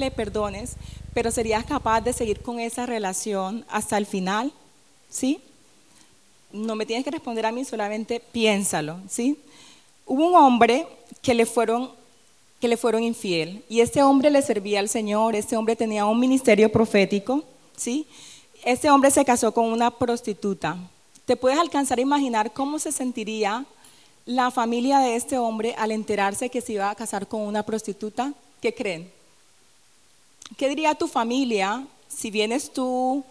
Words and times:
le 0.00 0.10
perdones, 0.10 0.72
pero 1.14 1.30
serías 1.30 1.64
capaz 1.64 2.00
de 2.00 2.12
seguir 2.12 2.40
con 2.40 2.58
esa 2.58 2.86
relación 2.86 3.64
hasta 3.68 3.98
el 3.98 4.06
final, 4.06 4.52
¿sí? 5.08 5.40
No 6.52 6.74
me 6.74 6.86
tienes 6.86 7.04
que 7.04 7.10
responder 7.10 7.46
a 7.46 7.52
mí, 7.52 7.64
solamente 7.64 8.20
piénsalo, 8.20 8.98
¿sí? 9.08 9.38
Hubo 10.06 10.28
un 10.28 10.34
hombre 10.34 10.86
que 11.22 11.34
le 11.34 11.46
fueron 11.46 12.00
que 12.60 12.68
le 12.68 12.76
fueron 12.76 13.02
infiel 13.02 13.64
y 13.70 13.80
este 13.80 14.02
hombre 14.02 14.30
le 14.30 14.42
servía 14.42 14.80
al 14.80 14.88
Señor, 14.90 15.34
este 15.34 15.56
hombre 15.56 15.76
tenía 15.76 16.04
un 16.04 16.20
ministerio 16.20 16.70
profético, 16.70 17.42
¿sí? 17.74 18.06
Este 18.64 18.90
hombre 18.90 19.10
se 19.10 19.24
casó 19.24 19.52
con 19.52 19.64
una 19.64 19.90
prostituta. 19.90 20.76
¿Te 21.24 21.36
puedes 21.36 21.58
alcanzar 21.58 21.98
a 21.98 22.02
imaginar 22.02 22.52
cómo 22.52 22.78
se 22.78 22.92
sentiría 22.92 23.64
la 24.26 24.50
familia 24.50 24.98
de 24.98 25.16
este 25.16 25.38
hombre 25.38 25.74
al 25.78 25.90
enterarse 25.90 26.50
que 26.50 26.60
se 26.60 26.74
iba 26.74 26.90
a 26.90 26.94
casar 26.94 27.26
con 27.26 27.40
una 27.40 27.62
prostituta? 27.62 28.34
¿Qué 28.60 28.74
creen? 28.74 29.10
¿Qué 30.56 30.68
diría 30.68 30.94
tu 30.94 31.06
familia 31.06 31.86
si 32.08 32.30
vienes 32.30 32.72
tú, 32.72 33.24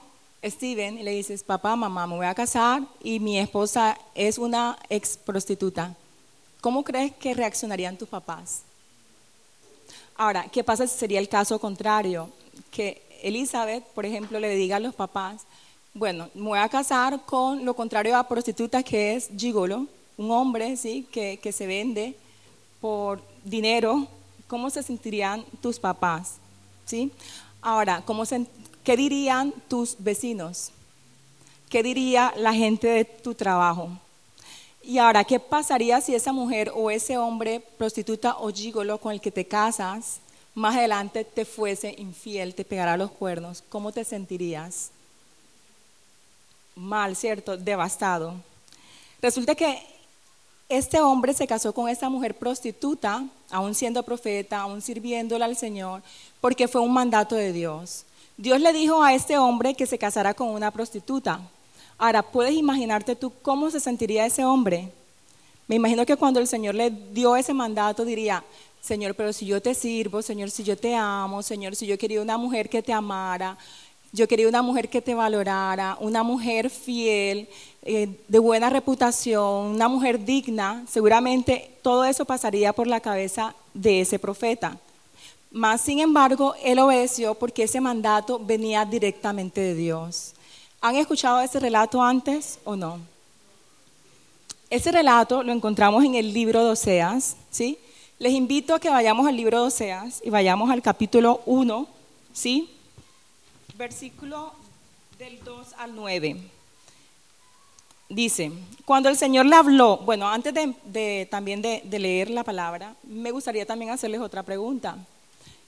Steven, 0.44 0.98
y 0.98 1.04
le 1.04 1.12
dices, 1.12 1.44
papá, 1.44 1.76
mamá, 1.76 2.08
me 2.08 2.16
voy 2.16 2.26
a 2.26 2.34
casar 2.34 2.84
y 3.04 3.20
mi 3.20 3.38
esposa 3.38 3.98
es 4.16 4.38
una 4.38 4.78
ex 4.90 5.18
prostituta? 5.18 5.96
¿Cómo 6.62 6.84
crees 6.84 7.14
que 7.14 7.34
reaccionarían 7.34 7.98
tus 7.98 8.10
papás? 8.10 8.62
Ahora, 10.16 10.48
¿qué 10.52 10.64
pasa 10.64 10.88
si 10.88 10.98
sería 10.98 11.20
el 11.20 11.30
caso 11.30 11.60
contrario? 11.60 12.30
Que 12.72 13.02
Elizabeth, 13.22 13.84
por 13.94 14.06
ejemplo, 14.06 14.40
le 14.40 14.56
diga 14.56 14.78
a 14.78 14.80
los 14.80 14.96
papás, 14.96 15.44
bueno, 15.94 16.30
me 16.34 16.50
voy 16.50 16.60
a 16.60 16.70
casar 16.70 17.26
con 17.26 17.64
lo 17.64 17.74
contrario 17.76 18.18
a 18.18 18.28
prostituta 18.28 18.84
que 18.84 19.16
es 19.16 19.30
gigolo, 19.38 19.88
un 20.18 20.32
hombre 20.32 20.76
¿sí? 20.78 21.08
que, 21.12 21.40
que 21.42 21.52
se 21.52 21.68
vende 21.68 22.16
por 22.82 23.22
dinero, 23.44 24.08
¿cómo 24.48 24.70
se 24.70 24.84
sentirían 24.84 25.46
tus 25.62 25.80
papás? 25.80 26.39
¿Sí? 26.90 27.12
Ahora, 27.62 28.02
¿cómo 28.04 28.24
¿qué 28.84 28.98
dirían 28.98 29.54
tus 29.68 29.96
vecinos? 30.00 30.72
¿Qué 31.70 31.84
diría 31.84 32.34
la 32.36 32.52
gente 32.52 32.88
de 32.88 33.06
tu 33.06 33.36
trabajo? 33.36 33.92
Y 34.82 34.98
ahora, 34.98 35.24
¿qué 35.24 35.40
pasaría 35.40 36.02
si 36.02 36.16
esa 36.16 36.34
mujer 36.34 36.72
o 36.74 36.90
ese 36.90 37.16
hombre 37.16 37.60
prostituta 37.78 38.38
o 38.40 38.52
gigolo 38.52 38.98
con 38.98 39.14
el 39.14 39.22
que 39.22 39.30
te 39.30 39.46
casas 39.46 40.20
más 40.56 40.76
adelante 40.76 41.24
te 41.24 41.46
fuese 41.46 41.94
infiel, 42.00 42.56
te 42.56 42.66
pegara 42.66 42.98
los 42.98 43.12
cuernos? 43.12 43.64
¿Cómo 43.70 43.92
te 43.92 44.04
sentirías? 44.04 44.90
Mal, 46.76 47.16
¿cierto? 47.16 47.56
Devastado. 47.56 48.34
Resulta 49.22 49.54
que 49.54 49.80
este 50.70 51.02
hombre 51.02 51.34
se 51.34 51.48
casó 51.48 51.74
con 51.74 51.90
esta 51.90 52.10
mujer 52.10 52.38
prostituta, 52.38 53.26
aún 53.50 53.74
siendo 53.74 54.04
profeta, 54.04 54.60
aún 54.62 54.82
sirviéndole 54.82 55.44
al 55.44 55.58
Señor, 55.58 56.04
porque 56.40 56.68
fue 56.68 56.82
un 56.82 56.94
mandato 56.94 57.36
de 57.36 57.52
Dios. 57.52 58.06
Dios 58.38 58.62
le 58.62 58.72
dijo 58.72 59.04
a 59.04 59.14
este 59.14 59.38
hombre 59.38 59.74
que 59.74 59.88
se 59.88 59.98
casara 59.98 60.36
con 60.36 60.50
una 60.50 60.72
prostituta. 60.72 61.42
Ahora, 61.98 62.22
¿puedes 62.22 62.54
imaginarte 62.54 63.16
tú 63.16 63.34
cómo 63.42 63.72
se 63.72 63.80
sentiría 63.80 64.28
ese 64.28 64.46
hombre? 64.46 64.92
Me 65.68 65.76
imagino 65.76 66.06
que 66.06 66.16
cuando 66.16 66.40
el 66.40 66.48
Señor 66.48 66.76
le 66.76 66.90
dio 66.90 67.36
ese 67.36 67.54
mandato 67.54 68.06
diría, 68.06 68.44
Señor, 68.80 69.16
pero 69.16 69.34
si 69.34 69.46
yo 69.46 69.62
te 69.62 69.74
sirvo, 69.74 70.22
Señor, 70.22 70.52
si 70.52 70.64
yo 70.64 70.78
te 70.78 70.96
amo, 70.96 71.44
Señor, 71.44 71.76
si 71.76 71.86
yo 71.86 71.98
quería 71.98 72.22
una 72.22 72.38
mujer 72.38 72.70
que 72.70 72.82
te 72.82 72.94
amara, 72.94 73.58
yo 74.12 74.28
quería 74.28 74.48
una 74.48 74.62
mujer 74.62 74.90
que 74.90 75.02
te 75.02 75.14
valorara, 75.14 75.98
una 76.00 76.24
mujer 76.24 76.70
fiel, 76.70 77.48
eh, 77.84 78.10
de 78.28 78.40
buena 78.40 78.70
reputación, 78.70 79.68
una 79.68 79.88
mujer 79.88 80.24
digna, 80.26 80.84
seguramente 80.90 81.72
todo 81.82 82.04
eso 82.04 82.26
pasaría 82.26 82.74
por 82.74 82.88
la 82.88 83.00
cabeza 83.00 83.56
de 83.74 84.02
ese 84.02 84.20
profeta. 84.20 84.78
Más 85.52 85.82
sin 85.82 86.00
embargo, 86.00 86.56
él 86.64 86.80
obedeció 86.80 87.36
porque 87.36 87.64
ese 87.64 87.82
mandato 87.82 88.40
venía 88.40 88.86
directamente 88.86 89.62
de 89.62 89.76
Dios. 89.76 90.34
¿Han 90.82 90.96
escuchado 90.96 91.40
ese 91.42 91.60
relato 91.60 92.02
antes 92.02 92.60
o 92.64 92.76
no? 92.76 93.00
Ese 94.70 94.92
relato 94.92 95.42
lo 95.42 95.52
encontramos 95.52 96.04
en 96.04 96.16
el 96.16 96.34
libro 96.34 96.64
de 96.64 96.72
Oseas, 96.72 97.36
¿sí? 97.50 97.78
Les 98.20 98.34
invito 98.34 98.76
a 98.76 98.80
que 98.80 98.90
vayamos 98.90 99.28
al 99.28 99.36
libro 99.36 99.62
de 99.62 99.68
Oseas 99.68 100.22
y 100.24 100.30
vayamos 100.30 100.70
al 100.70 100.82
capítulo 100.82 101.42
1, 101.46 101.88
¿sí? 102.34 102.70
Versículo 103.80 104.52
del 105.18 105.42
2 105.42 105.76
al 105.78 105.96
9. 105.96 106.36
Dice, 108.10 108.52
cuando 108.84 109.08
el 109.08 109.16
Señor 109.16 109.46
le 109.46 109.56
habló, 109.56 110.00
bueno, 110.00 110.28
antes 110.28 110.54
de, 110.54 111.28
también 111.32 111.62
de, 111.62 111.82
leer 111.98 112.30
la 112.30 112.44
palabra, 112.44 112.94
me 113.04 113.32
gustaría 113.32 113.66
también 113.66 113.92
hacerles 113.92 114.20
otra 114.20 114.44
pregunta. 114.44 114.98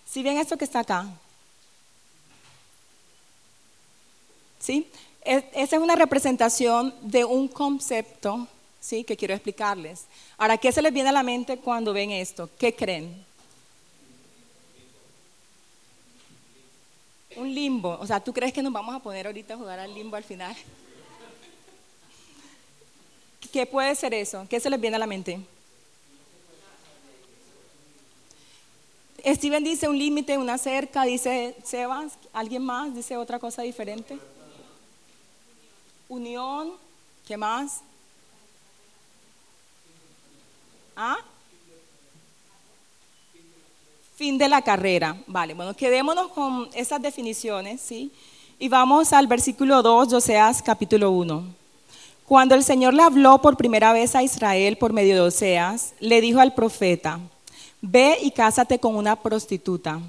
Si 0.05 0.21
ven 0.23 0.37
esto 0.37 0.57
que 0.57 0.65
está 0.65 0.79
acá, 0.79 1.07
¿sí? 4.59 4.89
Esa 5.23 5.77
es 5.77 5.81
una 5.81 5.95
representación 5.95 6.93
de 6.99 7.23
un 7.23 7.47
concepto, 7.47 8.45
¿sí? 8.81 9.05
Que 9.05 9.15
quiero 9.15 9.35
explicarles. 9.35 10.03
Ahora, 10.37 10.57
¿qué 10.57 10.73
se 10.73 10.81
les 10.81 10.91
viene 10.91 11.07
a 11.07 11.13
la 11.13 11.23
mente 11.23 11.59
cuando 11.59 11.93
ven 11.93 12.11
esto? 12.11 12.49
¿Qué 12.59 12.75
creen? 12.75 13.23
Un 17.35 17.53
limbo. 17.53 17.97
O 17.99 18.07
sea, 18.07 18.19
¿tú 18.19 18.33
crees 18.33 18.53
que 18.53 18.61
nos 18.61 18.73
vamos 18.73 18.95
a 18.95 18.99
poner 18.99 19.27
ahorita 19.27 19.53
a 19.53 19.57
jugar 19.57 19.79
al 19.79 19.93
limbo 19.93 20.15
al 20.15 20.23
final? 20.23 20.55
¿Qué 23.51 23.65
puede 23.65 23.93
ser 23.95 24.13
eso? 24.13 24.45
¿Qué 24.49 24.59
se 24.59 24.69
les 24.69 24.79
viene 24.79 24.95
a 24.95 24.99
la 24.99 25.07
mente? 25.07 25.39
Steven 29.25 29.63
dice 29.63 29.87
un 29.87 29.97
límite, 29.97 30.37
una 30.37 30.57
cerca, 30.57 31.03
dice 31.03 31.55
Sebas, 31.63 32.13
alguien 32.33 32.63
más 32.63 32.93
dice 32.95 33.17
otra 33.17 33.37
cosa 33.37 33.61
diferente 33.61 34.17
unión, 36.11 36.73
¿qué 37.25 37.37
más? 37.37 37.79
¿Ah? 40.93 41.17
Fin 44.21 44.37
de 44.37 44.47
la 44.47 44.61
carrera. 44.61 45.17
Vale, 45.25 45.55
bueno, 45.55 45.73
quedémonos 45.73 46.27
con 46.27 46.69
esas 46.75 47.01
definiciones, 47.01 47.81
¿sí? 47.81 48.11
Y 48.59 48.69
vamos 48.69 49.13
al 49.13 49.25
versículo 49.25 49.81
2 49.81 50.09
de 50.09 50.15
Oseas 50.17 50.61
capítulo 50.61 51.09
1. 51.09 51.43
Cuando 52.27 52.53
el 52.53 52.63
Señor 52.63 52.93
le 52.93 53.01
habló 53.01 53.41
por 53.41 53.57
primera 53.57 53.91
vez 53.93 54.13
a 54.13 54.21
Israel 54.21 54.77
por 54.77 54.93
medio 54.93 55.15
de 55.15 55.21
Oseas, 55.21 55.95
le 55.99 56.21
dijo 56.21 56.39
al 56.39 56.53
profeta, 56.53 57.19
ve 57.81 58.19
y 58.21 58.29
cásate 58.29 58.77
con 58.77 58.95
una 58.95 59.15
prostituta, 59.15 59.99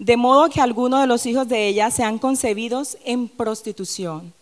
de 0.00 0.16
modo 0.16 0.50
que 0.50 0.60
algunos 0.60 1.02
de 1.02 1.06
los 1.06 1.24
hijos 1.24 1.46
de 1.46 1.68
ella 1.68 1.92
sean 1.92 2.18
concebidos 2.18 2.98
en 3.04 3.28
prostitución 3.28 4.32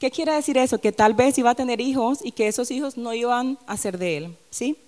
¿Qué 0.00 0.10
quiere 0.10 0.32
decir 0.32 0.56
eso? 0.56 0.78
Que 0.78 0.92
tal 0.92 1.12
vez 1.12 1.36
iba 1.36 1.50
a 1.50 1.54
tener 1.54 1.78
hijos 1.78 2.20
y 2.24 2.32
que 2.32 2.48
esos 2.48 2.70
hijos 2.70 2.96
no 2.96 3.12
iban 3.12 3.58
a 3.66 3.76
ser 3.76 3.98
de 3.98 4.16
él, 4.16 4.36
¿sí? 4.48 4.78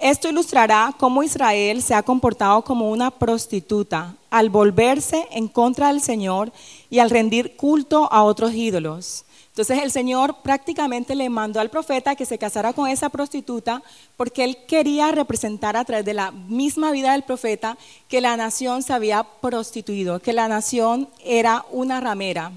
Esto 0.00 0.28
ilustrará 0.28 0.94
cómo 0.98 1.22
Israel 1.22 1.82
se 1.82 1.94
ha 1.94 2.02
comportado 2.02 2.62
como 2.62 2.90
una 2.90 3.10
prostituta 3.10 4.14
al 4.28 4.50
volverse 4.50 5.26
en 5.30 5.48
contra 5.48 5.88
del 5.88 6.00
Señor 6.00 6.52
y 6.90 6.98
al 6.98 7.10
rendir 7.10 7.56
culto 7.56 8.12
a 8.12 8.24
otros 8.24 8.52
ídolos. 8.52 9.24
Entonces 9.54 9.84
el 9.84 9.92
Señor 9.92 10.38
prácticamente 10.42 11.14
le 11.14 11.30
mandó 11.30 11.60
al 11.60 11.70
profeta 11.70 12.16
que 12.16 12.26
se 12.26 12.38
casara 12.38 12.72
con 12.72 12.88
esa 12.88 13.08
prostituta 13.08 13.84
porque 14.16 14.42
él 14.42 14.58
quería 14.66 15.12
representar 15.12 15.76
a 15.76 15.84
través 15.84 16.04
de 16.04 16.12
la 16.12 16.32
misma 16.32 16.90
vida 16.90 17.12
del 17.12 17.22
profeta 17.22 17.78
que 18.08 18.20
la 18.20 18.36
nación 18.36 18.82
se 18.82 18.92
había 18.92 19.22
prostituido, 19.22 20.18
que 20.18 20.32
la 20.32 20.48
nación 20.48 21.08
era 21.24 21.64
una 21.70 22.00
ramera. 22.00 22.50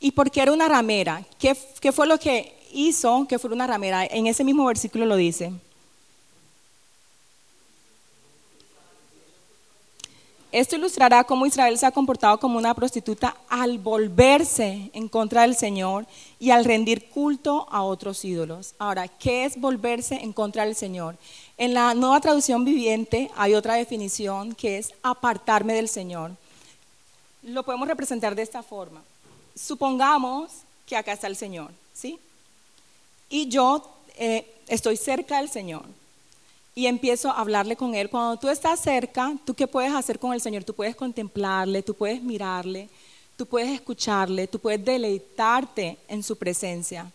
¿Y 0.00 0.10
por 0.10 0.32
qué 0.32 0.42
era 0.42 0.52
una 0.52 0.66
ramera? 0.66 1.22
¿Qué, 1.38 1.54
fue 1.92 2.08
lo 2.08 2.18
que 2.18 2.52
hizo 2.72 3.26
que 3.28 3.38
fuera 3.38 3.54
una 3.54 3.68
ramera? 3.68 4.04
En 4.04 4.26
ese 4.26 4.42
mismo 4.42 4.64
versículo 4.64 5.06
lo 5.06 5.14
dice. 5.14 5.52
Esto 10.52 10.76
ilustrará 10.76 11.24
cómo 11.24 11.46
Israel 11.46 11.78
se 11.78 11.86
ha 11.86 11.92
comportado 11.92 12.38
como 12.40 12.58
una 12.58 12.74
prostituta 12.74 13.36
al 13.48 13.78
volverse 13.78 14.90
en 14.92 15.08
contra 15.08 15.42
del 15.42 15.54
Señor 15.54 16.06
y 16.38 16.50
al 16.50 16.64
rendir 16.64 17.08
culto 17.08 17.68
a 17.70 17.82
otros 17.82 18.24
ídolos. 18.24 18.74
Ahora, 18.78 19.06
¿qué 19.06 19.44
es 19.44 19.60
volverse 19.60 20.16
en 20.16 20.32
contra 20.32 20.64
del 20.64 20.74
Señor? 20.74 21.16
En 21.56 21.74
la 21.74 21.94
nueva 21.94 22.20
traducción 22.20 22.64
viviente 22.64 23.30
hay 23.36 23.54
otra 23.54 23.74
definición 23.74 24.54
que 24.54 24.78
es 24.78 24.92
apartarme 25.02 25.74
del 25.74 25.88
Señor. 25.88 26.32
Lo 27.42 27.62
podemos 27.62 27.86
representar 27.86 28.34
de 28.34 28.42
esta 28.42 28.62
forma 28.62 29.02
supongamos 29.54 30.50
que 30.86 30.96
acá 30.96 31.12
está 31.12 31.26
el 31.26 31.36
Señor, 31.36 31.70
¿sí? 31.92 32.18
Y 33.28 33.48
yo 33.48 33.82
eh, 34.16 34.46
estoy 34.68 34.96
cerca 34.96 35.38
del 35.38 35.48
Señor 35.48 35.84
y 36.80 36.86
empiezo 36.86 37.28
a 37.28 37.38
hablarle 37.38 37.76
con 37.76 37.94
Él. 37.94 38.08
Cuando 38.08 38.38
tú 38.38 38.48
estás 38.48 38.80
cerca, 38.80 39.34
¿tú 39.44 39.52
qué 39.52 39.66
puedes 39.66 39.92
hacer 39.92 40.18
con 40.18 40.32
el 40.32 40.40
Señor? 40.40 40.64
Tú 40.64 40.72
puedes 40.72 40.96
contemplarle, 40.96 41.82
tú 41.82 41.92
puedes 41.92 42.22
mirarle, 42.22 42.88
tú 43.36 43.44
puedes 43.44 43.68
escucharle, 43.68 44.46
tú 44.46 44.58
puedes 44.58 44.82
deleitarte 44.82 45.98
en 46.08 46.22
su 46.22 46.36
presencia. 46.36 47.12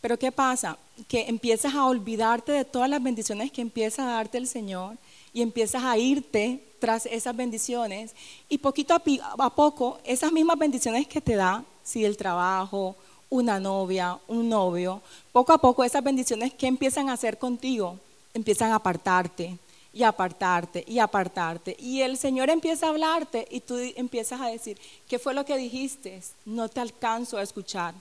Pero 0.00 0.18
¿qué 0.18 0.32
pasa? 0.32 0.78
Que 1.08 1.26
empiezas 1.28 1.74
a 1.74 1.84
olvidarte 1.84 2.52
de 2.52 2.64
todas 2.64 2.88
las 2.88 3.02
bendiciones 3.02 3.52
que 3.52 3.60
empieza 3.60 4.02
a 4.02 4.14
darte 4.14 4.38
el 4.38 4.46
Señor 4.46 4.96
y 5.34 5.42
empiezas 5.42 5.84
a 5.84 5.98
irte 5.98 6.64
tras 6.78 7.04
esas 7.04 7.36
bendiciones 7.36 8.14
y 8.48 8.56
poquito 8.56 8.94
a, 8.94 9.50
poco 9.50 9.98
esas 10.04 10.32
mismas 10.32 10.58
bendiciones 10.58 11.06
que 11.06 11.20
te 11.20 11.34
da, 11.34 11.62
si 11.84 12.06
el 12.06 12.16
trabajo, 12.16 12.96
una 13.28 13.60
novia, 13.60 14.18
un 14.26 14.48
novio, 14.48 15.02
poco 15.32 15.52
a 15.52 15.58
poco 15.58 15.84
esas 15.84 16.02
bendiciones 16.02 16.54
que 16.54 16.66
empiezan 16.66 17.10
a 17.10 17.12
hacer 17.12 17.36
contigo, 17.36 17.98
empiezan 18.34 18.72
a 18.72 18.76
apartarte 18.76 19.58
y 19.92 20.02
apartarte 20.02 20.84
y 20.86 20.98
apartarte. 20.98 21.76
Y 21.78 22.00
el 22.00 22.16
Señor 22.16 22.50
empieza 22.50 22.86
a 22.86 22.90
hablarte 22.90 23.46
y 23.50 23.60
tú 23.60 23.76
empiezas 23.96 24.40
a 24.40 24.46
decir, 24.46 24.78
¿qué 25.08 25.18
fue 25.18 25.34
lo 25.34 25.44
que 25.44 25.56
dijiste? 25.56 26.22
No 26.44 26.68
te 26.68 26.80
alcanzo 26.80 27.36
a 27.38 27.42
escuchar. 27.42 27.94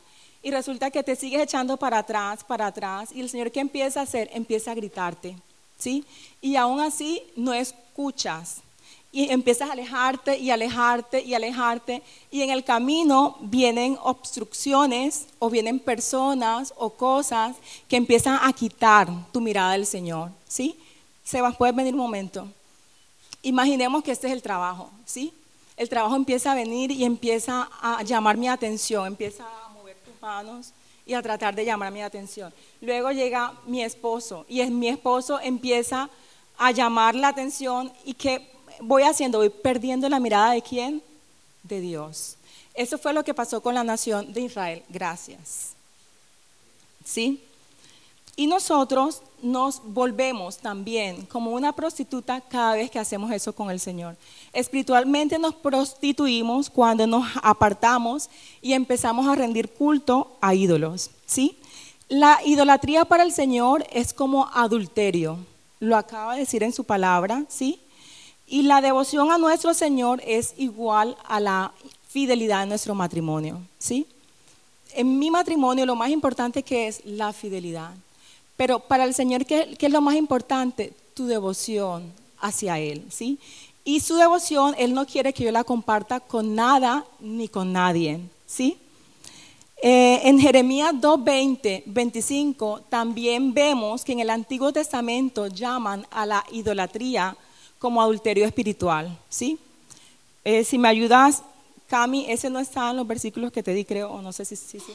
Y 0.43 0.51
resulta 0.51 0.89
que 0.89 1.03
te 1.03 1.15
sigues 1.15 1.41
echando 1.41 1.77
para 1.77 1.99
atrás, 1.99 2.43
para 2.43 2.67
atrás, 2.67 3.11
y 3.13 3.21
el 3.21 3.29
Señor 3.29 3.51
¿qué 3.51 3.59
empieza 3.59 3.99
a 3.99 4.03
hacer? 4.03 4.29
Empieza 4.33 4.71
a 4.71 4.75
gritarte, 4.75 5.35
¿sí? 5.77 6.03
Y 6.41 6.55
aún 6.55 6.79
así 6.79 7.21
no 7.35 7.53
escuchas. 7.53 8.61
Y 9.11 9.29
empiezas 9.29 9.69
a 9.69 9.73
alejarte 9.73 10.37
y 10.37 10.51
alejarte 10.51 11.21
y 11.21 11.33
alejarte. 11.33 12.01
Y 12.31 12.41
en 12.41 12.49
el 12.49 12.63
camino 12.63 13.37
vienen 13.41 13.97
obstrucciones 14.01 15.27
o 15.39 15.49
vienen 15.49 15.79
personas 15.79 16.73
o 16.77 16.91
cosas 16.91 17.57
que 17.89 17.97
empiezan 17.97 18.39
a 18.41 18.53
quitar 18.53 19.09
tu 19.31 19.41
mirada 19.41 19.73
del 19.73 19.85
Señor, 19.85 20.31
¿sí? 20.47 20.79
Sebas, 21.23 21.55
puedes 21.57 21.75
venir 21.75 21.93
un 21.93 21.99
momento. 21.99 22.47
Imaginemos 23.41 24.03
que 24.03 24.11
este 24.11 24.27
es 24.27 24.33
el 24.33 24.41
trabajo, 24.41 24.89
¿sí? 25.05 25.33
El 25.75 25.89
trabajo 25.89 26.15
empieza 26.15 26.51
a 26.51 26.55
venir 26.55 26.91
y 26.91 27.03
empieza 27.03 27.69
a 27.81 28.03
llamar 28.03 28.37
mi 28.37 28.47
atención, 28.47 29.07
empieza 29.07 29.43
a 29.43 29.69
mover 29.69 29.97
tus 30.05 30.21
manos 30.21 30.73
y 31.05 31.13
a 31.13 31.21
tratar 31.21 31.55
de 31.55 31.65
llamar 31.65 31.91
mi 31.91 32.01
atención. 32.01 32.53
Luego 32.81 33.11
llega 33.11 33.53
mi 33.65 33.83
esposo 33.83 34.45
y 34.47 34.63
mi 34.65 34.87
esposo 34.87 35.39
empieza 35.41 36.09
a 36.57 36.71
llamar 36.71 37.15
la 37.15 37.29
atención 37.29 37.91
y 38.05 38.13
¿qué 38.13 38.47
voy 38.81 39.03
haciendo? 39.03 39.37
Voy 39.37 39.49
perdiendo 39.49 40.09
la 40.09 40.19
mirada 40.19 40.51
de 40.51 40.61
quién? 40.61 41.01
De 41.63 41.79
Dios. 41.79 42.35
Eso 42.73 42.97
fue 42.97 43.13
lo 43.13 43.23
que 43.23 43.33
pasó 43.33 43.61
con 43.61 43.75
la 43.75 43.83
nación 43.83 44.33
de 44.33 44.41
Israel. 44.41 44.83
Gracias. 44.89 45.73
¿Sí? 47.05 47.41
Y 48.35 48.47
nosotros 48.47 49.21
nos 49.41 49.81
volvemos 49.83 50.57
también 50.57 51.25
como 51.25 51.51
una 51.51 51.73
prostituta 51.73 52.41
cada 52.41 52.75
vez 52.75 52.89
que 52.89 52.99
hacemos 52.99 53.31
eso 53.31 53.53
con 53.53 53.69
el 53.69 53.79
Señor. 53.79 54.15
Espiritualmente 54.53 55.37
nos 55.37 55.53
prostituimos 55.53 56.69
cuando 56.69 57.05
nos 57.05 57.27
apartamos 57.43 58.29
y 58.61 58.73
empezamos 58.73 59.27
a 59.27 59.35
rendir 59.35 59.69
culto 59.69 60.37
a 60.39 60.55
ídolos, 60.55 61.09
¿sí? 61.25 61.57
La 62.07 62.39
idolatría 62.45 63.05
para 63.05 63.23
el 63.23 63.31
Señor 63.31 63.85
es 63.91 64.13
como 64.13 64.49
adulterio, 64.53 65.37
lo 65.79 65.97
acaba 65.97 66.33
de 66.33 66.41
decir 66.41 66.63
en 66.63 66.73
su 66.73 66.83
palabra, 66.83 67.45
¿sí? 67.49 67.79
Y 68.51 68.63
la 68.63 68.81
devoción 68.81 69.31
a 69.31 69.37
nuestro 69.37 69.73
Señor 69.73 70.21
es 70.27 70.55
igual 70.57 71.15
a 71.23 71.39
la 71.39 71.71
fidelidad 72.09 72.63
en 72.63 72.69
nuestro 72.69 72.93
matrimonio, 72.93 73.61
¿sí? 73.79 74.05
En 74.93 75.17
mi 75.17 75.31
matrimonio 75.31 75.85
lo 75.85 75.95
más 75.95 76.09
importante 76.09 76.61
que 76.61 76.89
es 76.89 77.01
la 77.05 77.31
fidelidad. 77.31 77.91
Pero 78.57 78.81
para 78.81 79.05
el 79.05 79.13
Señor, 79.13 79.45
¿qué, 79.45 79.77
es 79.79 79.89
lo 79.89 80.01
más 80.01 80.15
importante? 80.15 80.91
Tu 81.13 81.27
devoción 81.27 82.11
hacia 82.41 82.77
Él, 82.77 83.05
¿sí? 83.09 83.39
Y 83.85 84.01
su 84.01 84.15
devoción, 84.15 84.75
Él 84.77 84.93
no 84.93 85.07
quiere 85.07 85.31
que 85.31 85.45
yo 85.45 85.51
la 85.53 85.63
comparta 85.63 86.19
con 86.19 86.53
nada 86.53 87.05
ni 87.21 87.47
con 87.47 87.71
nadie, 87.71 88.19
¿sí? 88.45 88.77
Eh, 89.81 90.27
en 90.27 90.37
Jeremías 90.37 90.93
2.20, 90.95 91.83
25, 91.85 92.81
también 92.89 93.53
vemos 93.53 94.03
que 94.03 94.11
en 94.11 94.19
el 94.19 94.29
Antiguo 94.29 94.73
Testamento 94.73 95.47
llaman 95.47 96.05
a 96.11 96.25
la 96.25 96.43
idolatría 96.51 97.37
como 97.81 97.99
adulterio 97.99 98.45
espiritual, 98.45 99.17
¿sí? 99.27 99.57
Eh, 100.45 100.63
si 100.63 100.77
me 100.77 100.87
ayudas, 100.87 101.41
Cami, 101.87 102.29
ese 102.29 102.47
no 102.49 102.59
está 102.59 102.91
en 102.91 102.97
los 102.97 103.07
versículos 103.07 103.51
que 103.51 103.63
te 103.63 103.73
di, 103.73 103.83
creo, 103.83 104.11
o 104.11 104.21
no 104.21 104.31
sé 104.31 104.45
si 104.45 104.55
sí. 104.55 104.79
sí. 104.79 104.93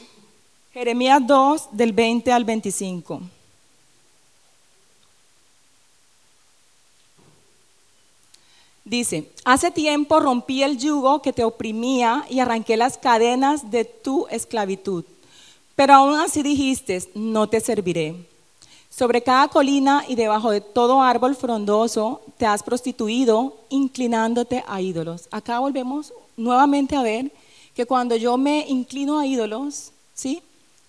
Jeremías 0.73 1.21
2, 1.27 1.69
del 1.73 1.91
20 1.91 2.31
al 2.31 2.45
25. 2.45 3.21
Dice, 8.85 9.29
hace 9.43 9.69
tiempo 9.69 10.21
rompí 10.21 10.63
el 10.63 10.77
yugo 10.77 11.21
que 11.21 11.33
te 11.33 11.43
oprimía 11.43 12.25
y 12.29 12.39
arranqué 12.39 12.77
las 12.77 12.97
cadenas 12.97 13.69
de 13.69 13.83
tu 13.83 14.27
esclavitud. 14.29 15.03
Pero 15.75 15.93
aún 15.93 16.17
así 16.17 16.41
dijiste, 16.41 17.03
no 17.13 17.49
te 17.49 17.59
serviré. 17.59 18.15
Sobre 18.97 19.21
cada 19.21 19.47
colina 19.47 20.03
y 20.07 20.15
debajo 20.15 20.49
de 20.49 20.59
todo 20.59 21.03
árbol 21.03 21.35
frondoso 21.35 22.21
te 22.37 22.47
has 22.47 22.63
prostituido, 22.63 23.55
inclinándote 23.69 24.63
a 24.67 24.81
ídolos. 24.81 25.27
Acá 25.29 25.59
volvemos 25.59 26.11
nuevamente 26.35 26.95
a 26.95 27.03
ver 27.03 27.31
que 27.75 27.85
cuando 27.85 28.15
yo 28.15 28.37
me 28.37 28.65
inclino 28.67 29.19
a 29.19 29.27
ídolos, 29.27 29.91
¿sí? 30.15 30.41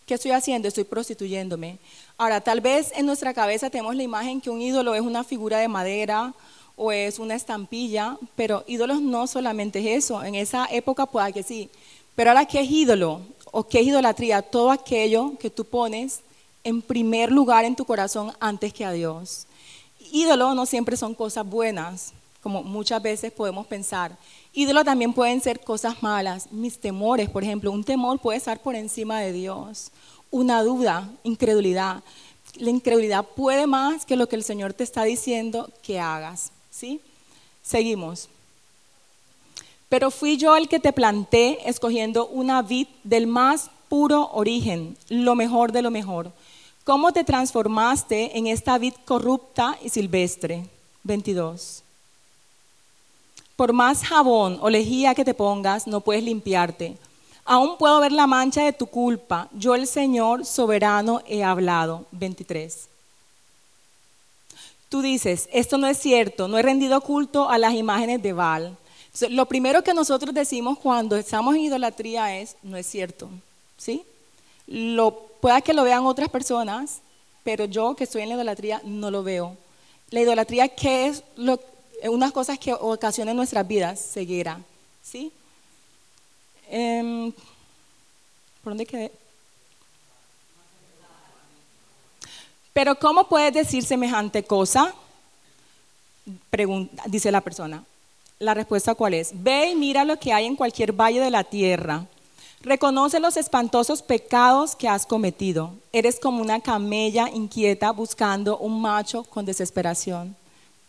¿Qué 0.06 0.14
estoy 0.14 0.30
haciendo? 0.30 0.68
Estoy 0.68 0.84
prostituyéndome. 0.84 1.76
Ahora, 2.16 2.40
tal 2.40 2.62
vez 2.62 2.92
en 2.96 3.04
nuestra 3.04 3.34
cabeza 3.34 3.68
tenemos 3.68 3.94
la 3.94 4.04
imagen 4.04 4.40
que 4.40 4.48
un 4.48 4.62
ídolo 4.62 4.94
es 4.94 5.02
una 5.02 5.22
figura 5.22 5.58
de 5.58 5.68
madera 5.68 6.32
o 6.76 6.90
es 6.92 7.18
una 7.18 7.34
estampilla, 7.34 8.16
pero 8.36 8.64
ídolos 8.66 9.02
no 9.02 9.26
solamente 9.26 9.80
es 9.80 10.06
eso, 10.06 10.24
en 10.24 10.34
esa 10.34 10.66
época 10.70 11.04
pueda 11.04 11.30
que 11.30 11.42
sí, 11.42 11.68
pero 12.14 12.30
ahora 12.30 12.46
qué 12.46 12.60
es 12.60 12.70
ídolo 12.70 13.20
o 13.50 13.64
qué 13.64 13.80
es 13.80 13.86
idolatría, 13.88 14.40
todo 14.40 14.70
aquello 14.70 15.34
que 15.38 15.50
tú 15.50 15.66
pones 15.66 16.20
en 16.64 16.82
primer 16.82 17.30
lugar 17.32 17.64
en 17.64 17.76
tu 17.76 17.84
corazón 17.84 18.32
antes 18.40 18.72
que 18.72 18.84
a 18.84 18.92
Dios. 18.92 19.46
Ídolo 20.12 20.54
no 20.54 20.66
siempre 20.66 20.96
son 20.96 21.14
cosas 21.14 21.46
buenas, 21.46 22.12
como 22.42 22.62
muchas 22.62 23.02
veces 23.02 23.32
podemos 23.32 23.66
pensar. 23.66 24.16
Ídolo 24.52 24.84
también 24.84 25.12
pueden 25.12 25.40
ser 25.40 25.60
cosas 25.60 26.02
malas, 26.02 26.50
mis 26.52 26.78
temores, 26.78 27.28
por 27.28 27.42
ejemplo, 27.42 27.70
un 27.70 27.84
temor 27.84 28.18
puede 28.18 28.38
estar 28.38 28.60
por 28.60 28.74
encima 28.74 29.20
de 29.20 29.32
Dios, 29.32 29.90
una 30.30 30.62
duda, 30.62 31.10
incredulidad. 31.24 32.02
La 32.56 32.70
incredulidad 32.70 33.24
puede 33.24 33.66
más 33.66 34.06
que 34.06 34.16
lo 34.16 34.28
que 34.28 34.36
el 34.36 34.44
Señor 34.44 34.72
te 34.72 34.84
está 34.84 35.04
diciendo 35.04 35.70
que 35.82 36.00
hagas. 36.00 36.50
¿sí? 36.70 37.00
Seguimos. 37.62 38.28
Pero 39.88 40.10
fui 40.10 40.36
yo 40.36 40.56
el 40.56 40.68
que 40.68 40.80
te 40.80 40.92
planté, 40.92 41.68
escogiendo 41.68 42.26
una 42.26 42.62
vid 42.62 42.88
del 43.04 43.26
más 43.26 43.70
puro 43.88 44.30
origen, 44.32 44.96
lo 45.08 45.34
mejor 45.34 45.72
de 45.72 45.82
lo 45.82 45.90
mejor. 45.90 46.32
¿Cómo 46.88 47.12
te 47.12 47.22
transformaste 47.22 48.38
en 48.38 48.46
esta 48.46 48.78
vid 48.78 48.94
corrupta 49.04 49.78
y 49.82 49.90
silvestre? 49.90 50.64
22. 51.02 51.82
Por 53.56 53.74
más 53.74 54.02
jabón 54.04 54.56
o 54.62 54.70
lejía 54.70 55.14
que 55.14 55.22
te 55.22 55.34
pongas, 55.34 55.86
no 55.86 56.00
puedes 56.00 56.24
limpiarte. 56.24 56.96
Aún 57.44 57.76
puedo 57.76 58.00
ver 58.00 58.12
la 58.12 58.26
mancha 58.26 58.64
de 58.64 58.72
tu 58.72 58.86
culpa. 58.86 59.50
Yo 59.52 59.74
el 59.74 59.86
Señor 59.86 60.46
soberano 60.46 61.20
he 61.26 61.44
hablado. 61.44 62.06
23 62.12 62.88
tú 64.88 65.02
dices, 65.02 65.46
esto 65.52 65.76
no 65.76 65.88
es 65.88 65.98
cierto, 65.98 66.48
no 66.48 66.56
he 66.56 66.62
rendido 66.62 67.02
culto 67.02 67.50
a 67.50 67.58
las 67.58 67.74
imágenes 67.74 68.22
de 68.22 68.32
Baal. 68.32 68.78
lo 69.28 69.44
primero 69.44 69.84
que 69.84 69.92
nosotros 69.92 70.34
decimos 70.34 70.78
cuando 70.78 71.16
estamos 71.16 71.54
en 71.54 71.60
idolatría 71.60 72.38
es, 72.38 72.56
no 72.62 72.78
es 72.78 72.86
cierto, 72.86 73.28
¿sí? 73.76 74.06
Lo, 74.68 75.26
pueda 75.40 75.60
que 75.60 75.72
lo 75.72 75.82
vean 75.82 76.04
otras 76.06 76.28
personas, 76.28 77.00
pero 77.42 77.64
yo 77.64 77.96
que 77.96 78.04
estoy 78.04 78.22
en 78.22 78.28
la 78.28 78.34
idolatría 78.36 78.80
no 78.84 79.10
lo 79.10 79.22
veo. 79.22 79.56
La 80.10 80.20
idolatría, 80.20 80.68
¿qué 80.68 81.06
es 81.06 81.24
lo, 81.36 81.58
unas 82.04 82.32
cosas 82.32 82.58
que 82.58 82.72
ocasionan 82.72 83.36
nuestras 83.36 83.66
vidas? 83.66 84.00
Ceguera, 84.12 84.60
¿sí? 85.02 85.32
Em, 86.70 87.32
¿Por 88.62 88.72
dónde 88.72 88.86
quedé? 88.86 89.10
Pero 92.72 92.94
¿cómo 92.96 93.26
puedes 93.28 93.52
decir 93.52 93.82
semejante 93.82 94.44
cosa? 94.44 94.94
dice 97.06 97.32
la 97.32 97.40
persona. 97.40 97.82
La 98.38 98.54
respuesta 98.54 98.94
cuál 98.94 99.14
es? 99.14 99.30
Ve 99.32 99.70
y 99.70 99.74
mira 99.74 100.04
lo 100.04 100.18
que 100.18 100.32
hay 100.32 100.44
en 100.44 100.54
cualquier 100.54 100.92
valle 100.92 101.20
de 101.20 101.30
la 101.30 101.44
tierra. 101.44 102.04
Reconoce 102.60 103.20
los 103.20 103.36
espantosos 103.36 104.02
pecados 104.02 104.74
que 104.74 104.88
has 104.88 105.06
cometido. 105.06 105.74
Eres 105.92 106.18
como 106.18 106.42
una 106.42 106.60
camella 106.60 107.28
inquieta 107.32 107.92
buscando 107.92 108.58
un 108.58 108.80
macho 108.80 109.22
con 109.22 109.46
desesperación. 109.46 110.34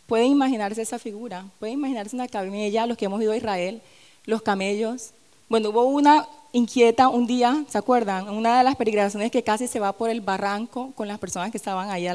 ¿Pueden 0.06 0.26
imaginarse 0.26 0.82
esa 0.82 0.98
figura? 0.98 1.44
¿Pueden 1.60 1.78
imaginarse 1.78 2.16
una 2.16 2.26
camella, 2.26 2.86
los 2.86 2.98
que 2.98 3.04
hemos 3.04 3.22
ido 3.22 3.30
a 3.30 3.36
Israel, 3.36 3.80
los 4.26 4.42
camellos? 4.42 5.10
Bueno, 5.48 5.70
hubo 5.70 5.84
una 5.84 6.26
inquieta 6.52 7.08
un 7.08 7.28
día, 7.28 7.64
¿se 7.68 7.78
acuerdan? 7.78 8.28
Una 8.28 8.58
de 8.58 8.64
las 8.64 8.74
peregrinaciones 8.74 9.30
que 9.30 9.44
casi 9.44 9.68
se 9.68 9.78
va 9.78 9.92
por 9.92 10.10
el 10.10 10.20
barranco 10.20 10.90
con 10.96 11.06
las 11.06 11.20
personas 11.20 11.52
que 11.52 11.56
estaban 11.56 11.88
ahí 11.90 12.08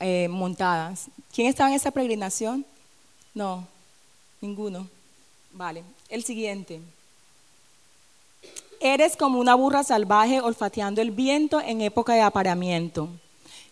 eh, 0.00 0.28
montadas. 0.28 1.06
¿Quién 1.34 1.46
estaba 1.46 1.70
en 1.70 1.76
esa 1.76 1.90
peregrinación? 1.90 2.66
No, 3.32 3.66
ninguno. 4.42 4.86
Vale, 5.52 5.84
el 6.10 6.22
siguiente. 6.22 6.82
Eres 8.80 9.16
como 9.16 9.40
una 9.40 9.54
burra 9.54 9.82
salvaje 9.82 10.40
olfateando 10.40 11.00
el 11.02 11.10
viento 11.10 11.60
en 11.60 11.80
época 11.80 12.14
de 12.14 12.20
apareamiento. 12.20 13.08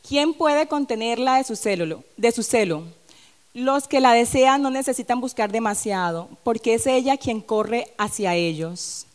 ¿Quién 0.06 0.34
puede 0.34 0.66
contenerla 0.66 1.36
de 1.36 1.44
su 1.44 1.54
celo? 1.54 2.02
De 2.16 2.32
su 2.32 2.42
celo? 2.42 2.84
Los 3.54 3.88
que 3.88 4.00
la 4.00 4.12
desean 4.12 4.62
no 4.62 4.70
necesitan 4.70 5.20
buscar 5.20 5.50
demasiado, 5.50 6.28
porque 6.42 6.74
es 6.74 6.86
ella 6.86 7.16
quien 7.16 7.40
corre 7.40 7.92
hacia 7.98 8.34
ellos. 8.34 9.06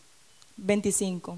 25. 0.56 1.36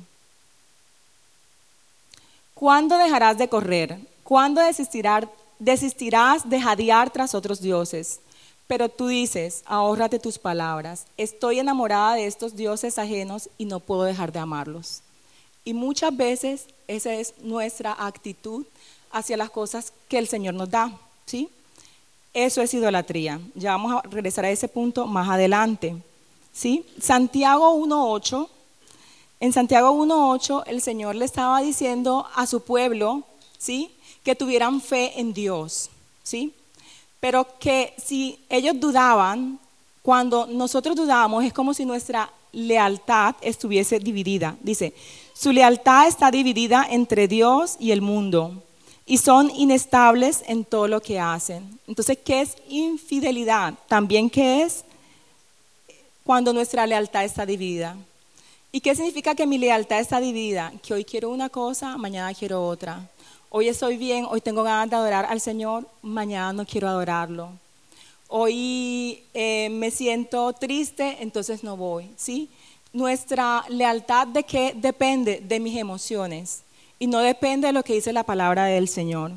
¿Cuándo 2.55 2.97
dejarás 2.97 3.37
de 3.37 3.49
correr? 3.49 3.99
¿Cuándo 4.23 4.61
desistirás, 4.61 5.25
desistirás 5.59 6.49
de 6.49 6.61
jadear 6.61 7.11
tras 7.11 7.35
otros 7.35 7.61
dioses? 7.61 8.21
Pero 8.67 8.89
tú 8.89 9.09
dices, 9.09 9.63
ahórrate 9.67 10.19
tus 10.19 10.39
palabras. 10.39 11.07
Estoy 11.17 11.59
enamorada 11.59 12.15
de 12.15 12.27
estos 12.27 12.57
dioses 12.57 12.99
ajenos 12.99 13.51
y 13.59 13.67
no 13.67 13.81
puedo 13.81 14.05
dejar 14.05 14.33
de 14.33 14.39
amarlos. 14.39 15.03
Y 15.65 15.75
muchas 15.75 16.17
veces 16.17 16.67
esa 16.89 17.15
es 17.15 17.35
nuestra 17.41 17.95
actitud 17.99 18.67
hacia 19.11 19.37
las 19.37 19.51
cosas 19.51 19.93
que 20.09 20.19
el 20.19 20.29
Señor 20.29 20.55
nos 20.55 20.71
da, 20.71 20.93
¿sí? 21.27 21.49
Eso 22.33 22.61
es 22.61 22.75
idolatría. 22.75 23.41
Ya 23.55 23.73
vamos 23.73 23.93
a 23.93 24.09
regresar 24.09 24.45
a 24.45 24.51
ese 24.51 24.69
punto 24.69 25.07
más 25.07 25.29
adelante, 25.29 25.97
¿sí? 26.53 26.85
Santiago 27.01 27.75
1.8, 27.77 28.49
en 29.41 29.53
Santiago 29.53 29.91
1.8 29.93 30.65
el 30.67 30.81
Señor 30.81 31.15
le 31.17 31.25
estaba 31.25 31.61
diciendo 31.61 32.27
a 32.35 32.47
su 32.47 32.63
pueblo, 32.63 33.25
¿sí? 33.59 33.95
Que 34.25 34.35
tuvieran 34.35 34.81
fe 34.81 35.21
en 35.21 35.35
Dios, 35.35 35.91
¿sí? 36.23 36.55
Pero 37.25 37.47
que 37.59 37.95
si 37.97 38.39
ellos 38.51 38.79
dudaban, 38.79 39.59
cuando 40.03 40.47
nosotros 40.47 40.95
dudamos 40.95 41.43
es 41.43 41.55
como 41.55 41.73
si 41.73 41.87
nuestra 41.87 42.31
lealtad 42.53 43.35
estuviese 43.41 43.99
dividida. 43.99 44.59
Dice, 44.61 44.93
su 45.33 45.51
lealtad 45.51 46.07
está 46.07 46.31
dividida 46.31 46.87
entre 46.91 47.27
Dios 47.27 47.77
y 47.81 47.93
el 47.93 48.03
mundo 48.03 48.63
y 49.07 49.17
son 49.17 49.51
inestables 49.57 50.45
en 50.49 50.67
todo 50.67 50.87
lo 50.87 51.01
que 51.01 51.19
hacen. 51.19 51.79
Entonces, 51.87 52.19
¿qué 52.23 52.43
es 52.43 52.59
infidelidad? 52.69 53.73
También 53.89 54.29
qué 54.29 54.61
es 54.61 54.85
cuando 56.25 56.53
nuestra 56.53 56.87
lealtad 56.87 57.25
está 57.25 57.47
dividida. 57.47 57.97
¿Y 58.71 58.83
qué 58.83 58.95
significa 58.95 59.35
que 59.35 59.47
mi 59.47 59.57
lealtad 59.57 59.99
está 59.99 60.21
dividida? 60.21 60.75
Que 60.83 60.93
hoy 60.93 61.07
quiero 61.07 61.31
una 61.31 61.49
cosa, 61.49 61.97
mañana 61.97 62.35
quiero 62.35 62.67
otra. 62.67 63.09
Hoy 63.57 63.69
estoy 63.69 63.97
bien, 63.97 64.27
hoy 64.29 64.41
tengo 64.41 64.65
ganas 64.65 64.91
de 64.91 64.97
adorar 64.97 65.27
al 65.27 65.41
Señor, 65.41 65.87
mañana 66.03 66.53
no 66.53 66.67
quiero 66.67 66.89
adorarlo. 66.89 67.51
Hoy 68.27 69.23
eh, 69.33 69.69
me 69.71 69.93
siento 69.93 70.53
triste, 70.55 71.19
entonces 71.21 71.63
no 71.63 71.77
voy. 71.77 72.11
¿sí? 72.17 72.49
Nuestra 72.93 73.65
lealtad 73.69 74.27
de 74.27 74.43
qué 74.43 74.75
depende 74.77 75.41
de 75.41 75.61
mis 75.61 75.79
emociones 75.79 76.63
y 76.99 77.07
no 77.07 77.21
depende 77.21 77.69
de 77.69 77.73
lo 77.73 77.85
que 77.85 77.95
dice 77.95 78.13
la 78.13 78.25
palabra 78.25 78.65
del 78.65 78.89
Señor. 78.89 79.31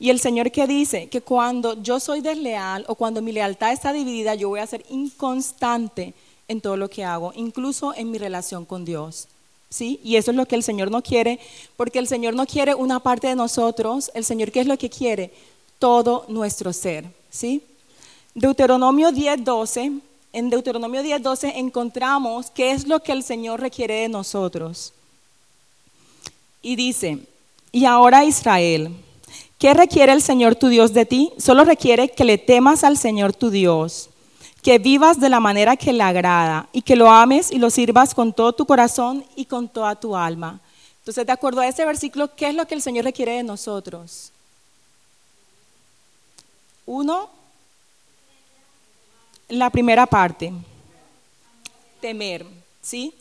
Y 0.00 0.10
el 0.10 0.18
Señor 0.18 0.50
que 0.50 0.66
dice 0.66 1.06
que 1.06 1.20
cuando 1.20 1.80
yo 1.80 2.00
soy 2.00 2.22
desleal 2.22 2.84
o 2.88 2.96
cuando 2.96 3.22
mi 3.22 3.30
lealtad 3.30 3.70
está 3.70 3.92
dividida, 3.92 4.34
yo 4.34 4.48
voy 4.48 4.58
a 4.58 4.66
ser 4.66 4.84
inconstante 4.88 6.12
en 6.48 6.60
todo 6.60 6.76
lo 6.76 6.90
que 6.90 7.04
hago, 7.04 7.32
incluso 7.36 7.94
en 7.94 8.10
mi 8.10 8.18
relación 8.18 8.64
con 8.64 8.84
Dios. 8.84 9.28
¿Sí? 9.70 10.00
Y 10.02 10.16
eso 10.16 10.32
es 10.32 10.36
lo 10.36 10.46
que 10.46 10.56
el 10.56 10.64
Señor 10.64 10.90
no 10.90 11.00
quiere, 11.00 11.38
porque 11.76 12.00
el 12.00 12.08
Señor 12.08 12.34
no 12.34 12.44
quiere 12.44 12.74
una 12.74 12.98
parte 12.98 13.28
de 13.28 13.36
nosotros, 13.36 14.10
el 14.14 14.24
Señor 14.24 14.50
qué 14.50 14.60
es 14.60 14.66
lo 14.66 14.76
que 14.76 14.90
quiere? 14.90 15.32
Todo 15.78 16.24
nuestro 16.28 16.72
ser, 16.72 17.04
¿sí? 17.30 17.62
Deuteronomio 18.34 19.10
10:12, 19.12 20.00
en 20.32 20.50
Deuteronomio 20.50 21.02
10:12 21.02 21.52
encontramos 21.56 22.50
qué 22.50 22.72
es 22.72 22.86
lo 22.86 23.00
que 23.00 23.12
el 23.12 23.22
Señor 23.22 23.60
requiere 23.60 23.94
de 24.02 24.08
nosotros. 24.08 24.92
Y 26.62 26.76
dice, 26.76 27.18
y 27.72 27.84
ahora 27.84 28.24
Israel, 28.24 28.90
¿qué 29.58 29.72
requiere 29.72 30.12
el 30.12 30.20
Señor 30.20 30.56
tu 30.56 30.68
Dios 30.68 30.92
de 30.92 31.06
ti? 31.06 31.32
Solo 31.38 31.64
requiere 31.64 32.10
que 32.10 32.24
le 32.24 32.38
temas 32.38 32.84
al 32.84 32.98
Señor 32.98 33.32
tu 33.32 33.50
Dios, 33.50 34.09
que 34.62 34.78
vivas 34.78 35.18
de 35.18 35.28
la 35.28 35.40
manera 35.40 35.76
que 35.76 35.92
le 35.92 36.02
agrada 36.02 36.68
y 36.72 36.82
que 36.82 36.96
lo 36.96 37.10
ames 37.10 37.50
y 37.50 37.58
lo 37.58 37.70
sirvas 37.70 38.14
con 38.14 38.32
todo 38.32 38.52
tu 38.52 38.66
corazón 38.66 39.24
y 39.36 39.46
con 39.46 39.68
toda 39.68 39.94
tu 39.96 40.16
alma. 40.16 40.60
Entonces, 40.98 41.24
de 41.24 41.32
acuerdo 41.32 41.60
a 41.60 41.68
ese 41.68 41.84
versículo, 41.84 42.34
¿qué 42.34 42.48
es 42.48 42.54
lo 42.54 42.66
que 42.66 42.74
el 42.74 42.82
Señor 42.82 43.04
requiere 43.04 43.32
de 43.32 43.42
nosotros? 43.42 44.32
Uno, 46.84 47.30
la 49.48 49.70
primera 49.70 50.06
parte, 50.06 50.52
temer, 52.00 52.46
¿sí? 52.82 53.14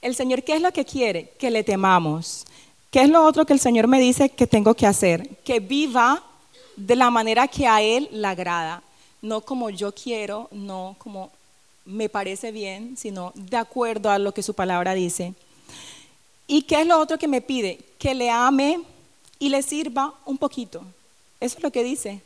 El 0.00 0.14
Señor, 0.14 0.42
¿qué 0.42 0.56
es 0.56 0.62
lo 0.62 0.72
que 0.72 0.84
quiere? 0.84 1.32
Que 1.38 1.50
le 1.50 1.64
temamos. 1.64 2.44
¿Qué 2.90 3.02
es 3.02 3.08
lo 3.08 3.24
otro 3.24 3.44
que 3.44 3.52
el 3.52 3.60
Señor 3.60 3.88
me 3.88 3.98
dice 3.98 4.28
que 4.28 4.46
tengo 4.46 4.74
que 4.74 4.86
hacer? 4.86 5.28
Que 5.44 5.58
viva 5.58 6.22
de 6.76 6.94
la 6.94 7.10
manera 7.10 7.48
que 7.48 7.66
a 7.66 7.82
Él 7.82 8.08
le 8.12 8.26
agrada, 8.26 8.82
no 9.24 9.40
como 9.40 9.70
yo 9.70 9.92
quiero, 9.92 10.48
no 10.52 10.96
como 10.98 11.30
me 11.86 12.08
parece 12.10 12.52
bien, 12.52 12.96
sino 12.96 13.32
de 13.34 13.56
acuerdo 13.56 14.10
a 14.10 14.18
lo 14.18 14.32
que 14.32 14.42
su 14.42 14.52
palabra 14.52 14.92
dice. 14.92 15.32
¿Y 16.46 16.62
qué 16.62 16.82
es 16.82 16.86
lo 16.86 17.00
otro 17.00 17.18
que 17.18 17.26
me 17.26 17.40
pide? 17.40 17.80
Que 17.98 18.14
le 18.14 18.30
ame 18.30 18.80
y 19.38 19.48
le 19.48 19.62
sirva 19.62 20.12
un 20.26 20.36
poquito. 20.36 20.82
Eso 21.40 21.56
es 21.56 21.62
lo 21.62 21.72
que 21.72 21.82
dice. 21.82 22.20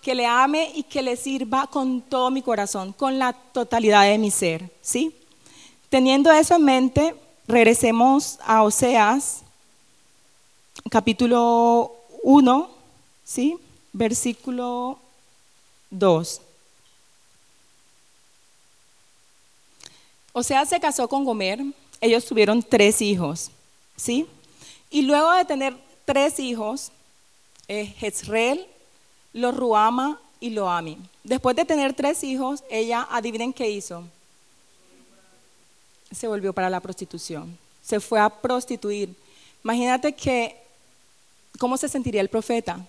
Que 0.00 0.14
le 0.14 0.24
ame 0.24 0.72
y 0.74 0.84
que 0.84 1.02
le 1.02 1.16
sirva 1.16 1.66
con 1.66 2.00
todo 2.00 2.30
mi 2.30 2.40
corazón, 2.40 2.94
con 2.94 3.18
la 3.18 3.34
totalidad 3.34 4.04
de 4.04 4.16
mi 4.16 4.30
ser. 4.30 4.70
¿Sí? 4.80 5.14
Teniendo 5.90 6.32
eso 6.32 6.56
en 6.56 6.64
mente, 6.64 7.14
regresemos 7.46 8.38
a 8.46 8.62
Oseas 8.62 9.42
capítulo 10.90 11.92
1, 12.22 12.70
¿sí? 13.24 13.58
versículo 13.92 14.98
2. 15.90 16.40
O 20.32 20.42
sea, 20.42 20.66
se 20.66 20.78
casó 20.80 21.08
con 21.08 21.24
Gomer, 21.24 21.64
ellos 22.00 22.24
tuvieron 22.26 22.62
tres 22.62 23.00
hijos, 23.00 23.50
¿sí? 23.96 24.26
Y 24.90 25.02
luego 25.02 25.32
de 25.32 25.44
tener 25.44 25.76
tres 26.04 26.38
hijos, 26.38 26.92
eh, 27.68 27.86
Jezreel, 27.86 28.66
lo 29.32 29.52
Ruama 29.52 30.20
y 30.40 30.50
Loami. 30.50 30.98
Después 31.24 31.56
de 31.56 31.64
tener 31.64 31.94
tres 31.94 32.22
hijos, 32.22 32.62
ella, 32.70 33.06
adivinen 33.10 33.52
qué 33.52 33.70
hizo. 33.70 34.04
Se 36.10 36.28
volvió 36.28 36.52
para 36.52 36.70
la 36.70 36.80
prostitución, 36.80 37.58
se 37.82 37.98
fue 37.98 38.20
a 38.20 38.28
prostituir. 38.28 39.14
Imagínate 39.64 40.14
que 40.14 40.56
¿cómo 41.58 41.76
se 41.76 41.88
sentiría 41.88 42.20
el 42.20 42.28
profeta? 42.28 42.84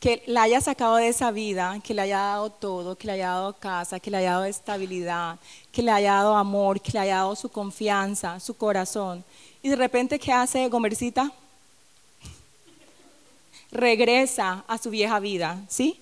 Que 0.00 0.22
la 0.26 0.42
haya 0.42 0.60
sacado 0.60 0.96
de 0.96 1.08
esa 1.08 1.30
vida, 1.30 1.80
que 1.82 1.94
le 1.94 2.02
haya 2.02 2.18
dado 2.18 2.50
todo, 2.50 2.96
que 2.96 3.06
le 3.06 3.14
haya 3.14 3.28
dado 3.30 3.54
casa, 3.54 3.98
que 3.98 4.10
le 4.10 4.18
haya 4.18 4.32
dado 4.32 4.44
estabilidad, 4.44 5.38
que 5.72 5.82
le 5.82 5.90
haya 5.90 6.14
dado 6.14 6.36
amor, 6.36 6.80
que 6.80 6.92
le 6.92 6.98
haya 6.98 7.16
dado 7.16 7.34
su 7.34 7.48
confianza, 7.48 8.38
su 8.38 8.54
corazón. 8.54 9.24
Y 9.62 9.68
de 9.68 9.76
repente, 9.76 10.18
¿qué 10.18 10.32
hace 10.32 10.68
Gomercita? 10.68 11.32
Regresa 13.70 14.64
a 14.68 14.78
su 14.78 14.90
vieja 14.90 15.18
vida, 15.18 15.58
¿sí? 15.68 15.98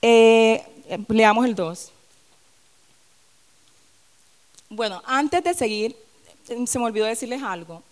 Eh, 0.00 0.62
leamos 1.08 1.46
el 1.46 1.54
2. 1.54 1.90
Bueno, 4.68 5.02
antes 5.06 5.42
de 5.42 5.54
seguir, 5.54 5.96
se 6.44 6.78
me 6.78 6.84
olvidó 6.84 7.06
decirles 7.06 7.42
algo. 7.42 7.82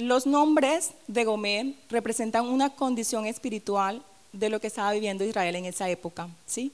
Los 0.00 0.26
nombres 0.26 0.92
de 1.08 1.24
Gomer 1.24 1.74
representan 1.90 2.46
una 2.46 2.70
condición 2.70 3.26
espiritual 3.26 4.02
de 4.32 4.48
lo 4.48 4.58
que 4.58 4.68
estaba 4.68 4.92
viviendo 4.92 5.24
Israel 5.24 5.56
en 5.56 5.66
esa 5.66 5.90
época. 5.90 6.28
¿sí? 6.46 6.72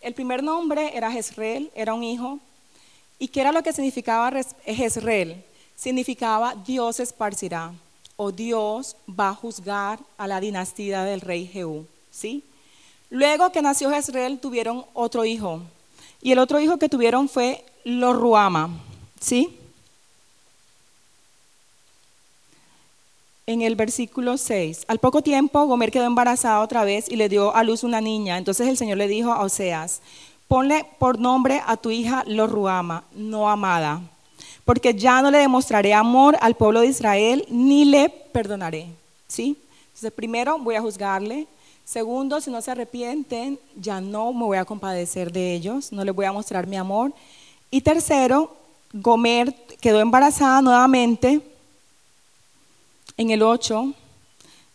El 0.00 0.14
primer 0.14 0.42
nombre 0.42 0.96
era 0.96 1.12
Jezreel, 1.12 1.70
era 1.76 1.94
un 1.94 2.02
hijo. 2.02 2.40
¿Y 3.20 3.28
qué 3.28 3.42
era 3.42 3.52
lo 3.52 3.62
que 3.62 3.72
significaba 3.72 4.32
Jezreel? 4.64 5.44
Significaba 5.76 6.56
Dios 6.66 6.98
esparcirá 6.98 7.72
o 8.16 8.32
Dios 8.32 8.96
va 9.08 9.28
a 9.28 9.34
juzgar 9.34 10.00
a 10.18 10.26
la 10.26 10.40
dinastía 10.40 11.04
del 11.04 11.20
rey 11.20 11.46
Jehú. 11.46 11.86
¿sí? 12.10 12.42
Luego 13.10 13.52
que 13.52 13.62
nació 13.62 13.90
Jezreel 13.90 14.40
tuvieron 14.40 14.84
otro 14.92 15.24
hijo. 15.24 15.62
Y 16.20 16.32
el 16.32 16.40
otro 16.40 16.58
hijo 16.58 16.78
que 16.78 16.88
tuvieron 16.88 17.28
fue 17.28 17.64
Loruama. 17.84 18.70
¿sí? 19.20 19.56
En 23.46 23.62
el 23.62 23.76
versículo 23.76 24.36
6. 24.36 24.84
Al 24.88 24.98
poco 24.98 25.22
tiempo, 25.22 25.64
Gomer 25.66 25.92
quedó 25.92 26.04
embarazada 26.04 26.60
otra 26.60 26.84
vez 26.84 27.08
y 27.08 27.16
le 27.16 27.28
dio 27.28 27.54
a 27.54 27.62
luz 27.62 27.84
una 27.84 28.00
niña. 28.00 28.38
Entonces 28.38 28.68
el 28.68 28.76
Señor 28.76 28.98
le 28.98 29.06
dijo 29.06 29.32
a 29.32 29.42
Oseas, 29.42 30.00
ponle 30.48 30.84
por 30.98 31.18
nombre 31.18 31.62
a 31.64 31.76
tu 31.76 31.90
hija 31.90 32.24
Loruama, 32.26 33.04
no 33.14 33.48
amada, 33.48 34.00
porque 34.64 34.94
ya 34.94 35.22
no 35.22 35.30
le 35.30 35.38
demostraré 35.38 35.94
amor 35.94 36.36
al 36.40 36.56
pueblo 36.56 36.80
de 36.80 36.88
Israel, 36.88 37.46
ni 37.48 37.84
le 37.84 38.08
perdonaré. 38.08 38.88
¿Sí? 39.28 39.56
Entonces, 39.86 40.12
primero 40.12 40.58
voy 40.58 40.74
a 40.74 40.82
juzgarle. 40.82 41.46
Segundo, 41.84 42.40
si 42.40 42.50
no 42.50 42.60
se 42.60 42.72
arrepienten, 42.72 43.60
ya 43.76 44.00
no 44.00 44.32
me 44.32 44.44
voy 44.44 44.58
a 44.58 44.64
compadecer 44.64 45.30
de 45.30 45.54
ellos, 45.54 45.92
no 45.92 46.04
les 46.04 46.14
voy 46.14 46.26
a 46.26 46.32
mostrar 46.32 46.66
mi 46.66 46.76
amor. 46.76 47.12
Y 47.70 47.80
tercero, 47.80 48.56
Gomer 48.92 49.54
quedó 49.80 50.00
embarazada 50.00 50.60
nuevamente 50.62 51.40
en 53.16 53.30
el 53.30 53.42
8, 53.42 53.94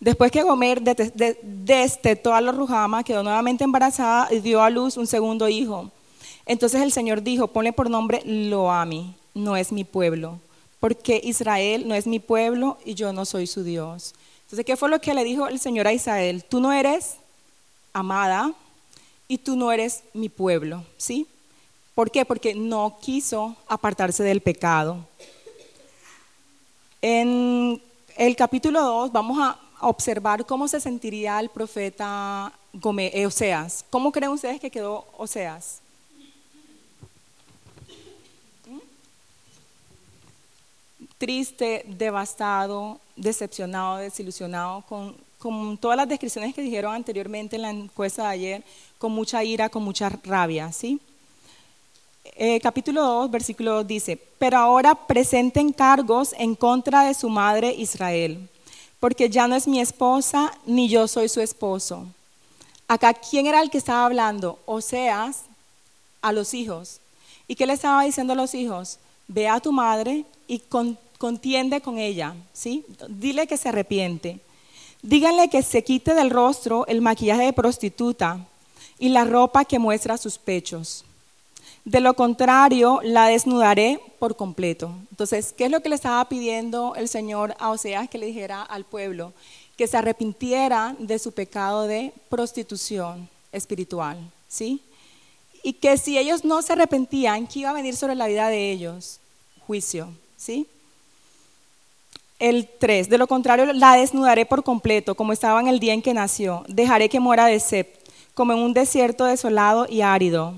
Después 0.01 0.31
que 0.31 0.41
Gomer 0.41 0.81
destetó 0.81 2.33
a 2.33 2.41
la 2.41 2.51
Rujama, 2.51 3.03
quedó 3.03 3.21
nuevamente 3.21 3.63
embarazada 3.63 4.33
y 4.33 4.39
dio 4.39 4.63
a 4.63 4.71
luz 4.71 4.97
un 4.97 5.05
segundo 5.05 5.47
hijo. 5.47 5.91
Entonces 6.47 6.81
el 6.81 6.91
Señor 6.91 7.21
dijo, 7.21 7.47
ponle 7.49 7.71
por 7.71 7.87
nombre 7.87 8.23
Loami, 8.25 9.13
no 9.35 9.55
es 9.55 9.71
mi 9.71 9.83
pueblo, 9.83 10.39
porque 10.79 11.21
Israel 11.23 11.87
no 11.87 11.93
es 11.93 12.07
mi 12.07 12.17
pueblo 12.17 12.79
y 12.83 12.95
yo 12.95 13.13
no 13.13 13.25
soy 13.25 13.45
su 13.45 13.63
Dios. 13.63 14.15
Entonces, 14.45 14.65
¿qué 14.65 14.75
fue 14.75 14.89
lo 14.89 14.99
que 14.99 15.13
le 15.13 15.23
dijo 15.23 15.47
el 15.47 15.59
Señor 15.59 15.85
a 15.85 15.93
Israel? 15.93 16.43
Tú 16.49 16.59
no 16.59 16.71
eres 16.73 17.17
amada 17.93 18.53
y 19.27 19.37
tú 19.37 19.55
no 19.55 19.71
eres 19.71 20.01
mi 20.15 20.29
pueblo, 20.29 20.83
¿sí? 20.97 21.27
¿Por 21.93 22.09
qué? 22.09 22.25
Porque 22.25 22.55
no 22.55 22.97
quiso 22.99 23.55
apartarse 23.67 24.23
del 24.23 24.41
pecado. 24.41 24.97
En 27.03 27.79
el 28.17 28.35
capítulo 28.35 28.81
2 28.81 29.11
vamos 29.11 29.37
a 29.39 29.59
observar 29.81 30.45
cómo 30.45 30.67
se 30.67 30.79
sentiría 30.79 31.39
el 31.39 31.49
profeta 31.49 32.51
eh, 32.73 33.25
Oseas. 33.25 33.85
¿Cómo 33.89 34.11
creen 34.11 34.31
ustedes 34.31 34.59
que 34.59 34.69
quedó 34.69 35.05
Oseas? 35.17 35.81
Triste, 41.17 41.85
devastado, 41.87 42.99
decepcionado, 43.15 43.97
desilusionado, 43.97 44.83
con 44.87 45.77
todas 45.77 45.97
las 45.97 46.09
descripciones 46.09 46.55
que 46.55 46.61
dijeron 46.61 46.95
anteriormente 46.95 47.55
en 47.55 47.61
la 47.61 47.69
encuesta 47.69 48.23
de 48.23 48.29
ayer, 48.29 48.63
con 48.97 49.11
mucha 49.11 49.43
ira, 49.43 49.69
con 49.69 49.83
mucha 49.83 50.09
rabia, 50.09 50.71
¿sí? 50.71 50.99
Eh, 52.43 52.59
capítulo 52.59 53.03
2, 53.03 53.29
versículo 53.29 53.73
2 53.75 53.87
dice, 53.87 54.19
pero 54.39 54.57
ahora 54.57 54.95
presenten 54.95 55.71
cargos 55.71 56.33
en 56.39 56.55
contra 56.55 57.03
de 57.03 57.13
su 57.13 57.29
madre 57.29 57.71
Israel, 57.71 58.49
porque 58.99 59.29
ya 59.29 59.47
no 59.47 59.55
es 59.55 59.67
mi 59.67 59.79
esposa, 59.79 60.51
ni 60.65 60.89
yo 60.89 61.07
soy 61.07 61.29
su 61.29 61.39
esposo. 61.39 62.07
Acá, 62.87 63.13
¿quién 63.13 63.45
era 63.45 63.61
el 63.61 63.69
que 63.69 63.77
estaba 63.77 64.07
hablando? 64.07 64.57
Oseas 64.65 65.43
a 66.23 66.31
los 66.31 66.55
hijos. 66.55 66.99
¿Y 67.47 67.53
qué 67.53 67.67
le 67.67 67.73
estaba 67.73 68.05
diciendo 68.05 68.33
a 68.33 68.35
los 68.35 68.55
hijos? 68.55 68.97
Ve 69.27 69.47
a 69.47 69.59
tu 69.59 69.71
madre 69.71 70.25
y 70.47 70.63
contiende 71.19 71.79
con 71.79 71.99
ella, 71.99 72.33
¿sí? 72.53 72.83
Dile 73.07 73.45
que 73.45 73.57
se 73.57 73.69
arrepiente. 73.69 74.39
Díganle 75.03 75.47
que 75.47 75.61
se 75.61 75.83
quite 75.83 76.15
del 76.15 76.31
rostro 76.31 76.87
el 76.87 77.01
maquillaje 77.01 77.43
de 77.43 77.53
prostituta 77.53 78.43
y 78.97 79.09
la 79.09 79.25
ropa 79.25 79.63
que 79.63 79.77
muestra 79.77 80.17
sus 80.17 80.39
pechos. 80.39 81.05
De 81.83 81.99
lo 81.99 82.13
contrario, 82.13 82.99
la 83.03 83.27
desnudaré 83.27 83.99
por 84.19 84.35
completo. 84.35 84.93
Entonces, 85.09 85.51
¿qué 85.51 85.65
es 85.65 85.71
lo 85.71 85.81
que 85.81 85.89
le 85.89 85.95
estaba 85.95 86.23
pidiendo 86.29 86.93
el 86.95 87.07
Señor 87.07 87.55
a 87.59 87.71
Oseas 87.71 88.07
que 88.07 88.19
le 88.19 88.27
dijera 88.27 88.61
al 88.61 88.85
pueblo? 88.85 89.33
Que 89.77 89.87
se 89.87 89.97
arrepintiera 89.97 90.95
de 90.99 91.17
su 91.17 91.31
pecado 91.31 91.87
de 91.87 92.13
prostitución 92.29 93.27
espiritual, 93.51 94.19
¿sí? 94.47 94.79
Y 95.63 95.73
que 95.73 95.97
si 95.97 96.19
ellos 96.19 96.45
no 96.45 96.61
se 96.61 96.73
arrepentían, 96.73 97.47
¿qué 97.47 97.59
iba 97.59 97.71
a 97.71 97.73
venir 97.73 97.95
sobre 97.95 98.15
la 98.15 98.27
vida 98.27 98.47
de 98.49 98.71
ellos? 98.71 99.19
Juicio, 99.65 100.09
¿sí? 100.37 100.67
El 102.37 102.67
3, 102.79 103.09
de 103.09 103.17
lo 103.17 103.25
contrario, 103.27 103.73
la 103.73 103.95
desnudaré 103.95 104.45
por 104.45 104.63
completo, 104.63 105.15
como 105.15 105.33
estaba 105.33 105.59
en 105.59 105.67
el 105.67 105.79
día 105.79 105.93
en 105.93 106.01
que 106.03 106.13
nació. 106.13 106.63
Dejaré 106.67 107.09
que 107.09 107.19
muera 107.19 107.47
de 107.47 107.59
sed, 107.59 107.87
como 108.35 108.53
en 108.53 108.59
un 108.59 108.73
desierto 108.73 109.25
desolado 109.25 109.87
y 109.89 110.01
árido 110.01 110.53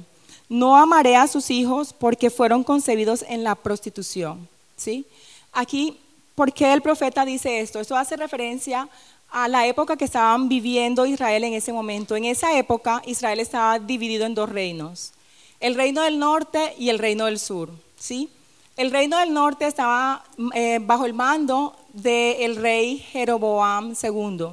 no 0.49 0.77
amaré 0.77 1.15
a 1.15 1.27
sus 1.27 1.49
hijos 1.49 1.93
porque 1.93 2.29
fueron 2.29 2.63
concebidos 2.63 3.23
en 3.27 3.43
la 3.43 3.55
prostitución. 3.55 4.47
¿sí? 4.75 5.05
Aquí, 5.51 5.97
¿por 6.35 6.53
qué 6.53 6.73
el 6.73 6.81
profeta 6.81 7.25
dice 7.25 7.59
esto? 7.59 7.79
Esto 7.79 7.95
hace 7.95 8.15
referencia 8.17 8.89
a 9.29 9.47
la 9.47 9.65
época 9.65 9.97
que 9.97 10.05
estaban 10.05 10.47
viviendo 10.47 11.05
Israel 11.05 11.43
en 11.43 11.53
ese 11.53 11.73
momento. 11.73 12.15
En 12.15 12.25
esa 12.25 12.57
época 12.57 13.01
Israel 13.05 13.39
estaba 13.39 13.79
dividido 13.79 14.25
en 14.25 14.35
dos 14.35 14.49
reinos, 14.49 15.11
el 15.59 15.75
reino 15.75 16.01
del 16.01 16.19
norte 16.19 16.75
y 16.77 16.89
el 16.89 16.99
reino 16.99 17.25
del 17.25 17.39
sur. 17.39 17.69
¿sí? 17.97 18.29
El 18.77 18.91
reino 18.91 19.17
del 19.17 19.33
norte 19.33 19.65
estaba 19.65 20.23
eh, 20.53 20.79
bajo 20.81 21.05
el 21.05 21.13
mando 21.13 21.75
del 21.93 22.55
rey 22.57 22.99
Jeroboam 22.99 23.93
II 24.01 24.47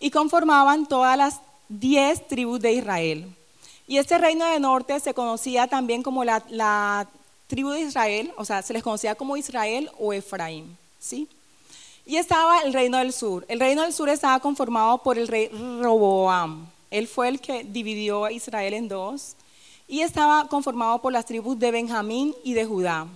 y 0.00 0.10
conformaban 0.10 0.86
todas 0.86 1.16
las 1.16 1.40
diez 1.68 2.26
tribus 2.26 2.60
de 2.60 2.72
Israel. 2.72 3.35
Y 3.86 3.98
este 3.98 4.18
reino 4.18 4.44
del 4.46 4.62
norte 4.62 4.98
se 4.98 5.14
conocía 5.14 5.68
también 5.68 6.02
como 6.02 6.24
la, 6.24 7.06
tribu 7.46 7.70
de 7.70 7.82
Israel, 7.82 8.32
o 8.36 8.44
sea, 8.44 8.60
se 8.62 8.72
les 8.72 8.82
conocía 8.82 9.14
como 9.14 9.36
Israel 9.36 9.88
o 10.00 10.12
Efraín, 10.12 10.76
¿sí? 10.98 11.28
Y 12.04 12.16
estaba 12.16 12.60
el 12.62 12.72
reino 12.72 12.98
del 12.98 13.12
sur. 13.12 13.44
El 13.48 13.60
reino 13.60 13.82
del 13.82 13.92
sur 13.92 14.08
estaba 14.08 14.40
conformado 14.40 14.98
por 14.98 15.16
el 15.16 15.28
rey 15.28 15.48
Roboam. 15.80 16.66
Él 16.90 17.06
fue 17.06 17.28
el 17.28 17.40
que 17.40 17.62
dividió 17.62 18.24
a 18.24 18.32
Israel 18.32 18.74
en 18.74 18.88
dos. 18.88 19.36
Y 19.88 20.00
estaba 20.00 20.48
conformado 20.48 21.00
por 21.00 21.12
las 21.12 21.26
tribus 21.26 21.58
de 21.58 21.70
Benjamín 21.70 22.34
y 22.42 22.54
de 22.54 22.64
Judá. 22.64 23.06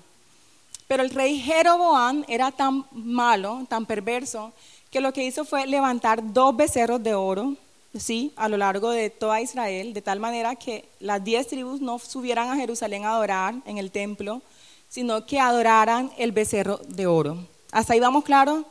Pero 0.87 1.03
el 1.03 1.11
rey 1.11 1.41
Jeroboam 1.41 2.25
era 2.29 2.51
tan 2.51 2.85
malo, 2.93 3.65
tan 3.69 3.87
perverso, 3.87 4.53
que 4.91 5.01
lo 5.01 5.13
que 5.13 5.25
hizo 5.25 5.45
fue 5.45 5.67
levantar 5.67 6.33
dos 6.33 6.57
becerros 6.57 7.03
de 7.03 7.15
oro 7.15 7.57
¿sí? 7.99 8.33
a 8.37 8.49
lo 8.49 8.57
largo 8.57 8.91
de 8.91 9.11
toda 9.11 9.41
Israel, 9.41 9.93
de 9.93 10.03
tal 10.03 10.21
manera 10.21 10.57
que 10.57 10.89
las 11.01 11.23
diez 11.23 11.49
tribus 11.49 11.81
no 11.81 11.99
subieran 11.99 12.51
a 12.51 12.57
Jerusalén 12.57 13.05
a 13.05 13.11
adorar 13.11 13.55
en 13.67 13.79
el 13.79 13.91
templo, 13.91 14.43
sino 14.89 15.27
que 15.27 15.39
adoraran 15.39 16.11
el 16.19 16.33
becerro 16.33 16.81
de 16.89 17.07
oro. 17.07 17.39
¿Hasta 17.73 17.93
ahí 17.93 18.01
vamos 18.01 18.25
claro, 18.25 18.65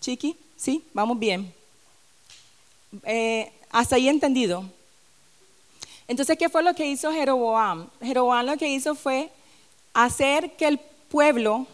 Chiqui? 0.00 0.36
¿Sí? 0.56 0.84
Vamos 0.92 1.18
bien. 1.18 1.52
Eh, 3.04 3.52
¿Hasta 3.70 3.96
ahí 3.96 4.08
entendido? 4.08 4.64
Entonces, 6.08 6.36
¿qué 6.36 6.48
fue 6.48 6.62
lo 6.62 6.74
que 6.74 6.86
hizo 6.86 7.12
Jeroboam? 7.12 7.88
Jeroboam 8.02 8.46
lo 8.46 8.56
que 8.56 8.68
hizo 8.68 8.94
fue 8.94 9.30
hacer 9.94 10.56
que 10.56 10.66
el 10.66 10.80
pueblo 11.08 11.66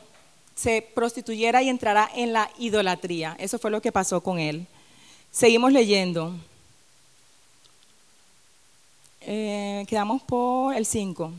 se 0.54 0.82
prostituyera 0.82 1.62
y 1.62 1.68
entrara 1.68 2.10
en 2.14 2.32
la 2.32 2.50
idolatría. 2.58 3.36
Eso 3.38 3.58
fue 3.58 3.70
lo 3.70 3.82
que 3.82 3.92
pasó 3.92 4.22
con 4.22 4.38
él. 4.38 4.66
Seguimos 5.30 5.72
leyendo. 5.72 6.34
Eh, 9.28 9.84
quedamos 9.88 10.22
por 10.22 10.72
el 10.76 10.86
5. 10.86 11.32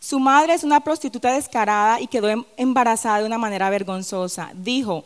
Su 0.00 0.18
madre 0.18 0.54
es 0.54 0.64
una 0.64 0.80
prostituta 0.80 1.32
descarada 1.32 2.00
y 2.00 2.08
quedó 2.08 2.28
em, 2.28 2.44
embarazada 2.56 3.20
de 3.20 3.26
una 3.26 3.38
manera 3.38 3.70
vergonzosa. 3.70 4.50
Dijo, 4.54 5.04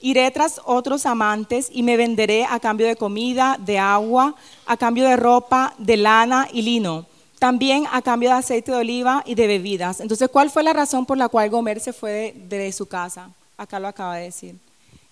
iré 0.00 0.30
tras 0.30 0.62
otros 0.64 1.04
amantes 1.04 1.68
y 1.70 1.82
me 1.82 1.98
venderé 1.98 2.46
a 2.46 2.58
cambio 2.58 2.86
de 2.86 2.96
comida, 2.96 3.58
de 3.60 3.78
agua, 3.78 4.34
a 4.64 4.78
cambio 4.78 5.04
de 5.04 5.16
ropa, 5.16 5.74
de 5.76 5.98
lana 5.98 6.48
y 6.50 6.62
lino, 6.62 7.04
también 7.38 7.84
a 7.92 8.00
cambio 8.00 8.30
de 8.30 8.36
aceite 8.36 8.72
de 8.72 8.78
oliva 8.78 9.22
y 9.26 9.34
de 9.34 9.46
bebidas. 9.46 10.00
Entonces, 10.00 10.30
¿cuál 10.30 10.48
fue 10.50 10.62
la 10.62 10.72
razón 10.72 11.04
por 11.04 11.18
la 11.18 11.28
cual 11.28 11.50
Gomer 11.50 11.80
se 11.80 11.92
fue 11.92 12.34
de, 12.48 12.58
de 12.58 12.72
su 12.72 12.86
casa? 12.86 13.28
Acá 13.58 13.78
lo 13.78 13.88
acaba 13.88 14.16
de 14.16 14.24
decir. 14.24 14.56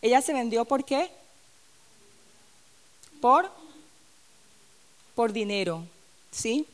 Ella 0.00 0.22
se 0.22 0.32
vendió 0.32 0.64
por 0.64 0.84
qué? 0.84 1.10
Por, 3.20 3.50
por 5.14 5.34
dinero. 5.34 5.84
¿Sí? 6.32 6.66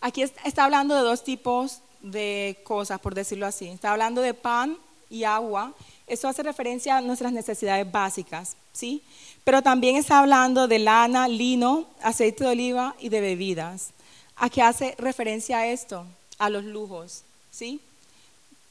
Aquí 0.00 0.22
está 0.22 0.64
hablando 0.64 0.94
de 0.94 1.00
dos 1.00 1.24
tipos 1.24 1.80
de 2.02 2.58
cosas, 2.64 3.00
por 3.00 3.14
decirlo 3.14 3.46
así. 3.46 3.68
Está 3.68 3.92
hablando 3.92 4.20
de 4.20 4.34
pan 4.34 4.76
y 5.08 5.24
agua. 5.24 5.72
Eso 6.06 6.28
hace 6.28 6.42
referencia 6.42 6.98
a 6.98 7.00
nuestras 7.00 7.32
necesidades 7.32 7.90
básicas, 7.90 8.56
¿sí? 8.72 9.02
Pero 9.42 9.62
también 9.62 9.96
está 9.96 10.18
hablando 10.18 10.68
de 10.68 10.78
lana, 10.78 11.26
lino, 11.26 11.86
aceite 12.02 12.44
de 12.44 12.50
oliva 12.50 12.94
y 13.00 13.08
de 13.08 13.20
bebidas. 13.20 13.90
¿A 14.36 14.50
qué 14.50 14.62
hace 14.62 14.94
referencia 14.98 15.58
a 15.58 15.66
esto? 15.66 16.04
A 16.38 16.50
los 16.50 16.64
lujos, 16.64 17.22
¿sí? 17.50 17.80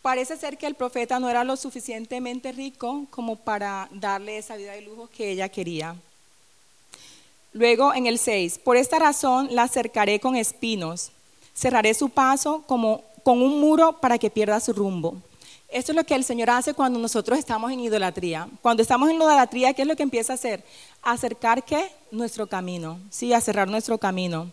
Parece 0.02 0.38
ser 0.38 0.58
que 0.58 0.68
el 0.68 0.76
profeta 0.76 1.20
no 1.20 1.30
era 1.30 1.44
lo 1.44 1.58
suficientemente 1.58 2.52
rico 2.52 3.08
como 3.10 3.38
para 3.38 3.90
darle 3.92 4.38
esa 4.38 4.56
vida 4.56 4.74
de 4.74 4.82
lujos 4.82 5.10
que 5.10 5.32
ella 5.32 5.50
quería. 5.50 5.96
Luego 7.56 7.94
en 7.94 8.06
el 8.06 8.20
6, 8.20 8.60
por 8.66 8.76
esta 8.76 9.00
razón 9.00 9.48
la 9.50 9.70
cercaré 9.70 10.20
con 10.20 10.36
espinos, 10.36 11.14
cerraré 11.56 11.94
su 11.94 12.10
paso 12.10 12.66
como 12.68 13.02
con 13.24 13.42
un 13.42 13.62
muro 13.62 13.94
para 13.94 14.18
que 14.18 14.30
pierda 14.30 14.60
su 14.60 14.74
rumbo. 14.74 15.16
Esto 15.70 15.94
es 15.94 15.96
lo 15.96 16.04
que 16.04 16.16
el 16.16 16.26
Señor 16.26 16.50
hace 16.50 16.74
cuando 16.74 17.00
nosotros 17.00 17.40
estamos 17.40 17.72
en 17.72 17.80
idolatría. 17.80 18.50
Cuando 18.62 18.84
estamos 18.84 19.10
en 19.10 19.16
idolatría, 19.16 19.74
¿qué 19.74 19.84
es 19.84 19.88
lo 19.88 19.96
que 19.96 20.04
empieza 20.04 20.34
a 20.34 20.36
hacer? 20.36 20.66
acercar 21.02 21.64
qué? 21.64 21.90
Nuestro 22.12 22.46
camino, 22.46 23.00
sí, 23.10 23.32
a 23.32 23.40
cerrar 23.40 23.70
nuestro 23.70 23.98
camino. 24.00 24.52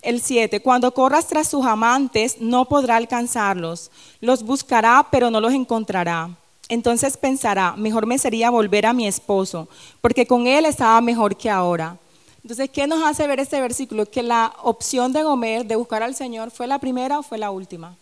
El 0.00 0.22
7, 0.22 0.60
cuando 0.60 0.94
corras 0.94 1.26
tras 1.26 1.46
sus 1.46 1.66
amantes, 1.66 2.40
no 2.40 2.64
podrá 2.64 2.96
alcanzarlos. 2.96 3.90
Los 4.22 4.44
buscará, 4.44 5.06
pero 5.10 5.30
no 5.30 5.42
los 5.42 5.52
encontrará. 5.52 6.30
Entonces 6.70 7.18
pensará, 7.18 7.74
mejor 7.76 8.06
me 8.06 8.16
sería 8.16 8.48
volver 8.48 8.86
a 8.86 8.94
mi 8.94 9.06
esposo, 9.06 9.68
porque 10.00 10.26
con 10.26 10.46
él 10.46 10.64
estaba 10.64 11.02
mejor 11.02 11.36
que 11.36 11.50
ahora. 11.50 11.98
Entonces, 12.42 12.70
¿qué 12.70 12.86
nos 12.86 13.02
hace 13.04 13.26
ver 13.26 13.40
este 13.40 13.60
versículo? 13.60 14.06
Que 14.06 14.22
la 14.22 14.54
opción 14.62 15.12
de 15.12 15.22
Gomer 15.22 15.66
de 15.66 15.76
buscar 15.76 16.02
al 16.02 16.14
Señor 16.14 16.50
fue 16.50 16.66
la 16.66 16.78
primera 16.78 17.18
o 17.18 17.22
fue 17.22 17.38
la 17.38 17.50
última. 17.50 17.96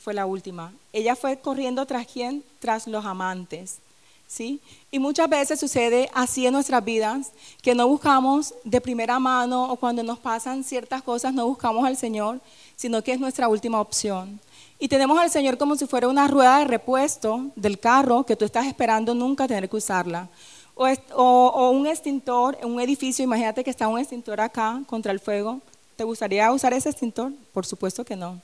Fue 0.00 0.12
la 0.12 0.26
última. 0.26 0.72
Ella 0.92 1.16
fue 1.16 1.38
corriendo 1.38 1.86
tras 1.86 2.06
quién? 2.06 2.44
Tras 2.60 2.86
los 2.86 3.04
amantes. 3.04 3.78
¿sí? 4.26 4.60
Y 4.90 4.98
muchas 4.98 5.28
veces 5.28 5.60
sucede 5.60 6.10
así 6.14 6.46
en 6.46 6.52
nuestras 6.52 6.84
vidas, 6.84 7.30
que 7.62 7.74
no 7.74 7.86
buscamos 7.88 8.54
de 8.64 8.80
primera 8.80 9.18
mano 9.18 9.70
o 9.70 9.76
cuando 9.76 10.02
nos 10.02 10.18
pasan 10.18 10.64
ciertas 10.64 11.02
cosas 11.02 11.32
no 11.32 11.46
buscamos 11.46 11.86
al 11.86 11.96
Señor, 11.96 12.40
sino 12.76 13.02
que 13.02 13.12
es 13.12 13.20
nuestra 13.20 13.48
última 13.48 13.80
opción. 13.80 14.40
Y 14.78 14.88
tenemos 14.88 15.18
al 15.18 15.30
Señor 15.30 15.56
como 15.56 15.76
si 15.76 15.86
fuera 15.86 16.08
una 16.08 16.26
rueda 16.26 16.58
de 16.58 16.64
repuesto 16.64 17.46
del 17.54 17.78
carro 17.78 18.24
que 18.24 18.36
tú 18.36 18.44
estás 18.44 18.66
esperando 18.66 19.14
nunca 19.14 19.46
tener 19.46 19.68
que 19.68 19.76
usarla. 19.76 20.28
O, 20.76 21.70
un 21.70 21.86
extintor 21.86 22.58
en 22.60 22.68
un 22.68 22.80
edificio, 22.80 23.22
imagínate 23.22 23.62
que 23.62 23.70
está 23.70 23.86
un 23.86 23.98
extintor 23.98 24.40
acá 24.40 24.82
contra 24.86 25.12
el 25.12 25.20
fuego. 25.20 25.60
¿Te 25.96 26.04
gustaría 26.04 26.50
usar 26.52 26.72
ese 26.72 26.90
extintor? 26.90 27.32
Por 27.52 27.64
supuesto 27.64 28.04
que 28.04 28.16
no. 28.16 28.40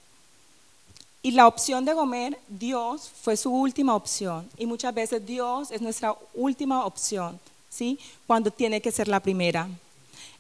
Y 1.23 1.33
la 1.33 1.49
opción 1.49 1.85
de 1.85 1.95
comer, 1.95 2.39
Dios 2.49 3.11
fue 3.21 3.37
su 3.37 3.51
última 3.51 3.95
opción. 3.95 4.49
Y 4.57 4.67
muchas 4.67 4.95
veces 4.95 5.27
Dios 5.27 5.71
es 5.71 5.83
nuestra 5.83 6.15
última 6.33 6.87
opción, 6.87 7.39
¿sí? 7.69 7.99
Cuando 8.27 8.51
tiene 8.51 8.81
que 8.81 8.93
ser 8.93 9.09
la 9.09 9.21
primera. 9.21 9.69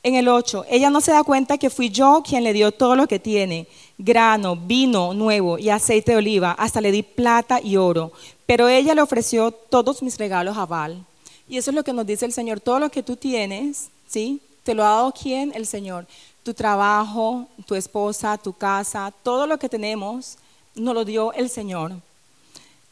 En 0.02 0.14
el 0.14 0.28
8, 0.28 0.64
ella 0.70 0.88
no 0.88 1.02
se 1.02 1.12
da 1.12 1.22
cuenta 1.24 1.58
que 1.58 1.68
fui 1.68 1.90
yo 1.90 2.22
quien 2.26 2.44
le 2.44 2.54
dio 2.54 2.72
todo 2.72 2.96
lo 2.96 3.06
que 3.06 3.18
tiene, 3.18 3.66
grano, 3.98 4.56
vino 4.56 5.12
nuevo 5.12 5.58
y 5.58 5.68
aceite 5.68 6.12
de 6.12 6.18
oliva, 6.18 6.52
hasta 6.52 6.80
le 6.80 6.92
di 6.92 7.02
plata 7.02 7.60
y 7.62 7.76
oro. 7.76 8.12
Pero 8.46 8.68
ella 8.68 8.94
le 8.94 9.02
ofreció 9.02 9.50
todos 9.50 10.02
mis 10.02 10.16
regalos 10.16 10.56
a 10.56 10.64
Val. 10.64 11.04
Y 11.50 11.58
eso 11.58 11.72
es 11.72 11.74
lo 11.74 11.82
que 11.82 11.92
nos 11.92 12.06
dice 12.06 12.24
el 12.24 12.32
Señor, 12.32 12.60
todo 12.60 12.78
lo 12.78 12.90
que 12.90 13.02
tú 13.02 13.16
tienes, 13.16 13.88
¿sí? 14.06 14.40
¿Te 14.62 14.72
lo 14.72 14.84
ha 14.84 14.90
dado 14.90 15.12
quién? 15.12 15.50
El 15.52 15.66
Señor. 15.66 16.06
Tu 16.44 16.54
trabajo, 16.54 17.48
tu 17.66 17.74
esposa, 17.74 18.38
tu 18.38 18.52
casa, 18.52 19.12
todo 19.24 19.48
lo 19.48 19.58
que 19.58 19.68
tenemos, 19.68 20.38
nos 20.76 20.94
lo 20.94 21.04
dio 21.04 21.32
el 21.32 21.50
Señor. 21.50 21.94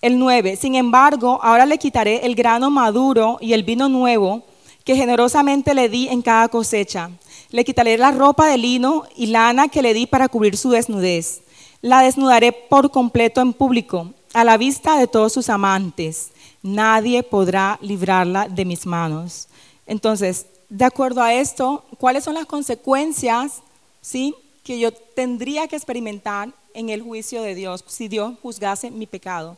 El 0.03 0.19
9, 0.19 0.57
sin 0.57 0.75
embargo, 0.75 1.39
ahora 1.41 1.67
le 1.67 1.79
quitaré 1.79 2.27
el 2.27 2.35
grano 2.35 2.69
maduro 2.69 3.39
y 3.41 3.53
el 3.53 3.63
vino 3.63 3.89
nuevo 3.89 4.43
que 4.85 4.97
generosamente 4.97 5.73
le 5.73 5.89
di 5.89 6.09
en 6.09 6.21
cada 6.21 6.49
cosecha. 6.49 7.11
Le 7.51 7.65
quitaré 7.65 7.97
la 7.97 8.11
ropa 8.11 8.49
de 8.49 8.59
lino 8.59 9.05
y 9.15 9.27
lana 9.27 9.69
que 9.69 9.83
le 9.83 9.95
di 9.95 10.07
para 10.07 10.29
cubrir 10.29 10.57
su 10.57 10.71
desnudez. 10.71 11.43
La 11.81 12.03
desnudaré 12.03 12.51
por 12.51 12.91
completo 12.91 13.41
en 13.41 13.53
público, 13.53 14.13
a 14.35 14.43
la 14.43 14.57
vista 14.57 14.99
de 14.99 15.07
todos 15.07 15.33
sus 15.33 15.49
amantes. 15.49 16.31
Nadie 16.63 17.23
podrá 17.23 17.79
librarla 17.81 18.49
de 18.49 18.65
mis 18.65 18.85
manos. 18.85 19.49
Entonces, 19.87 20.47
de 20.69 20.85
acuerdo 20.85 21.23
a 21.23 21.33
esto, 21.33 21.85
¿cuáles 21.99 22.25
son 22.25 22.35
las 22.35 22.47
consecuencias 22.47 23.63
¿sí? 24.01 24.35
que 24.65 24.79
yo 24.79 24.93
tendría 24.93 25.69
que 25.69 25.77
experimentar 25.77 26.53
en 26.75 26.91
el 26.91 27.03
juicio 27.03 27.43
de 27.43 27.55
Dios 27.55 27.85
si 27.87 28.09
Dios 28.09 28.35
juzgase 28.43 28.91
mi 28.91 29.07
pecado. 29.07 29.57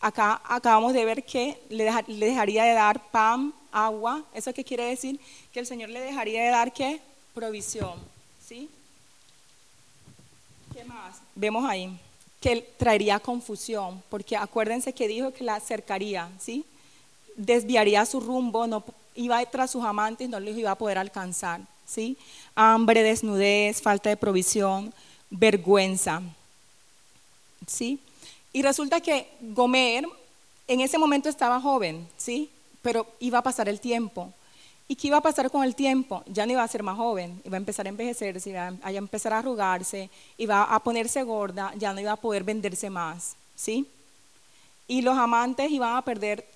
Acá 0.00 0.40
acabamos 0.44 0.92
de 0.92 1.04
ver 1.04 1.24
que 1.24 1.60
le, 1.68 1.84
dejaría 2.06 2.64
de 2.64 2.74
dar 2.74 3.10
pan, 3.10 3.52
agua. 3.72 4.22
¿Eso 4.34 4.52
qué 4.52 4.64
quiere 4.64 4.84
decir? 4.84 5.18
Que 5.52 5.60
el 5.60 5.66
Señor 5.66 5.90
le 5.90 6.00
dejaría 6.00 6.44
de 6.44 6.50
dar 6.50 6.72
qué? 6.72 7.00
Provisión. 7.34 7.94
¿Sí? 8.46 8.70
¿Qué 10.72 10.84
más? 10.84 11.16
Vemos 11.34 11.64
ahí 11.68 11.98
que 12.40 12.62
traería 12.76 13.18
confusión, 13.18 14.02
porque 14.08 14.36
acuérdense 14.36 14.92
que 14.92 15.08
dijo 15.08 15.32
que 15.32 15.44
la 15.44 15.56
acercaría, 15.56 16.28
¿sí? 16.38 16.64
Desviaría 17.36 18.06
su 18.06 18.20
rumbo, 18.20 18.66
no 18.66 18.84
iba 19.14 19.44
tras 19.46 19.70
sus 19.70 19.84
amantes, 19.84 20.28
no 20.28 20.38
los 20.38 20.56
iba 20.56 20.70
a 20.70 20.78
poder 20.78 20.98
alcanzar, 20.98 21.60
¿sí? 21.86 22.16
Hambre, 22.54 23.02
desnudez, 23.02 23.80
falta 23.80 24.10
de 24.10 24.16
provisión, 24.16 24.92
vergüenza. 25.30 26.22
¿sí? 27.66 27.98
Y 28.52 28.62
resulta 28.62 29.00
que 29.00 29.28
Gomer 29.40 30.06
en 30.68 30.80
ese 30.80 30.98
momento 30.98 31.28
estaba 31.28 31.60
joven, 31.60 32.06
¿sí? 32.16 32.50
Pero 32.82 33.06
iba 33.20 33.38
a 33.38 33.42
pasar 33.42 33.68
el 33.68 33.80
tiempo. 33.80 34.32
¿Y 34.88 34.94
qué 34.94 35.08
iba 35.08 35.16
a 35.16 35.22
pasar 35.22 35.50
con 35.50 35.64
el 35.64 35.74
tiempo? 35.74 36.22
Ya 36.26 36.46
no 36.46 36.52
iba 36.52 36.62
a 36.62 36.68
ser 36.68 36.82
más 36.82 36.96
joven, 36.96 37.40
iba 37.44 37.56
a 37.56 37.58
empezar 37.58 37.86
a 37.86 37.88
envejecerse, 37.88 38.50
iba 38.50 38.72
a 38.80 38.90
empezar 38.92 39.32
a 39.32 39.38
arrugarse, 39.38 40.10
iba 40.38 40.62
a 40.62 40.78
ponerse 40.80 41.22
gorda, 41.22 41.72
ya 41.76 41.92
no 41.92 42.00
iba 42.00 42.12
a 42.12 42.16
poder 42.16 42.44
venderse 42.44 42.88
más, 42.88 43.34
¿sí? 43.56 43.86
Y 44.86 45.02
los 45.02 45.18
amantes 45.18 45.70
iban 45.70 45.96
a 45.96 46.02
perder 46.02 46.46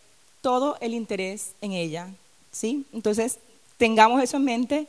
todo 0.40 0.76
el 0.80 0.94
interés 0.94 1.52
en 1.60 1.72
ella, 1.72 2.08
¿sí? 2.52 2.86
Entonces, 2.92 3.38
tengamos 3.78 4.22
eso 4.22 4.36
en 4.36 4.44
mente 4.44 4.86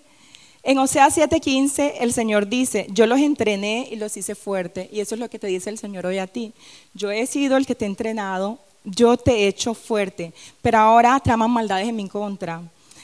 en 0.63 0.77
Oseas 0.77 1.17
7:15 1.17 1.95
el 2.01 2.13
Señor 2.13 2.47
dice, 2.47 2.85
yo 2.91 3.07
los 3.07 3.19
entrené 3.19 3.87
y 3.89 3.95
los 3.95 4.15
hice 4.15 4.35
fuerte. 4.35 4.89
Y 4.91 4.99
eso 4.99 5.15
es 5.15 5.19
lo 5.19 5.29
que 5.29 5.39
te 5.39 5.47
dice 5.47 5.71
el 5.71 5.79
Señor 5.79 6.05
hoy 6.05 6.19
a 6.19 6.27
ti. 6.27 6.53
Yo 6.93 7.09
he 7.09 7.25
sido 7.25 7.57
el 7.57 7.65
que 7.65 7.73
te 7.73 7.85
he 7.85 7.87
entrenado, 7.87 8.59
yo 8.83 9.17
te 9.17 9.31
he 9.31 9.47
hecho 9.47 9.73
fuerte, 9.73 10.33
pero 10.61 10.77
ahora 10.77 11.19
traman 11.19 11.49
maldades 11.49 11.87
en 11.87 11.95
mi 11.95 12.07
contra. 12.07 12.61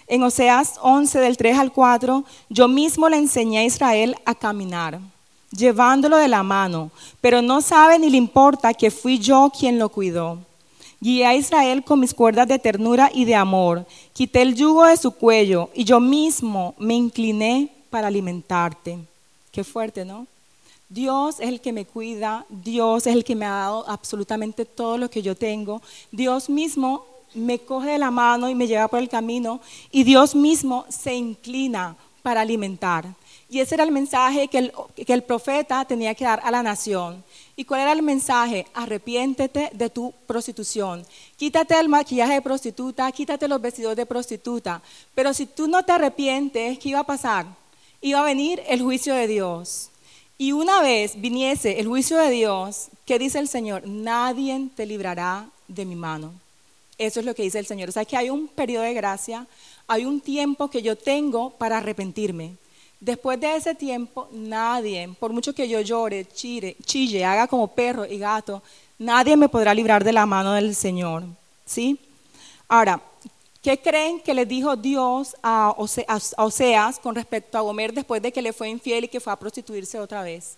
En 0.10 0.24
Oseas 0.24 0.76
11 0.82 1.20
del 1.20 1.36
3 1.36 1.58
al 1.58 1.74
4, 1.74 2.24
yo 2.50 2.68
mismo 2.70 3.10
le 3.10 3.18
enseñé 3.18 3.60
a 3.60 3.66
Israel 3.66 4.16
a 4.24 4.34
caminar, 4.34 5.02
llevándolo 5.52 6.16
de 6.16 6.30
la 6.30 6.44
mano, 6.44 6.92
pero 7.20 7.42
no 7.42 7.60
sabe 7.60 8.00
ni 8.00 8.10
le 8.10 8.16
importa 8.16 8.74
que 8.74 8.90
fui 8.90 9.20
yo 9.20 9.52
quien 9.58 9.78
lo 9.78 9.90
cuidó. 9.90 10.38
Guié 11.02 11.26
a 11.26 11.36
Israel 11.36 11.84
con 11.84 12.00
mis 12.00 12.14
cuerdas 12.14 12.48
de 12.48 12.58
ternura 12.58 13.12
y 13.14 13.26
de 13.26 13.36
amor. 13.36 13.86
Quité 14.14 14.42
el 14.42 14.56
yugo 14.56 14.86
de 14.86 14.96
su 14.96 15.12
cuello 15.12 15.70
y 15.76 15.84
yo 15.84 16.00
mismo 16.00 16.74
me 16.80 16.96
incliné 16.96 17.70
para 17.90 18.08
alimentarte. 18.08 18.98
Qué 19.52 19.64
fuerte, 19.64 20.06
¿no? 20.06 20.26
Dios 20.90 21.42
es 21.42 21.50
el 21.50 21.60
que 21.60 21.74
me 21.74 21.86
cuida, 21.86 22.46
Dios 22.50 23.06
es 23.08 23.14
el 23.14 23.26
que 23.26 23.36
me 23.36 23.46
ha 23.46 23.52
dado 23.52 23.90
absolutamente 23.90 24.64
todo 24.64 24.98
lo 24.98 25.10
que 25.10 25.22
yo 25.22 25.36
tengo. 25.36 25.82
Dios 26.12 26.50
mismo 26.50 27.06
me 27.34 27.60
coge 27.60 27.92
de 27.92 27.98
la 27.98 28.12
mano 28.12 28.50
y 28.50 28.56
me 28.56 28.68
lleva 28.68 28.88
por 28.88 29.00
el 29.00 29.10
camino 29.10 29.62
y 29.92 30.04
Dios 30.04 30.36
mismo 30.36 30.86
se 30.90 31.14
inclina 31.14 31.96
para 32.22 32.42
alimentar. 32.42 33.06
Y 33.50 33.60
ese 33.62 33.76
era 33.76 33.86
el 33.86 33.92
mensaje 33.92 34.50
que 34.50 34.58
el, 34.58 34.74
que 35.06 35.14
el 35.14 35.24
profeta 35.24 35.86
tenía 35.86 36.14
que 36.14 36.26
dar 36.26 36.42
a 36.44 36.52
la 36.52 36.62
nación. 36.62 37.24
¿Y 37.56 37.64
cuál 37.64 37.82
era 37.82 37.94
el 37.94 38.02
mensaje? 38.02 38.68
Arrepiéntete 38.74 39.70
de 39.74 39.90
tu 39.90 40.14
prostitución. 40.26 41.06
Quítate 41.38 41.80
el 41.80 41.88
maquillaje 41.88 42.34
de 42.34 42.42
prostituta, 42.42 43.10
quítate 43.14 43.48
los 43.48 43.62
vestidos 43.62 43.96
de 43.96 44.06
prostituta. 44.06 44.82
Pero 45.16 45.34
si 45.34 45.46
tú 45.46 45.68
no 45.68 45.84
te 45.84 45.94
arrepientes, 45.94 46.78
¿qué 46.80 46.90
iba 46.90 47.00
a 47.00 47.06
pasar? 47.06 47.46
Iba 48.02 48.20
a 48.20 48.26
venir 48.26 48.62
el 48.68 48.82
juicio 48.82 49.16
de 49.16 49.28
Dios. 49.28 49.90
Y 50.38 50.52
una 50.52 50.82
vez 50.82 51.20
viniese 51.20 51.80
el 51.80 51.88
juicio 51.88 52.18
de 52.18 52.30
Dios, 52.30 52.90
¿qué 53.06 53.18
dice 53.18 53.40
el 53.40 53.48
Señor? 53.48 53.88
Nadie 53.88 54.70
te 54.76 54.86
librará 54.86 55.48
de 55.68 55.86
mi 55.86 55.96
mano. 55.96 56.34
Eso 56.98 57.20
es 57.20 57.26
lo 57.26 57.36
que 57.36 57.44
dice 57.44 57.60
el 57.60 57.66
Señor. 57.66 57.90
O 57.90 57.92
sea 57.92 58.06
que 58.06 58.18
hay 58.18 58.30
un 58.30 58.48
periodo 58.48 58.84
de 58.84 58.94
gracia, 58.94 59.46
hay 59.88 60.06
un 60.06 60.20
tiempo 60.20 60.70
que 60.70 60.82
yo 60.82 60.96
tengo 60.98 61.52
para 61.52 61.78
arrepentirme. 61.78 62.56
Después 63.00 63.40
de 63.40 63.56
ese 63.56 63.76
tiempo, 63.76 64.28
nadie, 64.32 65.08
por 65.20 65.32
mucho 65.32 65.54
que 65.54 65.70
yo 65.70 65.80
llore, 65.82 66.26
chille, 66.26 66.76
chille, 66.84 67.24
haga 67.24 67.48
como 67.48 67.68
perro 67.68 68.06
y 68.06 68.18
gato, 68.18 68.64
nadie 68.98 69.38
me 69.38 69.50
podrá 69.50 69.74
librar 69.74 70.04
de 70.04 70.12
la 70.12 70.26
mano 70.26 70.54
del 70.54 70.74
Señor. 70.76 71.24
¿Sí? 71.64 72.00
Ahora, 72.68 73.00
¿qué 73.62 73.80
creen 73.80 74.20
que 74.20 74.34
le 74.34 74.48
dijo 74.48 74.76
Dios 74.76 75.36
a 75.44 75.76
Oseas 75.78 76.98
con 77.00 77.14
respecto 77.14 77.58
a 77.58 77.62
Gomer 77.62 77.94
después 77.94 78.20
de 78.22 78.32
que 78.32 78.42
le 78.42 78.54
fue 78.54 78.70
infiel 78.70 79.04
y 79.04 79.08
que 79.08 79.20
fue 79.20 79.32
a 79.32 79.36
prostituirse 79.36 80.00
otra 80.00 80.24
vez? 80.24 80.58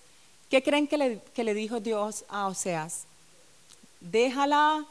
¿Qué 0.49 0.63
creen 0.63 0.88
que 0.88 0.97
le, 0.97 1.19
que 1.34 1.43
le 1.43 1.54
dijo 1.54 1.82
Dios 1.82 2.23
a 2.30 2.47
Oseas? 2.47 3.04
Déjala, 3.99 4.86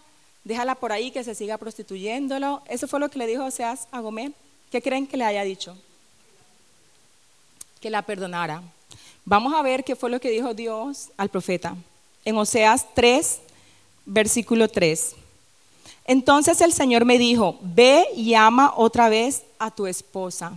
déjala 0.48 0.74
por 0.74 0.90
ahí 0.90 1.12
que 1.12 1.22
se 1.22 1.36
siga 1.36 1.58
prostituyéndolo. 1.58 2.62
Eso 2.66 2.88
fue 2.88 2.98
lo 2.98 3.08
que 3.08 3.18
le 3.18 3.26
dijo 3.26 3.44
Oseas 3.44 3.86
a 3.92 4.00
Gomer. 4.00 4.32
¿Qué 4.72 4.82
creen 4.82 5.06
que 5.06 5.16
le 5.16 5.24
haya 5.24 5.44
dicho? 5.44 5.76
que 7.80 7.90
la 7.90 8.02
perdonara. 8.02 8.62
Vamos 9.24 9.54
a 9.54 9.62
ver 9.62 9.84
qué 9.84 9.96
fue 9.96 10.10
lo 10.10 10.20
que 10.20 10.30
dijo 10.30 10.54
Dios 10.54 11.10
al 11.16 11.28
profeta. 11.28 11.76
En 12.24 12.36
Oseas 12.36 12.86
3, 12.94 13.40
versículo 14.06 14.68
3. 14.68 15.14
Entonces 16.04 16.60
el 16.60 16.72
Señor 16.72 17.04
me 17.04 17.18
dijo, 17.18 17.58
ve 17.62 18.06
y 18.16 18.34
ama 18.34 18.72
otra 18.76 19.08
vez 19.08 19.42
a 19.58 19.70
tu 19.70 19.86
esposa, 19.86 20.52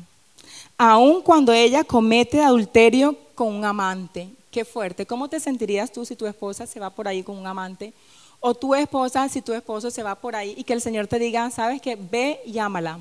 aun 0.77 1.21
cuando 1.21 1.51
ella 1.51 1.84
comete 1.84 2.41
adulterio 2.41 3.17
con 3.36 3.54
un 3.54 3.65
amante. 3.65 4.30
Qué 4.49 4.65
fuerte. 4.65 5.06
¿Cómo 5.06 5.27
te 5.27 5.39
sentirías 5.39 5.91
tú 5.91 6.06
si 6.06 6.15
tu 6.15 6.25
esposa 6.25 6.65
se 6.65 6.80
va 6.80 6.89
por 6.89 7.08
ahí 7.08 7.23
con 7.23 7.38
un 7.38 7.47
amante? 7.47 7.93
O 8.41 8.54
tu 8.54 8.75
esposa 8.75 9.30
si 9.30 9.41
tu 9.41 9.54
esposo 9.54 9.89
se 9.89 10.04
va 10.04 10.15
por 10.15 10.36
ahí 10.36 10.54
y 10.58 10.65
que 10.65 10.73
el 10.73 10.82
Señor 10.82 11.08
te 11.08 11.19
diga, 11.19 11.49
sabes 11.51 11.82
que 11.82 11.95
ve 11.95 12.41
y 12.45 12.60
ámala. 12.60 12.99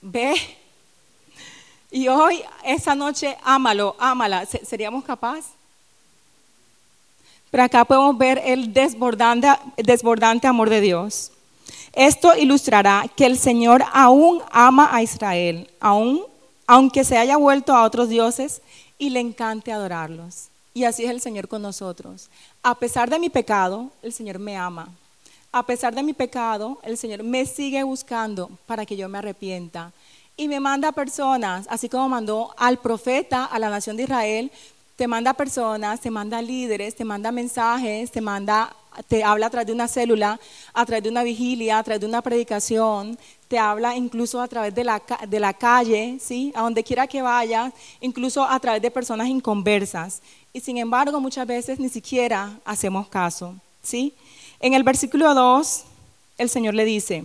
Ve 0.00 0.34
y 1.90 2.06
hoy, 2.08 2.42
esa 2.64 2.94
noche, 2.94 3.36
ámalo, 3.42 3.96
ámala. 3.98 4.46
¿Seríamos 4.46 5.04
capaces? 5.04 5.46
Pero 7.50 7.64
acá 7.64 7.84
podemos 7.84 8.16
ver 8.16 8.40
el 8.44 8.72
desbordante, 8.72 9.48
desbordante 9.76 10.46
amor 10.46 10.70
de 10.70 10.80
Dios. 10.80 11.32
Esto 11.92 12.36
ilustrará 12.36 13.06
que 13.16 13.26
el 13.26 13.36
Señor 13.36 13.82
aún 13.92 14.40
ama 14.52 14.88
a 14.92 15.02
Israel, 15.02 15.68
aún, 15.80 16.22
aunque 16.66 17.02
se 17.02 17.18
haya 17.18 17.36
vuelto 17.36 17.74
a 17.74 17.82
otros 17.82 18.08
dioses 18.08 18.62
y 18.96 19.10
le 19.10 19.18
encante 19.18 19.72
adorarlos. 19.72 20.46
Y 20.72 20.84
así 20.84 21.04
es 21.04 21.10
el 21.10 21.20
Señor 21.20 21.48
con 21.48 21.62
nosotros. 21.62 22.28
A 22.62 22.74
pesar 22.74 23.08
de 23.08 23.18
mi 23.18 23.30
pecado, 23.30 23.90
el 24.02 24.12
Señor 24.12 24.38
me 24.38 24.54
ama. 24.54 24.88
a 25.50 25.64
pesar 25.64 25.94
de 25.94 26.02
mi 26.02 26.12
pecado, 26.12 26.78
el 26.82 26.98
Señor 26.98 27.22
me 27.22 27.46
sigue 27.46 27.82
buscando 27.82 28.50
para 28.66 28.84
que 28.84 28.96
yo 28.96 29.08
me 29.08 29.18
arrepienta. 29.18 29.92
Y 30.36 30.46
me 30.46 30.60
manda 30.60 30.92
personas, 30.92 31.66
así 31.70 31.88
como 31.88 32.08
mandó 32.08 32.54
al 32.58 32.78
profeta 32.78 33.46
a 33.46 33.58
la 33.58 33.70
nación 33.70 33.96
de 33.96 34.02
Israel, 34.04 34.52
te 34.94 35.08
manda 35.08 35.32
personas, 35.32 36.00
te 36.00 36.10
manda 36.10 36.42
líderes, 36.42 36.94
te 36.94 37.04
manda 37.04 37.32
mensajes, 37.32 38.10
te 38.10 38.20
manda, 38.20 38.76
te 39.08 39.24
habla 39.24 39.46
a 39.46 39.50
través 39.50 39.66
de 39.66 39.72
una 39.72 39.88
célula, 39.88 40.38
a 40.74 40.84
través 40.84 41.02
de 41.02 41.08
una 41.08 41.22
vigilia, 41.22 41.78
a 41.78 41.82
través 41.82 42.02
de 42.02 42.06
una 42.06 42.20
predicación, 42.20 43.18
te 43.48 43.58
habla 43.58 43.96
incluso 43.96 44.40
a 44.40 44.46
través 44.46 44.72
de 44.74 44.84
la, 44.84 45.02
de 45.26 45.40
la 45.40 45.54
calle, 45.54 46.18
¿sí? 46.20 46.52
a 46.54 46.62
donde 46.62 46.84
quiera 46.84 47.08
que 47.08 47.22
vayas, 47.22 47.72
incluso 48.00 48.44
a 48.44 48.60
través 48.60 48.80
de 48.82 48.90
personas 48.90 49.26
inconversas. 49.26 50.22
Y 50.52 50.60
sin 50.60 50.78
embargo, 50.78 51.20
muchas 51.20 51.46
veces 51.46 51.78
ni 51.78 51.88
siquiera 51.88 52.58
hacemos 52.64 53.08
caso. 53.08 53.54
¿sí? 53.82 54.14
En 54.60 54.74
el 54.74 54.82
versículo 54.82 55.34
2, 55.34 55.84
el 56.38 56.48
Señor 56.48 56.74
le 56.74 56.84
dice, 56.84 57.24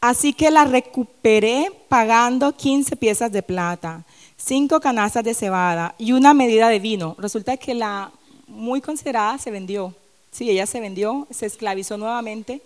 así 0.00 0.32
que 0.32 0.50
la 0.50 0.64
recuperé 0.64 1.70
pagando 1.88 2.52
15 2.52 2.96
piezas 2.96 3.32
de 3.32 3.42
plata, 3.42 4.04
cinco 4.36 4.80
canastas 4.80 5.24
de 5.24 5.34
cebada 5.34 5.94
y 5.98 6.12
una 6.12 6.34
medida 6.34 6.68
de 6.68 6.78
vino. 6.78 7.16
Resulta 7.18 7.56
que 7.56 7.74
la 7.74 8.10
muy 8.46 8.80
considerada 8.80 9.38
se 9.38 9.50
vendió. 9.50 9.94
Sí, 10.30 10.50
ella 10.50 10.66
se 10.66 10.80
vendió, 10.80 11.26
se 11.30 11.46
esclavizó 11.46 11.96
nuevamente 11.96 12.60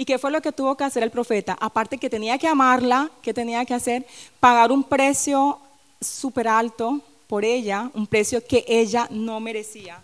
¿Y 0.00 0.06
qué 0.06 0.18
fue 0.18 0.30
lo 0.30 0.40
que 0.40 0.50
tuvo 0.50 0.76
que 0.78 0.84
hacer 0.84 1.02
el 1.02 1.10
profeta? 1.10 1.58
Aparte 1.60 1.98
que 1.98 2.08
tenía 2.08 2.38
que 2.38 2.48
amarla, 2.48 3.10
¿qué 3.20 3.34
tenía 3.34 3.66
que 3.66 3.74
hacer? 3.74 4.06
Pagar 4.40 4.72
un 4.72 4.82
precio 4.82 5.58
súper 6.00 6.48
alto 6.48 7.02
por 7.30 7.44
ella, 7.44 7.92
un 7.94 8.08
precio 8.08 8.44
que 8.44 8.64
ella 8.66 9.06
no 9.08 9.38
merecía. 9.38 10.02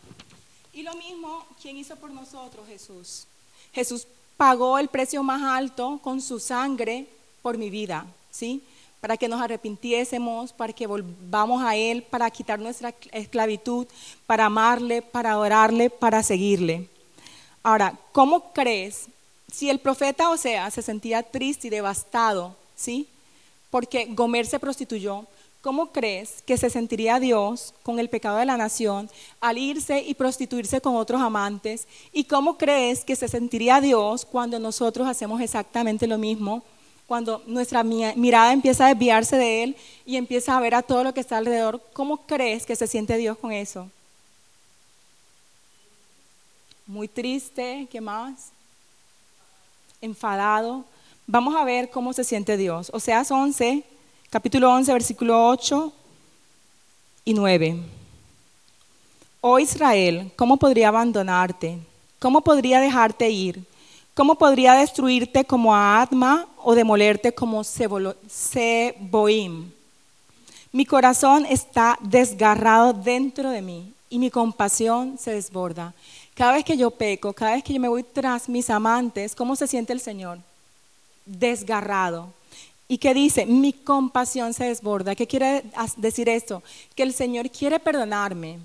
Y 0.72 0.82
lo 0.82 0.94
mismo, 0.94 1.44
¿quién 1.60 1.76
hizo 1.76 1.96
por 1.96 2.12
nosotros? 2.12 2.64
Jesús. 2.68 3.26
Jesús 3.72 4.06
pagó 4.36 4.78
el 4.78 4.86
precio 4.86 5.24
más 5.24 5.42
alto 5.42 5.98
con 6.04 6.22
su 6.22 6.38
sangre 6.38 7.08
por 7.42 7.58
mi 7.58 7.68
vida, 7.68 8.06
¿sí? 8.30 8.62
Para 9.00 9.16
que 9.16 9.26
nos 9.26 9.40
arrepintiésemos, 9.40 10.52
para 10.52 10.72
que 10.72 10.86
volvamos 10.86 11.64
a 11.64 11.74
Él, 11.74 12.04
para 12.04 12.30
quitar 12.30 12.60
nuestra 12.60 12.94
esclavitud, 13.10 13.88
para 14.24 14.44
amarle, 14.44 15.02
para 15.02 15.32
adorarle, 15.32 15.90
para 15.90 16.22
seguirle. 16.22 16.88
Ahora, 17.64 17.98
¿cómo 18.12 18.52
crees 18.52 19.06
si 19.52 19.68
el 19.68 19.80
profeta 19.80 20.30
Osea 20.30 20.70
se 20.70 20.80
sentía 20.80 21.24
triste 21.24 21.66
y 21.66 21.70
devastado, 21.70 22.54
¿sí? 22.76 23.08
Porque 23.70 24.06
Gomer 24.10 24.46
se 24.46 24.60
prostituyó, 24.60 25.26
¿cómo 25.66 25.90
crees 25.90 26.42
que 26.46 26.56
se 26.56 26.70
sentiría 26.70 27.18
Dios 27.18 27.74
con 27.82 27.98
el 27.98 28.08
pecado 28.08 28.36
de 28.36 28.44
la 28.46 28.56
nación 28.56 29.10
al 29.40 29.58
irse 29.58 29.98
y 30.00 30.14
prostituirse 30.14 30.80
con 30.80 30.94
otros 30.94 31.20
amantes? 31.20 31.88
¿Y 32.12 32.22
cómo 32.22 32.56
crees 32.56 33.04
que 33.04 33.16
se 33.16 33.26
sentiría 33.26 33.80
Dios 33.80 34.24
cuando 34.24 34.60
nosotros 34.60 35.08
hacemos 35.08 35.40
exactamente 35.40 36.06
lo 36.06 36.18
mismo? 36.18 36.62
Cuando 37.08 37.42
nuestra 37.48 37.82
mirada 37.82 38.52
empieza 38.52 38.86
a 38.86 38.90
desviarse 38.90 39.36
de 39.36 39.64
Él 39.64 39.76
y 40.04 40.14
empieza 40.14 40.56
a 40.56 40.60
ver 40.60 40.76
a 40.76 40.82
todo 40.82 41.02
lo 41.02 41.12
que 41.12 41.18
está 41.18 41.36
alrededor, 41.38 41.82
¿cómo 41.92 42.18
crees 42.18 42.64
que 42.64 42.76
se 42.76 42.86
siente 42.86 43.16
Dios 43.16 43.36
con 43.36 43.50
eso? 43.50 43.90
Muy 46.86 47.08
triste, 47.08 47.88
¿qué 47.90 48.00
más? 48.00 48.52
enfadado. 50.00 50.84
Vamos 51.26 51.56
a 51.56 51.64
ver 51.64 51.90
cómo 51.90 52.12
se 52.12 52.22
siente 52.22 52.56
Dios. 52.56 52.88
O 52.92 53.00
sea, 53.00 53.24
11, 53.28 53.82
capítulo 54.30 54.70
11, 54.72 54.92
versículo 54.92 55.48
8 55.48 55.92
y 57.24 57.34
9. 57.34 57.76
Oh 59.40 59.58
Israel, 59.58 60.32
¿cómo 60.36 60.56
podría 60.56 60.88
abandonarte? 60.88 61.78
¿Cómo 62.18 62.40
podría 62.40 62.80
dejarte 62.80 63.30
ir? 63.30 63.64
¿Cómo 64.14 64.34
podría 64.36 64.74
destruirte 64.74 65.44
como 65.44 65.74
a 65.74 66.00
Adma 66.00 66.46
o 66.62 66.74
demolerte 66.74 67.32
como 67.32 67.62
Seboim? 67.62 68.10
Mi 70.72 70.84
corazón 70.86 71.46
está 71.48 71.98
desgarrado 72.00 72.92
dentro 72.92 73.50
de 73.50 73.62
mí 73.62 73.92
y 74.10 74.18
mi 74.18 74.30
compasión 74.30 75.18
se 75.18 75.32
desborda. 75.32 75.94
Cada 76.34 76.52
vez 76.52 76.64
que 76.64 76.76
yo 76.76 76.90
peco, 76.90 77.32
cada 77.32 77.52
vez 77.54 77.62
que 77.62 77.72
yo 77.72 77.80
me 77.80 77.88
voy 77.88 78.02
tras 78.02 78.48
mis 78.48 78.68
amantes, 78.70 79.34
¿cómo 79.34 79.54
se 79.56 79.66
siente 79.66 79.92
el 79.92 80.00
Señor? 80.00 80.38
Desgarrado. 81.24 82.35
¿Y 82.88 82.98
qué 82.98 83.14
dice? 83.14 83.46
Mi 83.46 83.72
compasión 83.72 84.54
se 84.54 84.64
desborda. 84.64 85.14
¿Qué 85.14 85.26
quiere 85.26 85.64
decir 85.96 86.28
esto? 86.28 86.62
Que 86.94 87.02
el 87.02 87.12
Señor 87.12 87.50
quiere 87.50 87.80
perdonarme, 87.80 88.58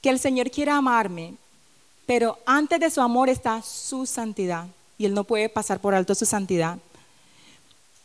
que 0.00 0.10
el 0.10 0.18
Señor 0.18 0.50
quiere 0.50 0.70
amarme, 0.70 1.34
pero 2.04 2.38
antes 2.44 2.78
de 2.80 2.90
su 2.90 3.00
amor 3.00 3.28
está 3.28 3.62
su 3.62 4.04
santidad 4.06 4.66
y 4.98 5.06
Él 5.06 5.14
no 5.14 5.24
puede 5.24 5.48
pasar 5.48 5.80
por 5.80 5.94
alto 5.94 6.14
su 6.14 6.26
santidad. 6.26 6.78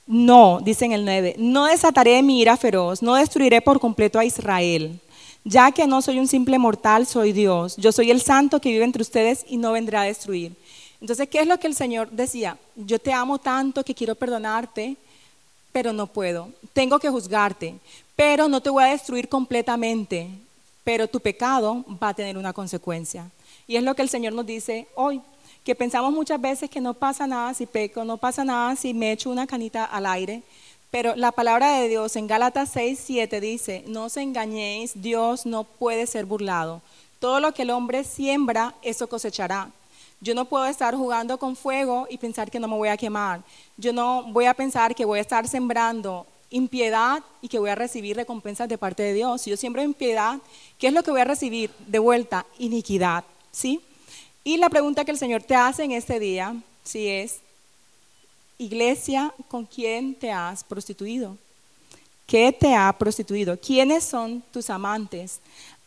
No, 0.06 0.60
dice 0.62 0.86
en 0.86 0.94
el 0.94 1.04
9, 1.04 1.36
no 1.38 1.66
desataré 1.66 2.24
mi 2.24 2.40
ira 2.40 2.56
feroz, 2.56 3.02
no 3.02 3.16
destruiré 3.16 3.62
por 3.62 3.80
completo 3.80 4.18
a 4.18 4.26
Israel 4.26 5.02
ya 5.48 5.72
que 5.72 5.88
no 5.88 6.02
soy 6.02 6.20
un 6.20 6.28
simple 6.28 6.60
mortal, 6.60 7.08
soy 7.08 7.32
Dios. 7.32 7.78
Yo 7.78 7.94
soy 7.94 8.12
el 8.12 8.22
santo 8.22 8.60
que 8.60 8.70
vive 8.70 8.84
entre 8.84 9.02
ustedes 9.02 9.46
y 9.48 9.56
no 9.56 9.72
vendrá 9.72 10.02
a 10.02 10.06
destruir. 10.06 10.54
Entonces, 11.00 11.30
¿qué 11.30 11.40
es 11.40 11.48
lo 11.48 11.58
que 11.58 11.68
el 11.68 11.76
Señor 11.76 12.10
decía? 12.12 12.58
Yo 12.76 13.00
te 13.00 13.14
amo 13.14 13.40
tanto 13.40 13.84
que 13.84 13.96
quiero 13.96 14.16
perdonarte, 14.16 14.98
pero 15.78 15.94
no 15.94 16.08
puedo. 16.08 16.50
Tengo 16.74 16.98
que 16.98 17.08
juzgarte, 17.08 17.76
pero 18.16 18.48
no 18.48 18.62
te 18.62 18.72
voy 18.72 18.84
a 18.84 18.88
destruir 18.88 19.30
completamente, 19.30 20.28
pero 20.84 21.08
tu 21.08 21.20
pecado 21.20 21.86
va 22.02 22.10
a 22.10 22.14
tener 22.16 22.36
una 22.36 22.52
consecuencia. 22.52 23.30
Y 23.68 23.76
es 23.76 23.84
lo 23.84 23.94
que 23.94 24.02
el 24.02 24.10
Señor 24.10 24.34
nos 24.34 24.48
dice 24.48 24.88
hoy, 24.96 25.22
que 25.64 25.76
pensamos 25.76 26.12
muchas 26.12 26.42
veces 26.42 26.68
que 26.68 26.82
no 26.82 26.96
pasa 26.96 27.28
nada 27.28 27.54
si 27.54 27.68
peco, 27.68 28.04
no 28.04 28.18
pasa 28.18 28.44
nada 28.44 28.76
si 28.76 28.92
me 28.96 29.12
echo 29.12 29.30
una 29.30 29.46
canita 29.46 29.86
al 29.86 30.08
aire, 30.08 30.42
pero 30.90 31.16
la 31.16 31.32
palabra 31.32 31.74
de 31.74 31.90
Dios 31.90 32.16
en 32.16 32.26
Gálatas 32.26 32.72
6, 32.74 33.00
7 33.06 33.40
dice, 33.40 33.84
no 33.86 34.06
os 34.06 34.18
engañéis, 34.18 35.00
Dios 35.00 35.46
no 35.46 35.64
puede 35.64 36.08
ser 36.08 36.26
burlado. 36.26 36.82
Todo 37.20 37.40
lo 37.40 37.54
que 37.54 37.62
el 37.62 37.70
hombre 37.70 38.04
siembra, 38.04 38.74
eso 38.82 39.08
cosechará. 39.08 39.70
Yo 40.20 40.34
no 40.34 40.46
puedo 40.46 40.66
estar 40.66 40.96
jugando 40.96 41.38
con 41.38 41.56
fuego 41.56 42.08
y 42.10 42.18
pensar 42.18 42.50
que 42.50 42.60
no 42.60 42.68
me 42.68 42.76
voy 42.76 42.90
a 42.90 42.98
quemar. 42.98 43.44
Yo 43.78 43.94
no 43.94 44.24
voy 44.32 44.46
a 44.46 44.54
pensar 44.54 44.96
que 44.96 45.06
voy 45.06 45.20
a 45.20 45.22
estar 45.22 45.48
sembrando 45.48 46.26
impiedad 46.50 47.24
y 47.42 47.48
que 47.48 47.60
voy 47.60 47.70
a 47.70 47.76
recibir 47.76 48.16
recompensas 48.16 48.70
de 48.70 48.78
parte 48.78 49.04
de 49.04 49.14
Dios. 49.14 49.42
Si 49.42 49.50
yo 49.50 49.58
siembro 49.58 49.82
impiedad, 49.82 50.40
¿qué 50.78 50.88
es 50.88 50.94
lo 50.94 51.04
que 51.04 51.12
voy 51.12 51.22
a 51.22 51.26
recibir 51.26 51.72
de 51.86 52.00
vuelta? 52.00 52.46
Iniquidad, 52.58 53.24
¿sí? 53.52 53.82
Y 54.44 54.58
la 54.58 54.70
pregunta 54.70 55.06
que 55.06 55.12
el 55.12 55.18
Señor 55.18 55.44
te 55.44 55.56
hace 55.56 55.84
en 55.84 55.92
este 55.92 56.20
día, 56.20 56.56
si 56.84 57.08
es, 57.10 57.42
Iglesia, 58.58 59.34
¿con 59.50 59.66
quién 59.66 60.16
te 60.16 60.32
has 60.32 60.64
prostituido? 60.64 61.38
¿Qué 62.26 62.52
te 62.52 62.74
ha 62.74 62.92
prostituido? 62.98 63.60
¿Quiénes 63.60 64.04
son 64.04 64.42
tus 64.52 64.70
amantes? 64.70 65.40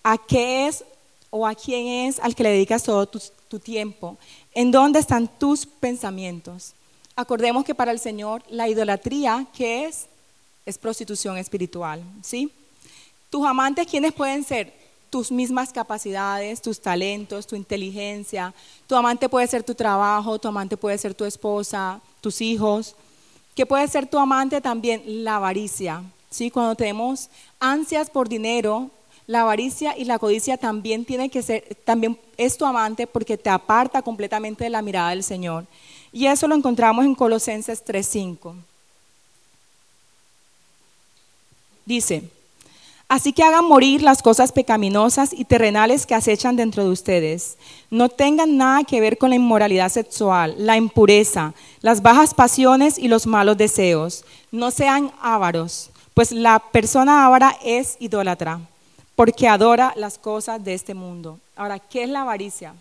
¿A 0.04 0.16
qué 0.16 0.68
es 0.68 0.84
o 1.30 1.46
a 1.46 1.54
quién 1.54 2.08
es 2.08 2.18
al 2.20 2.34
que 2.34 2.42
le 2.42 2.50
dedicas 2.50 2.82
todo 2.82 3.06
tu, 3.06 3.58
tiempo? 3.58 4.18
¿En 4.52 4.70
dónde 4.70 4.98
están 4.98 5.28
tus 5.38 5.66
pensamientos? 5.66 6.74
Acordemos 7.16 7.64
que 7.64 7.74
para 7.74 7.92
el 7.92 7.98
Señor 7.98 8.42
la 8.48 8.68
idolatría, 8.68 9.46
¿qué 9.54 9.86
es? 9.86 10.06
Es 10.66 10.78
prostitución 10.78 11.36
espiritual, 11.38 12.02
¿sí? 12.22 12.52
Tus 13.30 13.46
amantes, 13.46 13.86
¿quiénes 13.86 14.12
pueden 14.12 14.44
ser? 14.44 14.80
tus 15.10 15.32
mismas 15.32 15.72
capacidades, 15.72 16.62
tus 16.62 16.80
talentos, 16.80 17.44
tu 17.46 17.56
inteligencia. 17.56 18.54
Tu 18.86 18.94
amante 18.94 19.28
puede 19.28 19.48
ser 19.48 19.64
tu 19.64 19.74
trabajo, 19.74 20.38
tu 20.38 20.46
amante 20.46 20.76
puede 20.76 20.96
ser 20.98 21.14
tu 21.14 21.24
esposa, 21.24 22.00
tus 22.20 22.40
hijos. 22.40 22.94
¿Qué 23.56 23.66
puede 23.66 23.88
ser 23.88 24.06
tu 24.06 24.18
amante 24.18 24.60
también? 24.60 25.02
La 25.24 25.36
avaricia. 25.36 26.04
¿sí? 26.30 26.50
Cuando 26.50 26.76
tenemos 26.76 27.28
ansias 27.58 28.08
por 28.08 28.28
dinero, 28.28 28.88
la 29.30 29.42
avaricia 29.42 29.96
y 29.96 30.06
la 30.06 30.18
codicia 30.18 30.56
también 30.56 31.04
tiene 31.04 31.28
que 31.28 31.40
ser, 31.40 31.76
también 31.84 32.18
es 32.36 32.58
tu 32.58 32.66
amante 32.66 33.06
porque 33.06 33.38
te 33.38 33.48
aparta 33.48 34.02
completamente 34.02 34.64
de 34.64 34.70
la 34.70 34.82
mirada 34.82 35.10
del 35.10 35.22
Señor. 35.22 35.66
Y 36.12 36.26
eso 36.26 36.48
lo 36.48 36.56
encontramos 36.56 37.04
en 37.04 37.14
Colosenses 37.14 37.84
3:5. 37.84 38.56
Dice, 41.86 42.24
Así 43.08 43.32
que 43.32 43.44
hagan 43.44 43.66
morir 43.66 44.02
las 44.02 44.20
cosas 44.20 44.50
pecaminosas 44.50 45.32
y 45.32 45.44
terrenales 45.44 46.06
que 46.06 46.14
acechan 46.16 46.56
dentro 46.56 46.82
de 46.84 46.90
ustedes. 46.90 47.56
No 47.88 48.08
tengan 48.08 48.56
nada 48.56 48.82
que 48.82 49.00
ver 49.00 49.16
con 49.16 49.30
la 49.30 49.36
inmoralidad 49.36 49.90
sexual, 49.90 50.54
la 50.58 50.76
impureza, 50.76 51.54
las 51.82 52.02
bajas 52.02 52.34
pasiones 52.34 52.98
y 52.98 53.06
los 53.06 53.28
malos 53.28 53.56
deseos. 53.56 54.24
No 54.50 54.72
sean 54.72 55.12
ávaros, 55.20 55.90
pues 56.14 56.32
la 56.32 56.58
persona 56.58 57.26
ávara 57.26 57.56
es 57.64 57.96
idólatra, 57.98 58.60
porque 59.20 59.46
adora 59.46 59.92
las 59.96 60.16
cosas 60.16 60.64
de 60.64 60.72
este 60.72 60.94
mundo. 60.94 61.38
Ahora, 61.54 61.78
¿qué 61.78 62.04
es 62.04 62.08
la 62.08 62.22
avaricia? 62.22 62.74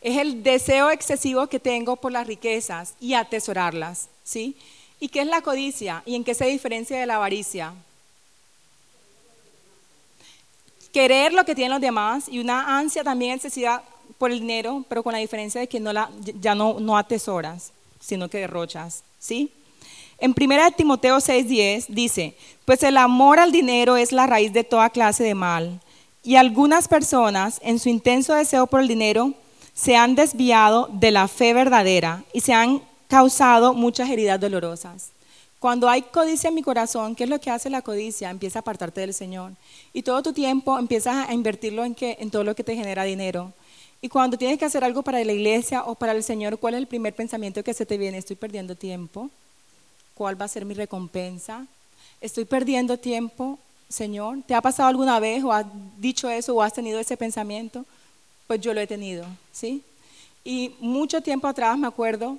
Es 0.00 0.18
el 0.18 0.44
deseo 0.44 0.88
excesivo 0.88 1.48
que 1.48 1.58
tengo 1.58 1.96
por 1.96 2.12
las 2.12 2.28
riquezas 2.28 2.94
y 3.00 3.14
atesorarlas, 3.14 4.08
¿sí? 4.22 4.56
¿Y 5.00 5.08
qué 5.08 5.22
es 5.22 5.26
la 5.26 5.42
codicia? 5.42 6.04
¿Y 6.06 6.14
en 6.14 6.22
qué 6.22 6.32
se 6.32 6.44
diferencia 6.44 6.96
de 6.96 7.06
la 7.06 7.16
avaricia? 7.16 7.74
querer 10.92 11.32
lo 11.32 11.44
que 11.44 11.56
tienen 11.56 11.72
los 11.72 11.80
demás 11.80 12.28
y 12.28 12.38
una 12.38 12.78
ansia 12.78 13.02
también 13.02 13.32
excesiva 13.32 13.82
por 14.16 14.30
el 14.30 14.38
dinero, 14.38 14.84
pero 14.88 15.02
con 15.02 15.12
la 15.12 15.18
diferencia 15.18 15.60
de 15.60 15.66
que 15.66 15.80
no 15.80 15.92
la, 15.92 16.08
ya 16.40 16.54
no, 16.54 16.78
no 16.78 16.96
atesoras, 16.96 17.72
sino 17.98 18.28
que 18.28 18.38
derrochas, 18.38 19.02
¿sí? 19.18 19.50
En 20.18 20.34
1 20.34 20.70
Timoteo 20.76 21.18
6:10 21.18 21.86
dice, 21.88 22.34
pues 22.64 22.82
el 22.82 22.96
amor 22.96 23.38
al 23.38 23.52
dinero 23.52 23.96
es 23.96 24.12
la 24.12 24.26
raíz 24.26 24.52
de 24.52 24.64
toda 24.64 24.90
clase 24.90 25.24
de 25.24 25.34
mal, 25.34 25.80
y 26.22 26.34
algunas 26.34 26.88
personas, 26.88 27.60
en 27.62 27.78
su 27.78 27.88
intenso 27.88 28.34
deseo 28.34 28.66
por 28.66 28.80
el 28.80 28.88
dinero, 28.88 29.34
se 29.74 29.94
han 29.94 30.16
desviado 30.16 30.88
de 30.92 31.12
la 31.12 31.28
fe 31.28 31.54
verdadera 31.54 32.24
y 32.32 32.40
se 32.40 32.52
han 32.52 32.82
causado 33.06 33.74
muchas 33.74 34.10
heridas 34.10 34.40
dolorosas. 34.40 35.10
Cuando 35.60 35.88
hay 35.88 36.02
codicia 36.02 36.48
en 36.48 36.54
mi 36.54 36.62
corazón, 36.62 37.14
¿qué 37.14 37.24
es 37.24 37.30
lo 37.30 37.40
que 37.40 37.50
hace 37.50 37.70
la 37.70 37.82
codicia? 37.82 38.30
Empieza 38.30 38.58
a 38.58 38.60
apartarte 38.60 39.02
del 39.02 39.14
Señor. 39.14 39.52
Y 39.92 40.02
todo 40.02 40.22
tu 40.22 40.32
tiempo 40.32 40.78
empiezas 40.78 41.28
a 41.28 41.32
invertirlo 41.32 41.84
en, 41.84 41.94
que, 41.94 42.16
en 42.18 42.30
todo 42.30 42.42
lo 42.42 42.56
que 42.56 42.64
te 42.64 42.74
genera 42.74 43.04
dinero. 43.04 43.52
Y 44.00 44.08
cuando 44.08 44.36
tienes 44.36 44.58
que 44.58 44.64
hacer 44.64 44.82
algo 44.82 45.02
para 45.02 45.22
la 45.22 45.32
iglesia 45.32 45.84
o 45.84 45.94
para 45.94 46.12
el 46.12 46.22
Señor, 46.22 46.58
¿cuál 46.58 46.74
es 46.74 46.78
el 46.78 46.86
primer 46.86 47.14
pensamiento 47.14 47.62
que 47.62 47.72
se 47.72 47.86
te 47.86 47.98
viene? 47.98 48.18
Estoy 48.18 48.36
perdiendo 48.36 48.74
tiempo. 48.74 49.30
¿Cuál 50.16 50.40
va 50.40 50.46
a 50.46 50.48
ser 50.48 50.64
mi 50.64 50.72
recompensa? 50.72 51.66
Estoy 52.22 52.46
perdiendo 52.46 52.96
tiempo, 52.96 53.58
Señor. 53.86 54.38
¿Te 54.46 54.54
ha 54.54 54.62
pasado 54.62 54.88
alguna 54.88 55.20
vez 55.20 55.44
o 55.44 55.52
has 55.52 55.66
dicho 55.98 56.30
eso 56.30 56.54
o 56.54 56.62
has 56.62 56.72
tenido 56.72 56.98
ese 56.98 57.18
pensamiento? 57.18 57.84
Pues 58.46 58.62
yo 58.62 58.72
lo 58.72 58.80
he 58.80 58.86
tenido, 58.86 59.26
¿sí? 59.52 59.82
Y 60.42 60.74
mucho 60.80 61.20
tiempo 61.20 61.46
atrás 61.46 61.76
me 61.76 61.86
acuerdo 61.86 62.38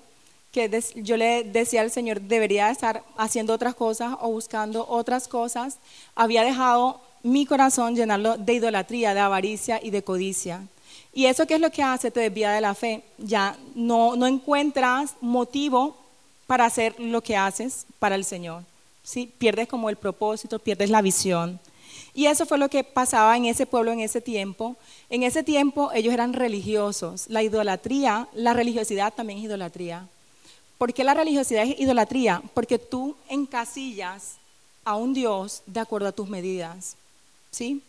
que 0.51 0.83
yo 0.95 1.17
le 1.17 1.43
decía 1.43 1.81
al 1.81 1.91
Señor, 1.91 2.19
debería 2.19 2.71
estar 2.71 3.03
haciendo 3.15 3.53
otras 3.53 3.75
cosas 3.75 4.15
o 4.21 4.31
buscando 4.31 4.87
otras 4.89 5.27
cosas. 5.27 5.77
Había 6.15 6.41
dejado 6.41 6.99
mi 7.21 7.45
corazón 7.45 7.95
llenarlo 7.95 8.37
de 8.37 8.53
idolatría, 8.53 9.13
de 9.13 9.19
avaricia 9.19 9.79
y 9.83 9.91
de 9.91 10.03
codicia. 10.03 10.63
¿Y 11.13 11.27
eso 11.27 11.45
qué 11.45 11.55
es 11.55 11.61
lo 11.61 11.69
que 11.69 11.83
hace? 11.83 12.09
Te 12.09 12.21
desvía 12.21 12.53
de 12.53 12.61
la 12.61 12.73
fe. 12.73 13.03
Ya 13.19 13.55
no, 13.75 14.15
no 14.15 14.25
encuentras 14.25 15.13
motivo 15.21 16.06
para 16.47 16.65
hacer 16.65 16.99
lo 16.99 17.21
que 17.21 17.37
haces 17.37 17.85
para 17.99 18.15
el 18.15 18.25
Señor. 18.25 18.63
¿sí? 19.03 19.31
Pierdes 19.37 19.67
como 19.67 19.89
el 19.89 19.97
propósito, 19.97 20.59
pierdes 20.59 20.89
la 20.89 21.01
visión. 21.01 21.59
Y 22.13 22.25
eso 22.25 22.45
fue 22.45 22.57
lo 22.57 22.69
que 22.69 22.83
pasaba 22.83 23.37
en 23.37 23.45
ese 23.45 23.65
pueblo 23.67 23.91
en 23.91 23.99
ese 23.99 24.21
tiempo. 24.21 24.75
En 25.09 25.23
ese 25.23 25.43
tiempo 25.43 25.91
ellos 25.93 26.13
eran 26.13 26.33
religiosos. 26.33 27.25
La 27.27 27.43
idolatría, 27.43 28.27
la 28.33 28.53
religiosidad 28.53 29.13
también 29.13 29.39
es 29.39 29.45
idolatría. 29.45 30.07
¿Por 30.77 30.93
qué 30.93 31.03
la 31.03 31.13
religiosidad 31.13 31.63
es 31.63 31.79
idolatría? 31.79 32.41
Porque 32.53 32.79
tú 32.79 33.15
encasillas 33.29 34.37
a 34.83 34.95
un 34.95 35.13
Dios 35.13 35.61
de 35.65 35.79
acuerdo 35.79 36.07
a 36.07 36.11
tus 36.11 36.27
medidas. 36.27 36.95
¿Sí? 37.51 37.83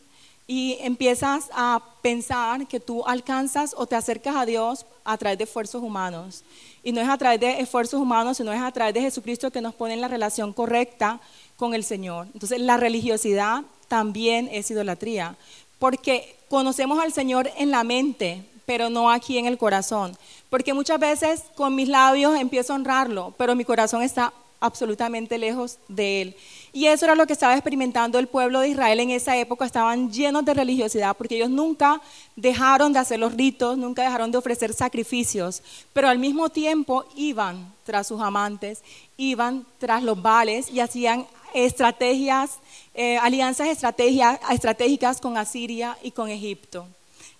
y 0.50 0.78
empiezas 0.80 1.50
a 1.52 1.82
pensar 2.00 2.66
que 2.66 2.80
tú 2.80 3.04
alcanzas 3.06 3.74
o 3.76 3.86
te 3.86 3.96
acercas 3.96 4.34
a 4.34 4.46
Dios 4.46 4.86
a 5.08 5.16
través 5.16 5.38
de 5.38 5.44
esfuerzos 5.44 5.82
humanos. 5.82 6.44
Y 6.82 6.92
no 6.92 7.00
es 7.00 7.08
a 7.08 7.16
través 7.16 7.40
de 7.40 7.60
esfuerzos 7.60 7.98
humanos, 7.98 8.36
sino 8.36 8.52
es 8.52 8.60
a 8.60 8.70
través 8.70 8.92
de 8.92 9.00
Jesucristo 9.00 9.50
que 9.50 9.62
nos 9.62 9.74
pone 9.74 9.94
en 9.94 10.02
la 10.02 10.08
relación 10.08 10.52
correcta 10.52 11.18
con 11.56 11.72
el 11.72 11.82
Señor. 11.82 12.28
Entonces 12.34 12.60
la 12.60 12.76
religiosidad 12.76 13.62
también 13.88 14.50
es 14.52 14.70
idolatría, 14.70 15.34
porque 15.78 16.36
conocemos 16.50 17.02
al 17.02 17.14
Señor 17.14 17.50
en 17.56 17.70
la 17.70 17.84
mente, 17.84 18.44
pero 18.66 18.90
no 18.90 19.10
aquí 19.10 19.38
en 19.38 19.46
el 19.46 19.56
corazón. 19.56 20.14
Porque 20.50 20.74
muchas 20.74 21.00
veces 21.00 21.44
con 21.54 21.74
mis 21.74 21.88
labios 21.88 22.38
empiezo 22.38 22.74
a 22.74 22.76
honrarlo, 22.76 23.32
pero 23.38 23.54
mi 23.54 23.64
corazón 23.64 24.02
está 24.02 24.34
absolutamente 24.60 25.38
lejos 25.38 25.78
de 25.88 26.22
él. 26.22 26.36
Y 26.72 26.86
eso 26.86 27.04
era 27.04 27.14
lo 27.14 27.26
que 27.26 27.32
estaba 27.32 27.54
experimentando 27.54 28.18
el 28.18 28.26
pueblo 28.26 28.60
de 28.60 28.68
Israel 28.68 29.00
en 29.00 29.10
esa 29.10 29.36
época. 29.36 29.64
Estaban 29.64 30.12
llenos 30.12 30.44
de 30.44 30.54
religiosidad 30.54 31.16
porque 31.16 31.36
ellos 31.36 31.50
nunca 31.50 32.00
dejaron 32.36 32.92
de 32.92 32.98
hacer 32.98 33.18
los 33.18 33.34
ritos, 33.34 33.78
nunca 33.78 34.02
dejaron 34.02 34.30
de 34.30 34.38
ofrecer 34.38 34.72
sacrificios, 34.72 35.62
pero 35.92 36.08
al 36.08 36.18
mismo 36.18 36.50
tiempo 36.50 37.04
iban 37.16 37.72
tras 37.84 38.06
sus 38.06 38.20
amantes, 38.20 38.82
iban 39.16 39.66
tras 39.78 40.02
los 40.02 40.20
vales 40.20 40.70
y 40.70 40.80
hacían 40.80 41.26
estrategias, 41.54 42.58
eh, 42.94 43.16
alianzas 43.18 43.68
estratégicas 43.68 45.20
con 45.20 45.36
Asiria 45.36 45.96
y 46.02 46.10
con 46.10 46.28
Egipto. 46.28 46.86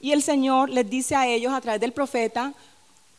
Y 0.01 0.13
el 0.13 0.23
Señor 0.23 0.71
les 0.71 0.89
dice 0.89 1.17
a 1.17 1.27
ellos 1.27 1.53
a 1.53 1.61
través 1.61 1.81
del 1.81 1.93
profeta, 1.93 2.55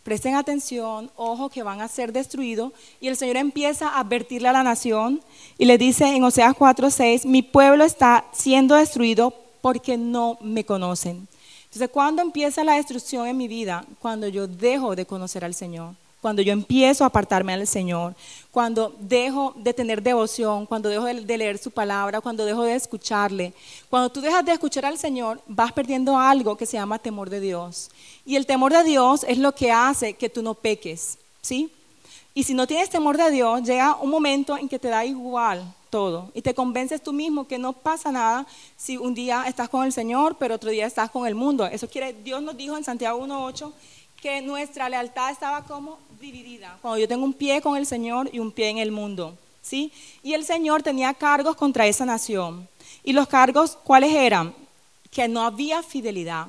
presten 0.04 0.36
atención, 0.36 1.12
ojo 1.16 1.50
que 1.50 1.64
van 1.64 1.82
a 1.82 1.88
ser 1.88 2.12
destruidos. 2.12 2.72
Y 3.00 3.08
el 3.08 3.18
Señor 3.18 3.38
empieza 3.38 3.90
a 3.90 4.00
advertirle 4.00 4.48
a 4.48 4.54
la 4.54 4.64
nación 4.64 5.22
y 5.58 5.66
le 5.66 5.78
dice 5.78 6.16
en 6.16 6.24
Oseas 6.24 6.56
4:6, 6.56 7.26
mi 7.26 7.42
pueblo 7.42 7.84
está 7.84 8.26
siendo 8.32 8.76
destruido 8.76 9.34
porque 9.62 9.98
no 9.98 10.38
me 10.42 10.64
conocen. 10.64 11.28
Entonces, 11.66 11.90
¿cuándo 11.90 12.22
empieza 12.22 12.64
la 12.64 12.76
destrucción 12.76 13.28
en 13.28 13.38
mi 13.38 13.48
vida? 13.48 13.86
Cuando 14.00 14.28
yo 14.28 14.48
dejo 14.48 14.96
de 14.96 15.06
conocer 15.06 15.46
al 15.46 15.54
Señor 15.54 15.94
cuando 16.22 16.42
yo 16.42 16.52
empiezo 16.52 17.04
a 17.04 17.08
apartarme 17.08 17.58
del 17.58 17.68
Señor, 17.68 18.16
cuando 18.52 18.96
dejo 19.00 19.54
de 19.58 19.74
tener 19.74 20.02
devoción, 20.02 20.66
cuando 20.66 20.90
dejo 20.90 21.06
de, 21.06 21.38
leer 21.38 21.58
su 21.58 21.72
palabra, 21.72 22.22
cuando 22.22 22.46
dejo 22.46 22.64
de 22.64 22.76
escucharle. 22.76 23.54
Cuando 23.90 24.10
tú 24.10 24.20
dejas 24.22 24.44
de 24.44 24.52
escuchar 24.52 24.86
al 24.86 24.98
Señor, 24.98 25.42
vas 25.48 25.72
perdiendo 25.72 26.18
algo 26.18 26.58
que 26.58 26.66
se 26.66 26.78
llama 26.78 27.00
temor 27.00 27.30
de 27.30 27.40
Dios. 27.40 27.90
Y 28.26 28.36
el 28.36 28.46
temor 28.46 28.74
de 28.74 28.84
Dios 28.84 29.26
es 29.28 29.38
lo 29.38 29.54
que 29.54 29.72
hace 29.72 30.14
que 30.14 30.30
tú 30.30 30.42
no 30.42 30.56
peques, 30.56 31.18
¿sí? 31.42 31.72
Y 32.34 32.44
si 32.44 32.54
no 32.54 32.68
tienes 32.68 32.90
temor 32.90 33.18
de 33.18 33.32
Dios, 33.32 33.64
llega 33.64 33.96
un 33.96 34.10
momento 34.10 34.58
en 34.58 34.70
que 34.70 34.80
te 34.80 34.88
da 34.88 35.06
igual 35.06 35.64
todo 35.90 36.32
y 36.34 36.42
te 36.42 36.54
convences 36.54 37.02
tú 37.02 37.12
mismo 37.12 37.48
que 37.48 37.58
no 37.58 37.74
pasa 37.74 38.12
nada 38.12 38.46
si 38.78 38.98
un 38.98 39.14
día 39.14 39.46
estás 39.48 39.70
con 39.70 39.86
el 39.86 39.92
Señor, 39.92 40.36
pero 40.38 40.56
otro 40.56 40.70
día 40.70 40.86
estás 40.86 41.10
con 41.10 41.28
el 41.28 41.36
mundo. 41.36 41.66
Eso 41.66 41.90
quiere, 41.90 42.14
Dios 42.14 42.42
nos 42.42 42.56
dijo 42.56 42.78
en 42.78 42.84
Santiago 42.84 43.20
1.8 43.26 43.74
que 44.22 44.42
nuestra 44.42 44.90
lealtad 44.90 45.32
estaba 45.32 45.64
como 45.64 45.98
dividida. 46.20 46.78
Cuando 46.82 46.98
yo 47.00 47.08
tengo 47.08 47.26
un 47.26 47.34
pie 47.34 47.62
con 47.62 47.78
el 47.78 47.86
Señor 47.86 48.30
y 48.32 48.40
un 48.40 48.52
pie 48.52 48.70
en 48.70 48.78
el 48.78 48.92
mundo. 48.92 49.38
¿sí? 49.62 49.92
Y 50.24 50.34
el 50.34 50.44
Señor 50.46 50.84
tenía 50.84 51.14
cargos 51.14 51.56
contra 51.56 51.88
esa 51.88 52.06
nación. 52.06 52.68
¿Y 53.04 53.14
los 53.14 53.28
cargos 53.28 53.78
cuáles 53.84 54.14
eran? 54.14 54.54
Que 55.12 55.28
no 55.28 55.44
había 55.44 55.84
fidelidad. 55.84 56.48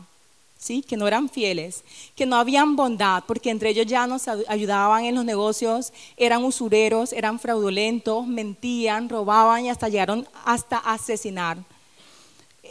¿Sí? 0.59 0.83
que 0.83 0.99
no 0.99 1.09
eran 1.09 1.31
fieles, 1.31 1.85
que 2.15 2.27
no 2.27 2.37
habían 2.37 2.77
bondad, 2.77 3.25
porque 3.27 3.49
entre 3.49 3.71
ellos 3.71 3.87
ya 3.87 4.07
nos 4.07 4.29
ayudaban 4.29 5.07
en 5.07 5.15
los 5.15 5.25
negocios, 5.25 5.91
eran 6.19 6.45
usureros, 6.45 7.15
eran 7.15 7.41
fraudulentos, 7.41 8.27
mentían, 8.27 9.09
robaban 9.09 9.65
y 9.65 9.71
hasta 9.71 9.89
llegaron 9.89 10.29
hasta 10.45 10.77
asesinar. 10.77 11.57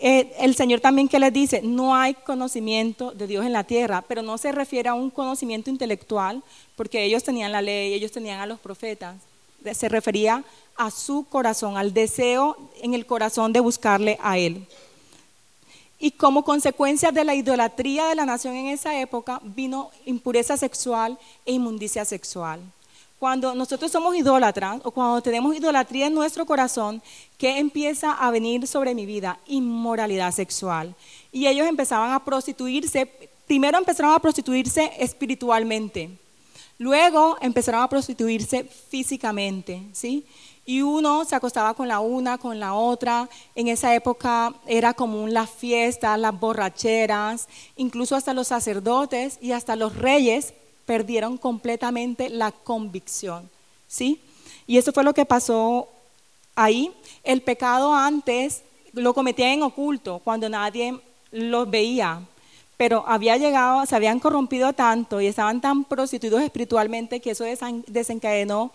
Eh, 0.01 0.33
el 0.39 0.55
Señor 0.55 0.79
también 0.79 1.09
que 1.09 1.19
les 1.19 1.33
dice, 1.33 1.61
no 1.61 1.93
hay 1.93 2.13
conocimiento 2.13 3.11
de 3.11 3.27
Dios 3.27 3.45
en 3.45 3.51
la 3.51 3.65
tierra, 3.65 4.01
pero 4.07 4.21
no 4.21 4.37
se 4.37 4.53
refiere 4.53 4.87
a 4.87 4.93
un 4.93 5.09
conocimiento 5.09 5.69
intelectual, 5.69 6.41
porque 6.77 7.03
ellos 7.03 7.23
tenían 7.23 7.51
la 7.51 7.61
ley, 7.61 7.93
ellos 7.93 8.11
tenían 8.11 8.39
a 8.39 8.45
los 8.45 8.59
profetas. 8.59 9.17
Se 9.73 9.89
refería 9.89 10.45
a 10.77 10.89
su 10.89 11.25
corazón, 11.27 11.75
al 11.75 11.93
deseo 11.93 12.55
en 12.81 12.93
el 12.93 13.05
corazón 13.05 13.51
de 13.51 13.59
buscarle 13.59 14.17
a 14.21 14.37
Él. 14.37 14.65
Y 15.99 16.11
como 16.11 16.45
consecuencia 16.45 17.11
de 17.11 17.25
la 17.25 17.35
idolatría 17.35 18.07
de 18.07 18.15
la 18.15 18.25
nación 18.25 18.55
en 18.55 18.67
esa 18.67 18.97
época, 19.01 19.41
vino 19.43 19.91
impureza 20.05 20.55
sexual 20.55 21.19
e 21.45 21.51
inmundicia 21.51 22.05
sexual. 22.05 22.61
Cuando 23.19 23.53
nosotros 23.53 23.91
somos 23.91 24.15
idólatras 24.15 24.79
o 24.85 24.91
cuando 24.91 25.21
tenemos 25.21 25.53
idolatría 25.53 26.07
en 26.07 26.13
nuestro 26.13 26.45
corazón, 26.45 27.01
¿qué 27.37 27.59
empieza 27.59 28.13
a 28.13 28.31
venir 28.31 28.65
sobre 28.65 28.95
mi 28.95 29.05
vida? 29.05 29.39
Inmoralidad 29.45 30.31
sexual. 30.31 30.95
Y 31.29 31.45
ellos 31.45 31.67
empezaban 31.67 32.13
a 32.13 32.23
prostituirse, 32.23 33.05
primero 33.45 33.77
empezaron 33.77 34.13
a 34.13 34.19
prostituirse 34.19 34.93
espiritualmente, 34.97 36.17
luego 36.77 37.35
empezaron 37.41 37.81
a 37.81 37.89
prostituirse 37.89 38.63
físicamente, 38.63 39.83
¿sí? 39.91 40.25
Y 40.65 40.81
uno 40.81 41.25
se 41.25 41.35
acostaba 41.35 41.73
con 41.73 41.89
la 41.89 41.99
una, 41.99 42.37
con 42.37 42.57
la 42.57 42.73
otra. 42.73 43.27
En 43.53 43.67
esa 43.67 43.93
época 43.95 44.53
era 44.65 44.93
común 44.93 45.33
las 45.33 45.49
fiestas, 45.49 46.17
las 46.17 46.39
borracheras, 46.39 47.49
incluso 47.75 48.15
hasta 48.15 48.33
los 48.33 48.47
sacerdotes 48.47 49.39
y 49.41 49.51
hasta 49.51 49.75
los 49.75 49.97
reyes 49.97 50.53
perdieron 50.89 51.37
completamente 51.37 52.31
la 52.31 52.51
convicción, 52.51 53.47
¿sí? 53.87 54.19
Y 54.65 54.79
eso 54.79 54.91
fue 54.91 55.03
lo 55.03 55.13
que 55.13 55.23
pasó 55.23 55.87
ahí. 56.55 56.91
El 57.23 57.43
pecado 57.43 57.93
antes 57.93 58.63
lo 58.93 59.13
cometían 59.13 59.51
en 59.51 59.61
oculto, 59.61 60.19
cuando 60.23 60.49
nadie 60.49 60.99
los 61.29 61.69
veía, 61.69 62.21
pero 62.75 63.03
había 63.05 63.37
llegado, 63.37 63.85
se 63.85 63.95
habían 63.95 64.19
corrompido 64.19 64.73
tanto 64.73 65.21
y 65.21 65.27
estaban 65.27 65.61
tan 65.61 65.83
prostituidos 65.83 66.41
espiritualmente 66.41 67.19
que 67.19 67.31
eso 67.31 67.43
desencadenó 67.85 68.71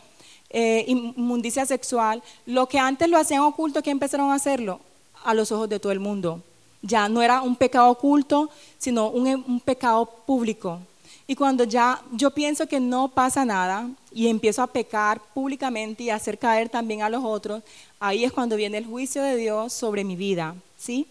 eh, 0.51 0.85
inmundicia 0.87 1.67
sexual. 1.67 2.23
Lo 2.47 2.69
que 2.69 2.79
antes 2.79 3.09
lo 3.09 3.19
hacían 3.19 3.41
oculto, 3.41 3.83
¿qué 3.83 3.91
empezaron 3.91 4.31
a 4.31 4.35
hacerlo? 4.35 4.79
A 5.25 5.35
los 5.35 5.51
ojos 5.51 5.69
de 5.69 5.81
todo 5.81 5.91
el 5.91 5.99
mundo. 5.99 6.43
Ya 6.81 7.09
no 7.09 7.23
era 7.23 7.43
un 7.43 7.57
pecado 7.57 7.91
oculto, 7.91 8.51
sino 8.79 9.09
un, 9.09 9.27
un 9.49 9.59
pecado 9.59 10.07
público. 10.07 10.79
Y 11.27 11.37
cuando 11.37 11.65
ya 11.65 12.03
yo 12.13 12.31
pienso 12.31 12.67
que 12.67 12.81
no 12.81 13.09
pasa 13.09 13.45
nada 13.45 13.89
y 14.13 14.29
empiezo 14.29 14.63
a 14.63 14.67
pecar 14.67 15.21
públicamente 15.33 16.03
y 16.03 16.11
a 16.11 16.17
hacer 16.17 16.39
caer 16.39 16.69
también 16.69 17.03
a 17.03 17.09
los 17.09 17.25
otros, 17.25 17.63
ahí 17.99 18.25
es 18.25 18.33
cuando 18.33 18.57
viene 18.57 18.79
el 18.79 18.87
juicio 18.87 19.23
de 19.23 19.37
Dios 19.37 19.73
sobre 19.73 20.05
mi 20.05 20.17
vida, 20.17 20.55
¿sí? 20.77 21.07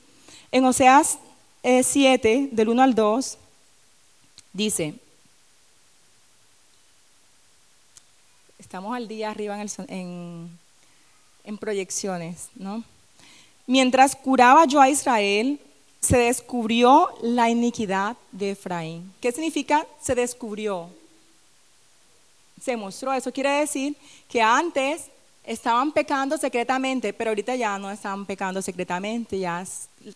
En 0.51 0.65
Oseas 0.65 1.17
7, 1.63 2.31
eh, 2.31 2.49
del 2.51 2.69
1 2.69 2.83
al 2.83 2.93
2, 2.93 3.37
dice, 4.51 4.93
estamos 8.59 8.95
al 8.95 9.07
día 9.07 9.31
arriba 9.31 9.59
en, 9.87 10.59
en 11.43 11.57
proyecciones, 11.57 12.49
¿no? 12.53 12.83
Mientras 13.65 14.15
curaba 14.15 14.65
yo 14.65 14.79
a 14.79 14.89
Israel, 14.89 15.59
se 16.03 16.17
descubrió 16.17 17.09
la 17.21 17.49
iniquidad 17.49 18.17
de 18.31 18.51
Efraín. 18.51 19.13
¿Qué 19.21 19.31
significa 19.31 19.87
se 20.01 20.13
descubrió? 20.13 20.89
Se 22.61 22.75
mostró. 22.75 23.13
Eso 23.13 23.31
quiere 23.31 23.49
decir 23.51 23.95
que 24.27 24.41
antes 24.41 25.05
estaban 25.45 25.91
pecando 25.91 26.37
secretamente, 26.37 27.13
pero 27.13 27.31
ahorita 27.31 27.55
ya 27.55 27.77
no 27.79 27.89
estaban 27.89 28.25
pecando 28.25 28.61
secretamente, 28.61 29.39
ya 29.39 29.63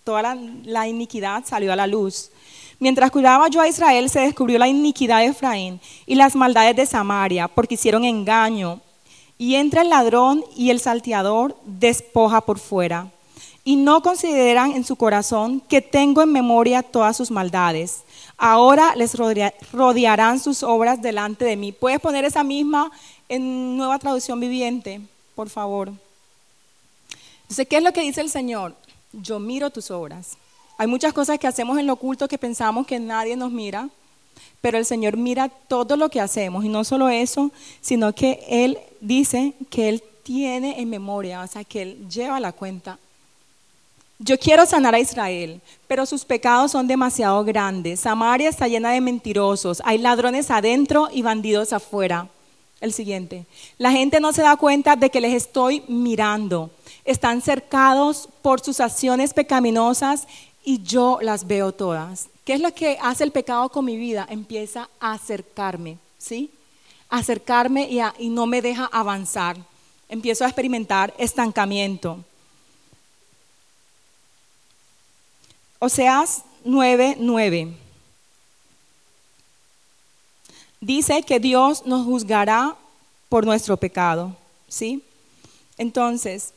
toda 0.04 0.36
la, 0.64 0.88
iniquidad 0.88 1.44
salió 1.46 1.72
a 1.72 1.76
la 1.78 1.88
luz. 1.88 2.32
Mientras 2.80 3.10
curaba 3.10 3.48
yo 3.48 3.62
a 3.62 3.68
Israel, 3.68 4.10
se 4.10 4.20
descubrió 4.20 4.60
la 4.60 4.68
iniquidad 4.68 5.20
de 5.20 5.28
Efraín 5.28 5.80
y 6.06 6.16
las 6.16 6.36
maldades 6.36 6.76
de 6.76 6.86
Samaria, 6.86 7.48
porque 7.48 7.76
hicieron 7.76 8.04
engaño. 8.04 8.82
Y 9.38 9.56
entra 9.56 9.84
el 9.84 9.90
ladrón 9.90 10.44
y 10.56 10.70
el 10.72 10.80
salteador 10.80 11.56
despoja 11.64 12.42
por 12.42 12.60
fuera. 12.60 13.12
Y 13.68 13.76
no 13.76 14.02
consideran 14.02 14.72
en 14.72 14.86
su 14.86 14.96
corazón 14.96 15.60
que 15.60 15.82
tengo 15.82 16.22
en 16.22 16.32
memoria 16.32 16.84
todas 16.84 17.18
sus 17.18 17.32
maldades. 17.32 18.04
Ahora 18.38 18.96
les 18.96 19.14
rodearán 19.74 20.40
sus 20.40 20.64
obras 20.64 21.02
delante 21.02 21.44
de 21.44 21.58
mí. 21.58 21.72
¿Puedes 21.74 22.00
poner 22.00 22.24
esa 22.24 22.44
misma 22.44 22.92
en 23.28 23.76
nueva 23.76 24.00
traducción 24.00 24.40
viviente? 24.40 25.02
por 25.38 25.50
favor. 25.52 25.94
Entonces, 27.44 27.68
¿qué 27.68 27.78
es 27.78 27.84
lo 27.84 27.94
que 27.94 28.02
dice 28.02 28.22
el 28.22 28.32
Señor? 28.32 28.76
Yo 29.14 29.40
miro 29.40 29.70
tus 29.70 29.92
obras. 29.92 30.36
Hay 30.80 30.88
muchas 30.88 31.14
cosas 31.14 31.38
que 31.38 31.46
hacemos 31.46 31.78
en 31.78 31.86
lo 31.86 31.94
oculto 31.94 32.28
que 32.28 32.40
pensamos 32.40 32.88
que 32.88 33.00
nadie 33.00 33.38
nos 33.38 33.52
mira, 33.52 33.88
pero 34.62 34.80
el 34.80 34.86
Señor 34.86 35.16
mira 35.16 35.48
todo 35.48 35.96
lo 35.96 36.10
que 36.10 36.20
hacemos. 36.20 36.66
Y 36.66 36.70
no 36.70 36.84
solo 36.84 37.08
eso, 37.08 37.52
sino 37.82 38.14
que 38.14 38.44
Él 38.50 38.80
dice 39.00 39.54
que 39.70 39.90
Él 39.90 40.04
tiene 40.24 40.82
en 40.82 40.90
memoria, 40.90 41.44
o 41.44 41.48
sea, 41.48 41.64
que 41.64 41.84
Él 41.84 42.10
lleva 42.10 42.40
la 42.40 42.52
cuenta. 42.52 42.98
Yo 44.20 44.38
quiero 44.40 44.66
sanar 44.66 44.96
a 44.96 45.00
Israel, 45.00 45.62
pero 45.88 46.06
sus 46.06 46.26
pecados 46.26 46.72
son 46.72 46.88
demasiado 46.88 47.44
grandes. 47.44 48.00
Samaria 48.00 48.50
está 48.50 48.68
llena 48.68 48.92
de 48.92 49.02
mentirosos, 49.02 49.82
hay 49.86 50.00
ladrones 50.00 50.50
adentro 50.50 51.10
y 51.12 51.22
bandidos 51.22 51.74
afuera. 51.74 52.30
El 52.80 52.94
siguiente. 52.94 53.46
La 53.80 53.92
gente 53.92 54.20
no 54.20 54.34
se 54.34 54.44
da 54.44 54.56
cuenta 54.56 54.96
de 54.96 55.10
que 55.10 55.22
les 55.22 55.34
estoy 55.34 55.84
mirando. 55.88 56.70
Están 57.06 57.42
cercados 57.42 58.30
por 58.44 58.60
sus 58.60 58.80
acciones 58.80 59.34
pecaminosas 59.34 60.28
y 60.64 60.84
yo 60.84 61.18
las 61.22 61.48
veo 61.48 61.72
todas. 61.72 62.28
¿Qué 62.46 62.54
es 62.54 62.62
lo 62.62 62.72
que 62.74 63.00
hace 63.02 63.24
el 63.24 63.32
pecado 63.32 63.70
con 63.70 63.86
mi 63.86 63.98
vida? 63.98 64.28
Empieza 64.30 64.90
a 65.00 65.14
acercarme, 65.14 65.98
¿sí? 66.20 66.52
acercarme 67.10 67.88
y, 67.90 68.00
y 68.20 68.30
no 68.30 68.46
me 68.46 68.62
deja 68.62 68.90
avanzar. 68.92 69.58
Empiezo 70.10 70.46
a 70.46 70.48
experimentar 70.48 71.14
estancamiento. 71.18 72.24
Oseas 75.80 76.44
9, 76.64 77.18
9 77.20 77.88
dice 80.82 81.24
que 81.24 81.40
Dios 81.40 81.86
nos 81.86 82.06
juzgará 82.06 82.76
por 83.30 83.46
nuestro 83.46 83.78
pecado, 83.78 84.36
¿sí? 84.68 85.04
Entonces, 85.78 86.54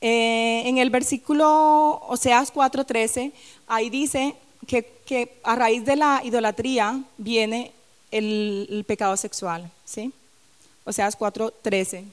eh, 0.00 0.62
en 0.66 0.78
el 0.78 0.90
versículo 0.90 2.02
Oseas 2.08 2.52
4:13, 2.52 3.32
ahí 3.66 3.90
dice 3.90 4.34
que, 4.66 5.38
a 5.44 5.54
raíz 5.54 5.84
de 5.84 5.96
la 5.96 6.20
idolatría 6.24 7.00
viene 7.16 7.72
el, 8.10 8.66
el 8.70 8.84
pecado 8.84 9.16
sexual, 9.16 9.70
¿sí? 9.84 10.12
Oseas 10.84 11.16
4:13. 11.16 12.04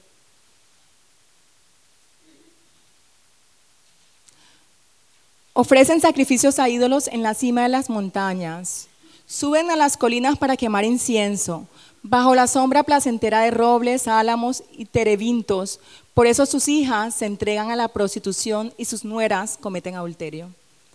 Ofrecen 5.54 6.00
sacrificios 6.00 6.58
a 6.58 6.68
ídolos 6.68 7.08
en 7.08 7.22
la 7.22 7.32
cima 7.32 7.62
de 7.62 7.70
las 7.70 7.88
montañas 7.88 8.88
Suben 9.26 9.70
a 9.70 9.76
las 9.76 9.96
colinas 9.96 10.36
para 10.36 10.56
quemar 10.56 10.84
incienso, 10.84 11.66
bajo 12.02 12.34
la 12.34 12.46
sombra 12.46 12.82
placentera 12.82 13.40
de 13.40 13.50
robles, 13.50 14.06
álamos 14.06 14.62
y 14.72 14.84
terebintos. 14.84 15.80
Por 16.12 16.26
eso 16.26 16.44
sus 16.44 16.68
hijas 16.68 17.14
se 17.14 17.26
entregan 17.26 17.70
a 17.70 17.76
la 17.76 17.88
prostitución 17.88 18.72
y 18.76 18.84
sus 18.84 19.04
nueras 19.04 19.56
cometen 19.58 19.94
adulterio. 19.94 20.50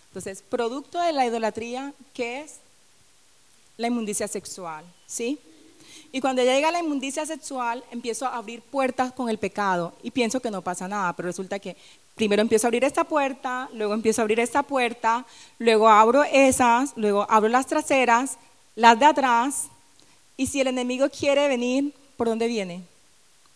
Entonces, 0.09 0.43
producto 0.47 0.99
de 1.01 1.11
la 1.11 1.25
idolatría, 1.25 1.93
¿qué 2.13 2.41
es? 2.41 2.57
La 3.77 3.87
inmundicia 3.87 4.27
sexual, 4.27 4.85
¿sí? 5.07 5.39
Y 6.11 6.21
cuando 6.21 6.43
llega 6.43 6.71
la 6.71 6.79
inmundicia 6.79 7.25
sexual, 7.25 7.83
empiezo 7.91 8.25
a 8.25 8.35
abrir 8.35 8.61
puertas 8.61 9.11
con 9.13 9.29
el 9.29 9.37
pecado 9.37 9.93
y 10.01 10.11
pienso 10.11 10.39
que 10.39 10.49
no 10.49 10.61
pasa 10.61 10.87
nada, 10.87 11.13
pero 11.13 11.27
resulta 11.27 11.59
que 11.59 11.75
primero 12.15 12.41
empiezo 12.41 12.65
a 12.65 12.69
abrir 12.69 12.83
esta 12.83 13.03
puerta, 13.03 13.69
luego 13.73 13.93
empiezo 13.93 14.21
a 14.21 14.23
abrir 14.23 14.39
esta 14.39 14.63
puerta, 14.63 15.25
luego 15.59 15.87
abro 15.87 16.23
esas, 16.23 16.93
luego 16.95 17.27
abro 17.29 17.47
las 17.47 17.67
traseras, 17.67 18.37
las 18.75 18.99
de 18.99 19.05
atrás, 19.05 19.67
y 20.35 20.47
si 20.47 20.61
el 20.61 20.67
enemigo 20.67 21.07
quiere 21.09 21.47
venir, 21.47 21.93
¿por 22.17 22.27
dónde 22.27 22.47
viene? 22.47 22.81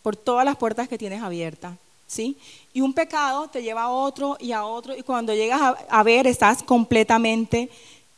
Por 0.01 0.15
todas 0.15 0.45
las 0.45 0.55
puertas 0.55 0.87
que 0.87 0.97
tienes 0.97 1.23
abiertas, 1.23 1.73
¿sí? 2.05 2.37
Y 2.71 2.81
un 2.81 2.93
pecado 2.93 3.47
te 3.47 3.63
lleva 3.63 3.83
a 3.83 3.89
otro 3.89 4.37
y 4.39 4.51
a 4.51 4.63
otro, 4.63 4.95
y 4.95 5.01
cuando 5.01 5.33
llegas 5.33 5.61
a, 5.61 5.69
a 5.89 6.03
ver, 6.03 6.27
estás 6.27 6.61
completamente 6.61 7.69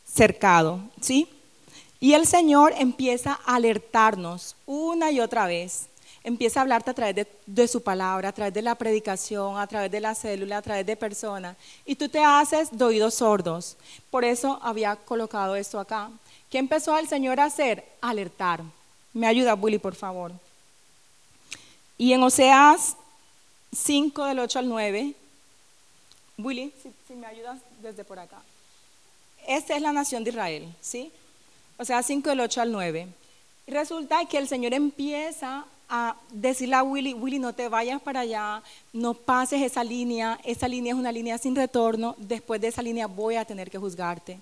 cercado, 0.04 0.80
¿sí? 1.00 1.26
Y 2.00 2.14
el 2.14 2.26
Señor 2.26 2.74
empieza 2.76 3.40
a 3.44 3.56
alertarnos 3.56 4.56
una 4.66 5.10
y 5.10 5.20
otra 5.20 5.46
vez 5.46 5.88
empieza 6.26 6.58
a 6.58 6.62
hablarte 6.62 6.90
a 6.90 6.94
través 6.94 7.24
de, 7.46 7.68
su 7.68 7.84
palabra, 7.84 8.30
a 8.30 8.32
través 8.32 8.52
de 8.52 8.60
la 8.60 8.74
predicación, 8.74 9.58
a 9.58 9.66
través 9.68 9.92
de 9.92 10.00
la 10.00 10.12
célula, 10.12 10.58
a 10.58 10.62
través 10.62 10.84
de 10.84 10.96
personas. 10.96 11.56
Y 11.84 11.94
tú 11.94 12.08
te 12.08 12.18
haces 12.18 12.76
de 12.76 12.84
oídos 12.84 13.14
sordos. 13.14 13.76
Por 14.10 14.24
eso 14.24 14.58
había 14.60 14.96
colocado 14.96 15.54
esto 15.54 15.78
acá. 15.78 16.10
¿Qué 16.50 16.58
empezó 16.58 16.98
el 16.98 17.06
Señor 17.06 17.38
a 17.38 17.44
hacer? 17.44 17.84
Alertar. 18.00 18.60
Me 19.12 19.28
ayuda, 19.28 19.54
Willy, 19.54 19.78
por 19.78 19.94
favor. 19.94 20.32
Y 21.96 22.12
en 22.12 22.20
Oseas 22.24 22.96
5 23.72 24.24
del 24.24 24.40
8 24.40 24.58
al 24.58 24.68
9, 24.68 25.14
Willy, 26.38 26.72
si, 26.82 26.92
si 27.06 27.14
me 27.14 27.28
ayudas 27.28 27.60
desde 27.80 28.02
por 28.02 28.18
acá. 28.18 28.42
Esta 29.46 29.76
es 29.76 29.80
la 29.80 29.92
nación 29.92 30.24
de 30.24 30.30
Israel, 30.30 30.74
¿sí? 30.80 31.12
O 31.78 31.84
sea, 31.84 32.02
5 32.02 32.30
del 32.30 32.40
8 32.40 32.60
al 32.62 32.72
9. 32.72 33.08
Y 33.66 33.70
resulta 33.70 34.24
que 34.24 34.38
el 34.38 34.48
Señor 34.48 34.74
empieza 34.74 35.64
a 35.88 36.16
decirle 36.30 36.76
a 36.76 36.82
Willy, 36.82 37.14
Willy, 37.14 37.38
no 37.38 37.52
te 37.52 37.68
vayas 37.68 38.00
para 38.00 38.20
allá, 38.20 38.62
no 38.92 39.14
pases 39.14 39.62
esa 39.62 39.84
línea, 39.84 40.38
esa 40.44 40.66
línea 40.68 40.92
es 40.92 40.98
una 40.98 41.12
línea 41.12 41.38
sin 41.38 41.54
retorno, 41.54 42.16
después 42.18 42.60
de 42.60 42.68
esa 42.68 42.82
línea 42.82 43.06
voy 43.06 43.36
a 43.36 43.44
tener 43.44 43.70
que 43.70 43.78
juzgarte. 43.78 44.40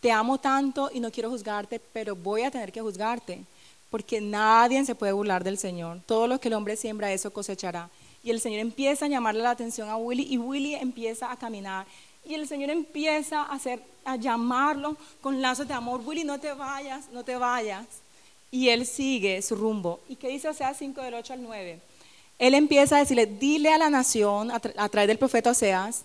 Te 0.00 0.10
amo 0.10 0.38
tanto 0.38 0.90
y 0.92 1.00
no 1.00 1.10
quiero 1.10 1.30
juzgarte, 1.30 1.80
pero 1.92 2.16
voy 2.16 2.42
a 2.42 2.50
tener 2.50 2.72
que 2.72 2.80
juzgarte, 2.80 3.42
porque 3.90 4.20
nadie 4.20 4.84
se 4.84 4.94
puede 4.94 5.12
burlar 5.12 5.44
del 5.44 5.58
Señor. 5.58 6.00
Todo 6.06 6.26
lo 6.26 6.40
que 6.40 6.48
el 6.48 6.54
hombre 6.54 6.76
siembra, 6.76 7.12
eso 7.12 7.32
cosechará. 7.32 7.88
Y 8.24 8.30
el 8.30 8.40
Señor 8.40 8.60
empieza 8.60 9.06
a 9.06 9.08
llamarle 9.08 9.42
la 9.42 9.50
atención 9.50 9.88
a 9.88 9.96
Willy 9.96 10.26
y 10.28 10.38
Willy 10.38 10.74
empieza 10.74 11.30
a 11.30 11.36
caminar. 11.36 11.86
Y 12.24 12.34
el 12.34 12.46
Señor 12.46 12.70
empieza 12.70 13.42
a, 13.42 13.54
hacer, 13.54 13.82
a 14.04 14.16
llamarlo 14.16 14.96
con 15.20 15.42
lazos 15.42 15.66
de 15.66 15.74
amor. 15.74 16.02
Willy, 16.04 16.24
no 16.24 16.38
te 16.38 16.52
vayas, 16.52 17.08
no 17.12 17.24
te 17.24 17.36
vayas 17.36 17.86
y 18.52 18.68
él 18.68 18.86
sigue 18.86 19.42
su 19.42 19.56
rumbo. 19.56 20.00
¿Y 20.08 20.14
qué 20.14 20.28
dice 20.28 20.48
Oseas 20.48 20.76
5 20.76 21.00
del 21.00 21.14
8 21.14 21.32
al 21.32 21.42
9? 21.42 21.80
Él 22.38 22.54
empieza 22.54 22.96
a 22.96 22.98
decirle, 23.00 23.26
dile 23.26 23.72
a 23.72 23.78
la 23.78 23.90
nación, 23.90 24.50
a, 24.50 24.60
través 24.60 25.08
del 25.08 25.18
profeta 25.18 25.50
Oseas, 25.50 26.04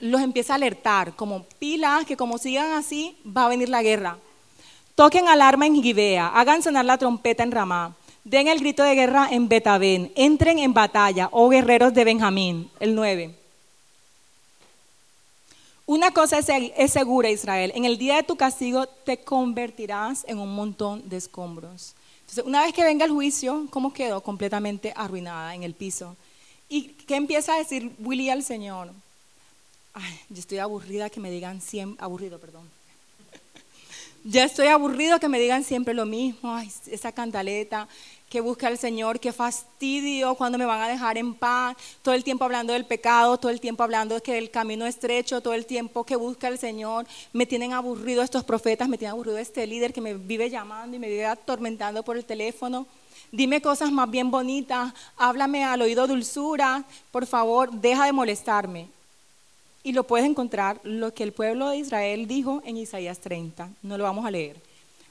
los 0.00 0.20
empieza 0.20 0.52
a 0.52 0.56
alertar, 0.56 1.14
como 1.14 1.44
pilas, 1.58 2.04
que 2.04 2.16
como 2.16 2.36
sigan 2.36 2.72
así, 2.72 3.16
va 3.24 3.46
a 3.46 3.48
venir 3.48 3.68
la 3.68 3.82
guerra. 3.82 4.18
Toquen 4.94 5.28
alarma 5.28 5.66
en 5.66 5.82
Gibea, 5.82 6.28
hagan 6.28 6.62
sonar 6.62 6.84
la 6.84 6.98
trompeta 6.98 7.42
en 7.42 7.52
Ramá, 7.52 7.94
den 8.24 8.48
el 8.48 8.58
grito 8.58 8.82
de 8.82 8.94
guerra 8.94 9.28
en 9.30 9.48
Betabén, 9.48 10.12
entren 10.16 10.58
en 10.58 10.74
batalla, 10.74 11.28
oh 11.32 11.48
guerreros 11.48 11.94
de 11.94 12.04
Benjamín, 12.04 12.70
el 12.80 12.94
9. 12.94 13.34
Una 15.88 16.10
cosa 16.10 16.40
es, 16.40 16.92
segura, 16.92 17.30
Israel. 17.30 17.70
En 17.76 17.84
el 17.84 17.96
día 17.96 18.16
de 18.16 18.24
tu 18.24 18.36
castigo 18.36 18.88
te 18.88 19.18
convertirás 19.18 20.24
en 20.26 20.40
un 20.40 20.52
montón 20.52 21.08
de 21.08 21.16
escombros. 21.16 21.94
Entonces, 22.22 22.44
una 22.44 22.62
vez 22.62 22.74
que 22.74 22.82
venga 22.82 23.04
el 23.04 23.12
juicio, 23.12 23.68
¿cómo 23.70 23.92
quedó? 23.92 24.20
Completamente 24.20 24.92
arruinada 24.96 25.54
en 25.54 25.62
el 25.62 25.74
piso. 25.74 26.16
¿Y 26.68 26.88
qué 27.06 27.14
empieza 27.14 27.54
a 27.54 27.58
decir 27.58 27.92
Willy 28.00 28.30
al 28.30 28.42
Señor? 28.42 28.90
Ay, 29.94 30.12
yo 30.28 30.40
estoy 30.40 30.58
aburrida 30.58 31.08
que 31.08 31.20
me 31.20 31.30
digan 31.30 31.60
siempre, 31.60 32.04
aburrido, 32.04 32.40
perdón. 32.40 32.68
ya 34.24 34.42
estoy 34.42 34.66
aburrido 34.66 35.20
que 35.20 35.28
me 35.28 35.38
digan 35.38 35.62
siempre 35.62 35.94
lo 35.94 36.04
mismo, 36.04 36.52
ay, 36.52 36.68
esa 36.90 37.12
cantaleta, 37.12 37.86
que 38.28 38.40
busca 38.40 38.66
al 38.66 38.76
Señor, 38.76 39.20
qué 39.20 39.32
fastidio 39.32 40.34
cuando 40.34 40.58
me 40.58 40.66
van 40.66 40.80
a 40.80 40.88
dejar 40.88 41.16
en 41.16 41.34
paz, 41.34 41.76
todo 42.02 42.14
el 42.14 42.24
tiempo 42.24 42.44
hablando 42.44 42.72
del 42.72 42.84
pecado, 42.84 43.38
todo 43.38 43.52
el 43.52 43.60
tiempo 43.60 43.84
hablando 43.84 44.16
de 44.16 44.20
que 44.20 44.36
el 44.36 44.50
camino 44.50 44.84
es 44.84 44.96
estrecho, 44.96 45.40
todo 45.40 45.54
el 45.54 45.64
tiempo 45.64 46.04
que 46.04 46.16
busca 46.16 46.48
al 46.48 46.58
Señor, 46.58 47.06
me 47.32 47.46
tienen 47.46 47.72
aburrido 47.72 48.22
estos 48.22 48.42
profetas, 48.42 48.88
me 48.88 48.98
tienen 48.98 49.12
aburrido 49.12 49.38
este 49.38 49.66
líder 49.66 49.92
que 49.92 50.00
me 50.00 50.14
vive 50.14 50.50
llamando 50.50 50.96
y 50.96 50.98
me 50.98 51.08
vive 51.08 51.26
atormentando 51.26 52.02
por 52.02 52.16
el 52.16 52.24
teléfono. 52.24 52.86
Dime 53.30 53.60
cosas 53.60 53.92
más 53.92 54.10
bien 54.10 54.30
bonitas, 54.30 54.92
háblame 55.16 55.64
al 55.64 55.82
oído 55.82 56.06
dulzura, 56.06 56.84
por 57.12 57.26
favor, 57.26 57.70
deja 57.70 58.06
de 58.06 58.12
molestarme. 58.12 58.88
Y 59.84 59.92
lo 59.92 60.04
puedes 60.04 60.26
encontrar 60.26 60.80
lo 60.82 61.14
que 61.14 61.22
el 61.22 61.32
pueblo 61.32 61.68
de 61.68 61.76
Israel 61.76 62.26
dijo 62.26 62.60
en 62.64 62.76
Isaías 62.76 63.20
30, 63.20 63.68
no 63.82 63.96
lo 63.96 64.02
vamos 64.02 64.26
a 64.26 64.32
leer. 64.32 64.56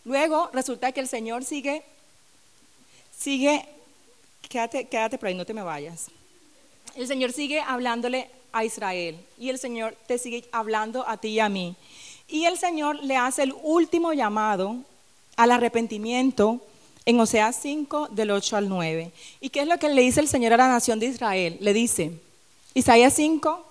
Luego 0.04 0.50
resulta 0.54 0.92
que 0.92 1.00
el 1.00 1.08
Señor 1.08 1.46
sigue 1.46 1.84
sigue, 3.26 3.66
quédate, 4.48 4.86
quédate 4.86 5.18
por 5.18 5.28
ahí, 5.28 5.34
no 5.34 5.46
te 5.46 5.54
me 5.56 5.64
vayas. 5.64 6.12
El 6.94 7.08
Señor 7.08 7.32
sigue 7.34 7.60
hablándole 7.60 8.30
a 8.52 8.64
Israel 8.64 9.18
y 9.40 9.50
el 9.50 9.58
Señor 9.58 9.98
te 10.06 10.20
sigue 10.20 10.46
hablando 10.52 11.08
a 11.08 11.18
ti 11.18 11.30
y 11.30 11.40
a 11.40 11.50
mí. 11.50 11.76
Y 12.28 12.46
el 12.46 12.60
Señor 12.60 13.04
le 13.04 13.18
hace 13.18 13.42
el 13.42 13.56
último 13.64 14.14
llamado 14.14 14.76
al 15.38 15.52
arrepentimiento 15.52 16.62
en 17.04 17.20
Oseas 17.20 17.56
5 17.64 18.10
del 18.12 18.30
8 18.30 18.58
al 18.58 18.70
9. 18.70 19.12
¿Y 19.42 19.50
qué 19.50 19.62
es 19.62 19.68
lo 19.68 19.80
que 19.80 19.90
le 19.90 20.04
dice 20.04 20.20
el 20.20 20.28
Señor 20.28 20.54
a 20.54 20.58
la 20.58 20.68
nación 20.68 21.00
de 21.00 21.08
Israel? 21.08 21.58
Le 21.62 21.74
dice, 21.74 22.12
Isaías 22.76 23.14
5, 23.16 23.66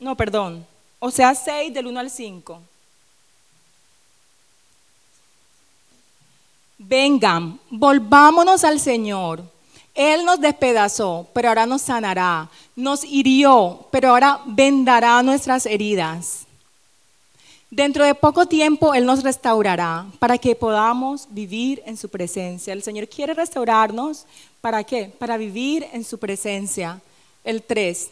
no, 0.00 0.14
perdón, 0.14 0.66
Oseas 0.98 1.42
6 1.42 1.72
del 1.72 1.86
1 1.86 2.00
al 2.00 2.10
5. 2.10 2.60
Vengan, 6.86 7.58
volvámonos 7.70 8.62
al 8.62 8.78
Señor. 8.78 9.42
Él 9.94 10.24
nos 10.24 10.40
despedazó, 10.40 11.26
pero 11.32 11.48
ahora 11.48 11.66
nos 11.66 11.82
sanará. 11.82 12.50
Nos 12.76 13.04
hirió, 13.04 13.86
pero 13.90 14.10
ahora 14.10 14.40
vendará 14.44 15.22
nuestras 15.22 15.64
heridas. 15.66 16.46
Dentro 17.70 18.04
de 18.04 18.14
poco 18.14 18.46
tiempo 18.46 18.92
Él 18.92 19.06
nos 19.06 19.22
restaurará 19.22 20.06
para 20.18 20.36
que 20.36 20.54
podamos 20.54 21.26
vivir 21.30 21.82
en 21.86 21.96
su 21.96 22.08
presencia. 22.08 22.72
El 22.72 22.82
Señor 22.82 23.08
quiere 23.08 23.34
restaurarnos. 23.34 24.26
¿Para 24.60 24.84
qué? 24.84 25.10
Para 25.18 25.36
vivir 25.36 25.86
en 25.92 26.04
su 26.04 26.18
presencia. 26.18 27.00
El 27.44 27.62
3. 27.62 28.10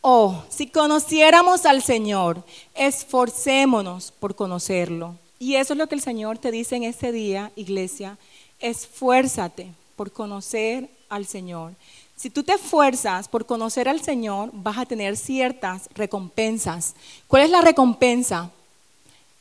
Oh, 0.00 0.42
si 0.48 0.66
conociéramos 0.66 1.66
al 1.66 1.82
Señor, 1.82 2.42
esforcémonos 2.74 4.12
por 4.12 4.34
conocerlo. 4.34 5.14
Y 5.42 5.54
eso 5.54 5.72
es 5.72 5.78
lo 5.78 5.86
que 5.86 5.94
el 5.94 6.02
Señor 6.02 6.36
te 6.36 6.50
dice 6.50 6.76
en 6.76 6.82
este 6.82 7.12
día, 7.12 7.50
iglesia. 7.56 8.18
Esfuérzate 8.58 9.68
por 9.96 10.12
conocer 10.12 10.90
al 11.08 11.24
Señor. 11.24 11.72
Si 12.14 12.28
tú 12.28 12.42
te 12.42 12.52
esfuerzas 12.52 13.26
por 13.26 13.46
conocer 13.46 13.88
al 13.88 14.02
Señor, 14.02 14.50
vas 14.52 14.76
a 14.76 14.84
tener 14.84 15.16
ciertas 15.16 15.88
recompensas. 15.94 16.94
¿Cuál 17.26 17.44
es 17.44 17.50
la 17.50 17.62
recompensa? 17.62 18.50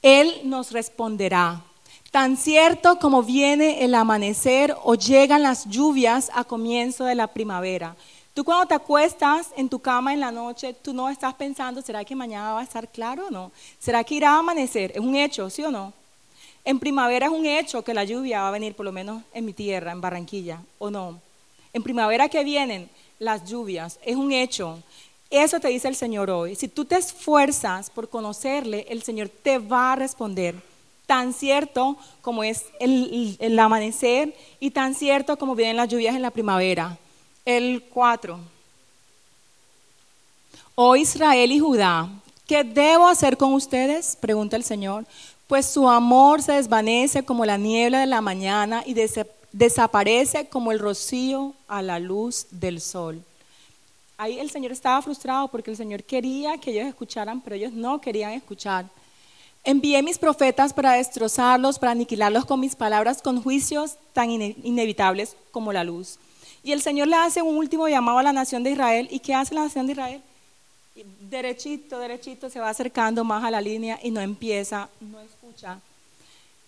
Él 0.02 0.34
nos 0.46 0.72
responderá. 0.72 1.62
Tan 2.12 2.38
cierto 2.38 2.98
como 3.00 3.22
viene 3.22 3.84
el 3.84 3.94
amanecer 3.94 4.74
o 4.86 4.96
llegan 4.96 5.44
las 5.44 5.66
lluvias 5.66 6.32
a 6.34 6.46
comienzo 6.46 7.04
de 7.04 7.16
la 7.16 7.28
primavera. 7.28 7.98
Tú 8.40 8.46
cuando 8.46 8.68
te 8.68 8.74
acuestas 8.74 9.48
en 9.58 9.68
tu 9.68 9.80
cama 9.80 10.14
en 10.14 10.22
la 10.22 10.32
noche, 10.32 10.74
tú 10.74 10.94
no 10.94 11.10
estás 11.10 11.34
pensando, 11.34 11.82
¿será 11.82 12.06
que 12.06 12.16
mañana 12.16 12.54
va 12.54 12.62
a 12.62 12.64
estar 12.64 12.88
claro 12.88 13.28
o 13.28 13.30
no? 13.30 13.52
¿Será 13.80 14.02
que 14.06 14.16
irá 14.16 14.30
a 14.30 14.40
amanecer? 14.40 14.94
Es 14.96 15.02
un 15.02 15.14
hecho, 15.18 15.50
¿sí 15.50 15.62
o 15.62 15.70
no? 15.72 15.92
En 16.64 16.80
primavera 16.80 17.26
es 17.26 17.34
un 17.34 17.46
hecho 17.46 17.84
que 17.84 17.94
la 17.94 18.06
lluvia 18.06 18.44
va 18.44 18.48
a 18.48 18.52
venir, 18.52 18.76
por 18.76 18.86
lo 18.86 18.94
menos 18.94 19.24
en 19.34 19.44
mi 19.44 19.52
tierra, 19.52 19.92
en 19.92 20.00
Barranquilla, 20.00 20.62
¿o 20.78 20.90
no? 20.90 21.20
En 21.74 21.84
primavera 21.84 22.30
que 22.30 22.46
vienen 22.46 22.90
las 23.20 23.44
lluvias, 23.44 24.00
es 24.06 24.16
un 24.16 24.32
hecho. 24.32 24.82
Eso 25.30 25.60
te 25.60 25.68
dice 25.68 25.90
el 25.90 25.98
Señor 25.98 26.30
hoy. 26.30 26.56
Si 26.56 26.70
tú 26.70 26.86
te 26.86 26.96
esfuerzas 26.96 27.90
por 27.90 28.08
conocerle, 28.08 28.86
el 28.88 29.04
Señor 29.04 29.28
te 29.28 29.58
va 29.58 29.92
a 29.92 29.96
responder. 29.98 30.56
Tan 31.08 31.34
cierto 31.34 31.98
como 32.22 32.46
es 32.46 32.68
el, 32.80 33.36
el 33.42 33.60
amanecer 33.60 34.34
y 34.62 34.72
tan 34.72 34.96
cierto 34.96 35.38
como 35.38 35.56
vienen 35.56 35.76
las 35.76 35.90
lluvias 35.90 36.16
en 36.16 36.22
la 36.22 36.32
primavera 36.32 36.98
el 37.58 37.84
4. 37.90 38.40
Oh 40.76 40.96
Israel 40.96 41.52
y 41.52 41.60
Judá, 41.60 42.08
¿qué 42.46 42.64
debo 42.64 43.08
hacer 43.08 43.38
con 43.38 43.54
ustedes? 43.54 44.16
Pregunta 44.16 44.56
el 44.56 44.64
Señor. 44.64 45.06
Pues 45.48 45.66
su 45.66 45.90
amor 45.90 46.44
se 46.44 46.52
desvanece 46.52 47.26
como 47.26 47.44
la 47.46 47.58
niebla 47.58 48.02
de 48.02 48.06
la 48.06 48.22
mañana 48.22 48.84
y 48.86 48.94
desaparece 49.52 50.48
como 50.48 50.72
el 50.72 50.78
rocío 50.78 51.56
a 51.68 51.82
la 51.82 51.98
luz 51.98 52.46
del 52.52 52.80
sol. 52.80 53.24
Ahí 54.16 54.38
el 54.38 54.52
Señor 54.52 54.72
estaba 54.72 55.02
frustrado 55.02 55.48
porque 55.48 55.72
el 55.72 55.78
Señor 55.78 56.04
quería 56.04 56.60
que 56.60 56.70
ellos 56.70 56.86
escucharan, 56.86 57.42
pero 57.42 57.56
ellos 57.56 57.74
no 57.74 58.00
querían 58.00 58.34
escuchar. 58.34 58.86
Envié 59.64 60.04
mis 60.04 60.20
profetas 60.20 60.72
para 60.72 60.94
destrozarlos, 60.94 61.80
para 61.80 61.94
aniquilarlos 61.94 62.46
con 62.46 62.60
mis 62.60 62.76
palabras, 62.76 63.24
con 63.24 63.42
juicios 63.42 63.96
tan 64.14 64.30
inevitables 64.30 65.36
como 65.52 65.74
la 65.74 65.84
luz. 65.84 66.20
Y 66.64 66.72
el 66.72 66.82
Señor 66.82 67.08
le 67.08 67.16
hace 67.16 67.42
un 67.42 67.56
último 67.58 67.88
llamado 67.88 68.20
a 68.20 68.24
la 68.24 68.34
nación 68.34 68.64
de 68.64 68.72
Israel. 68.72 69.08
¿Y 69.12 69.20
qué 69.20 69.34
hace 69.34 69.56
la 69.56 69.64
nación 69.64 69.86
de 69.86 69.94
Israel? 69.94 70.22
Derechito, 71.22 72.00
derechito, 72.00 72.50
se 72.50 72.60
va 72.60 72.70
acercando 72.70 73.24
más 73.24 73.44
a 73.44 73.52
la 73.52 73.62
línea 73.62 74.00
y 74.04 74.12
no 74.12 74.20
empieza, 74.20 74.90
no 75.00 75.20
escucha. 75.22 75.80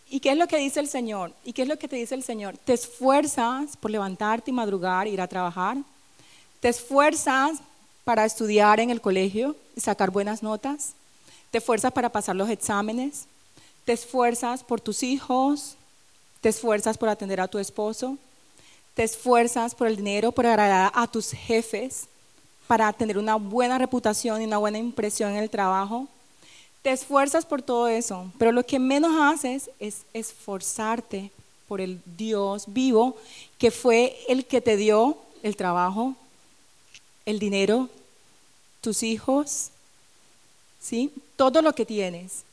¿Y 0.10 0.20
qué 0.20 0.32
es 0.32 0.38
lo 0.38 0.48
que 0.48 0.58
dice 0.58 0.80
el 0.80 0.88
Señor? 0.88 1.34
¿Y 1.44 1.54
qué 1.54 1.64
es 1.64 1.68
lo 1.68 1.78
que 1.78 1.88
te 1.88 1.98
dice 1.98 2.16
el 2.16 2.24
Señor? 2.24 2.58
Te 2.58 2.74
esfuerzas 2.74 3.76
por 3.78 3.92
levantarte 3.92 4.52
y 4.52 4.54
madrugar, 4.54 5.08
ir 5.08 5.20
a 5.20 5.28
trabajar. 5.28 5.78
Te 6.62 6.70
esfuerzas 6.70 7.60
para 8.04 8.26
estudiar 8.26 8.80
en 8.80 8.90
el 8.90 9.02
colegio 9.02 9.56
y 9.76 9.82
sacar 9.82 10.12
buenas 10.12 10.44
notas. 10.44 10.94
Te 11.50 11.58
esfuerzas 11.58 11.92
para 11.92 12.10
pasar 12.10 12.36
los 12.36 12.50
exámenes. 12.50 13.26
Te 13.84 13.94
esfuerzas 13.94 14.64
por 14.64 14.80
tus 14.80 15.04
hijos. 15.04 15.76
Te 16.40 16.50
esfuerzas 16.50 16.98
por 16.98 17.10
atender 17.10 17.42
a 17.42 17.48
tu 17.48 17.58
esposo 17.58 18.18
te 18.94 19.04
esfuerzas 19.04 19.76
por 19.76 19.88
el 19.88 19.98
dinero, 19.98 20.32
por 20.32 20.46
agradar 20.46 20.92
a 20.94 21.08
tus 21.08 21.32
jefes, 21.32 22.08
para 22.68 22.92
tener 22.94 23.18
una 23.18 23.36
buena 23.36 23.78
reputación 23.78 24.42
y 24.42 24.46
una 24.46 24.58
buena 24.58 24.78
impresión 24.78 25.32
en 25.32 25.38
el 25.38 25.50
trabajo. 25.50 26.08
Te 26.82 26.92
esfuerzas 26.92 27.46
por 27.46 27.62
todo 27.62 27.88
eso, 27.88 28.32
pero 28.38 28.52
lo 28.52 28.66
que 28.66 28.80
menos 28.80 29.12
haces 29.20 29.70
es 29.80 30.04
esforzarte 30.14 31.32
por 31.68 31.80
el 31.80 32.02
Dios 32.18 32.66
vivo, 32.68 33.18
que 33.58 33.72
fue 33.72 34.18
el 34.28 34.46
que 34.46 34.62
te 34.62 34.78
dio 34.78 35.18
el 35.44 35.56
trabajo, 35.56 36.16
el 37.26 37.40
dinero, 37.40 37.90
tus 38.82 39.04
hijos, 39.04 39.70
¿sí? 40.82 41.12
Todo 41.36 41.62
lo 41.62 41.74
que 41.74 41.86
tienes. 41.86 42.44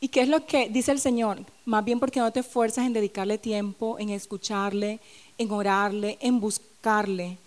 ¿Y 0.00 0.08
qué 0.08 0.22
es 0.22 0.28
lo 0.28 0.46
que 0.46 0.68
dice 0.68 0.90
el 0.90 1.00
Señor? 1.00 1.38
Más 1.64 1.84
bien 1.84 2.00
porque 2.00 2.20
no 2.20 2.32
te 2.32 2.40
esfuerzas 2.40 2.86
en 2.86 2.92
dedicarle 2.92 3.38
tiempo, 3.38 3.98
en 3.98 4.10
escucharle, 4.10 5.00
en 5.38 5.50
orarle, 5.50 6.18
en 6.20 6.40
buscarle. 6.40 7.38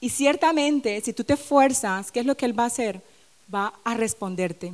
Y 0.00 0.10
ciertamente, 0.10 1.00
si 1.00 1.12
tú 1.12 1.24
te 1.24 1.34
esfuerzas, 1.34 2.12
¿qué 2.12 2.20
es 2.20 2.26
lo 2.26 2.36
que 2.36 2.46
Él 2.46 2.58
va 2.58 2.64
a 2.64 2.68
hacer? 2.68 3.02
Va 3.52 3.72
a 3.84 3.94
responderte. 3.94 4.72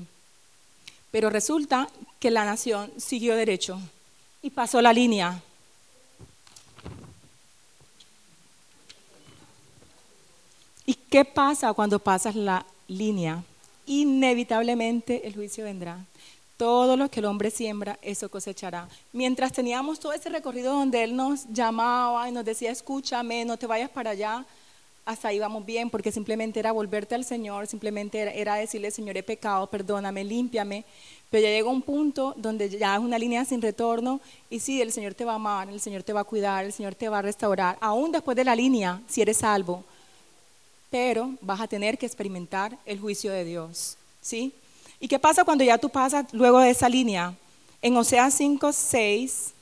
Pero 1.11 1.31
resulta 1.31 1.89
que 2.19 2.31
la 2.31 2.45
nación 2.45 2.93
siguió 2.97 3.37
derecho 3.37 3.79
y 4.43 4.51
pasó 4.51 4.83
la 4.83 4.93
línea. 4.93 5.41
¿Y 10.85 10.95
qué 10.95 11.25
pasa 11.25 11.73
cuando 11.73 11.99
pasas 11.99 12.35
la 12.35 12.67
línea? 12.89 13.43
Inevitablemente 13.87 15.27
el 15.27 15.35
juicio 15.35 15.65
vendrá. 15.65 16.05
Todo 16.57 16.97
lo 16.97 17.11
que 17.11 17.21
el 17.21 17.27
hombre 17.27 17.51
siembra, 17.51 17.99
eso 18.01 18.31
cosechará. 18.31 18.89
Mientras 19.13 19.53
teníamos 19.53 19.99
todo 19.99 20.13
ese 20.13 20.29
recorrido 20.29 20.73
donde 20.73 21.03
Él 21.03 21.17
nos 21.17 21.47
llamaba 21.49 22.29
y 22.29 22.33
nos 22.33 22.45
decía, 22.45 22.71
escúchame, 22.71 23.45
no 23.45 23.57
te 23.57 23.67
vayas 23.67 23.91
para 23.91 24.11
allá, 24.11 24.45
hasta 25.05 25.29
ahí 25.29 25.39
vamos 25.39 25.67
bien, 25.67 25.91
porque 25.91 26.11
simplemente 26.13 26.61
era 26.61 26.73
volverte 26.73 27.15
al 27.15 27.25
Señor, 27.25 27.67
simplemente 27.67 28.41
era, 28.41 28.55
decirle, 28.55 28.91
Señor, 28.91 29.17
he 29.17 29.23
pecado, 29.23 29.67
perdóname, 29.67 30.25
límpiame. 30.25 30.85
Pero 31.31 31.43
ya 31.43 31.51
llegó 31.51 31.71
un 31.71 31.83
punto 31.83 32.33
donde 32.37 32.69
ya 32.71 32.95
es 32.95 33.01
una 33.01 33.19
línea 33.19 33.45
sin 33.45 33.61
retorno 33.61 34.21
y 34.49 34.61
sí, 34.61 34.81
el 34.81 34.93
Señor 34.93 35.15
te 35.15 35.25
va 35.25 35.33
a 35.33 35.37
amar, 35.37 35.69
el 35.69 35.81
Señor 35.81 36.05
te 36.05 36.13
va 36.13 36.21
a 36.21 36.25
cuidar, 36.25 36.65
el 36.65 36.73
Señor 36.73 36.95
te 36.95 37.09
va 37.09 37.19
a 37.19 37.23
restaurar, 37.23 37.77
aún 37.81 38.13
después 38.13 38.37
de 38.37 38.45
la 38.45 38.55
línea, 38.55 39.03
si 39.09 39.21
eres 39.21 39.39
salvo. 39.39 39.85
Pero 40.91 41.35
vas 41.41 41.61
a 41.61 41.67
tener 41.67 41.99
que 41.99 42.07
experimentar 42.07 42.79
el 42.87 43.01
juicio 43.01 43.33
de 43.33 43.45
Dios, 43.45 43.97
¿sí? 44.23 44.55
¿Y 45.05 45.09
qué 45.09 45.19
pasa 45.19 45.45
cuando 45.45 45.63
ya 45.63 45.77
tú 45.77 45.91
pasas 45.91 46.25
luego 46.33 46.61
de 46.61 46.71
esa 46.71 46.89
línea? 46.89 47.35
En 47.83 47.95
Oseas 47.95 48.33
5, 48.33 48.73
6, 48.73 49.53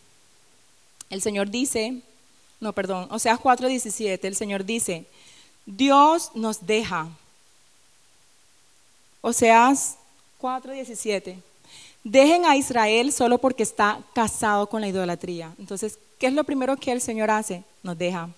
el 1.10 1.20
Señor 1.20 1.50
dice, 1.50 2.00
no, 2.60 2.72
perdón, 2.72 3.08
Oseas 3.10 3.40
4, 3.40 3.66
17, 3.66 4.28
el 4.28 4.36
Señor 4.36 4.64
dice, 4.64 5.04
Dios 5.66 6.30
nos 6.36 6.64
deja. 6.64 7.08
Oseas 9.20 9.96
4, 10.38 10.74
17. 10.74 11.42
Dejen 12.04 12.46
a 12.46 12.54
Israel 12.54 13.10
solo 13.10 13.38
porque 13.38 13.64
está 13.64 13.98
casado 14.14 14.68
con 14.68 14.80
la 14.80 14.86
idolatría. 14.86 15.56
Entonces, 15.58 15.98
¿qué 16.20 16.28
es 16.28 16.34
lo 16.34 16.44
primero 16.44 16.76
que 16.76 16.92
el 16.92 17.00
Señor 17.00 17.32
hace? 17.32 17.64
Nos 17.82 17.98
deja. 17.98 18.28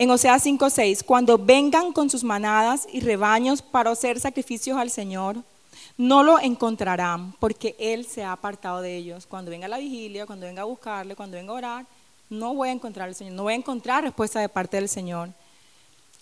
En 0.00 0.12
Oseas 0.12 0.44
5:6, 0.44 1.02
cuando 1.02 1.36
vengan 1.36 1.92
con 1.92 2.08
sus 2.08 2.22
manadas 2.22 2.86
y 2.92 3.00
rebaños 3.00 3.62
para 3.62 3.90
hacer 3.90 4.20
sacrificios 4.20 4.78
al 4.78 4.90
Señor, 4.90 5.38
no 5.96 6.22
lo 6.22 6.38
encontrarán 6.38 7.32
porque 7.40 7.74
Él 7.80 8.06
se 8.06 8.22
ha 8.22 8.30
apartado 8.30 8.80
de 8.80 8.96
ellos. 8.96 9.26
Cuando 9.26 9.50
venga 9.50 9.66
la 9.66 9.78
vigilia, 9.78 10.24
cuando 10.24 10.46
venga 10.46 10.62
a 10.62 10.66
buscarle, 10.66 11.16
cuando 11.16 11.36
venga 11.36 11.50
a 11.50 11.56
orar, 11.56 11.86
no 12.30 12.54
voy 12.54 12.68
a 12.68 12.72
encontrar 12.72 13.08
al 13.08 13.16
Señor, 13.16 13.34
no 13.34 13.42
voy 13.42 13.54
a 13.54 13.56
encontrar 13.56 14.04
respuesta 14.04 14.38
de 14.38 14.48
parte 14.48 14.76
del 14.76 14.88
Señor. 14.88 15.30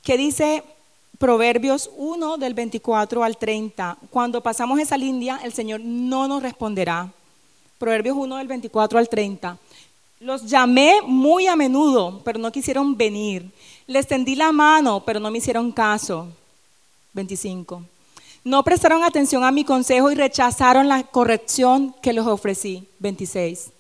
¿Qué 0.03 0.17
dice 0.17 0.63
Proverbios 1.19 1.91
1 1.99 2.39
del 2.39 2.55
24 2.55 3.25
al 3.25 3.37
30? 3.37 3.99
Cuando 4.09 4.43
pasamos 4.43 4.81
esa 4.81 4.97
línea, 4.97 5.39
el 5.45 5.53
Señor 5.53 5.81
no 5.81 6.27
nos 6.29 6.43
responderá. 6.43 7.13
Proverbios 7.77 8.17
1 8.17 8.37
del 8.39 8.49
24 8.49 8.99
al 8.99 9.11
30. 9.11 9.59
Los 10.19 10.47
llamé 10.47 11.01
muy 11.07 11.47
a 11.47 11.57
menudo, 11.57 12.23
pero 12.25 12.39
no 12.39 12.51
quisieron 12.51 12.97
venir. 12.97 13.51
Les 13.87 14.07
tendí 14.07 14.35
la 14.35 14.51
mano, 14.51 15.03
pero 15.05 15.21
no 15.21 15.31
me 15.31 15.39
hicieron 15.39 15.71
caso. 15.71 16.29
25. 17.13 17.83
No 18.43 18.63
prestaron 18.63 19.05
atención 19.05 19.45
a 19.45 19.51
mi 19.51 19.65
consejo 19.65 20.11
y 20.11 20.15
rechazaron 20.15 20.89
la 20.89 21.03
corrección 21.03 21.95
que 22.01 22.15
les 22.15 22.25
ofrecí. 22.25 22.89
26. 22.99 23.71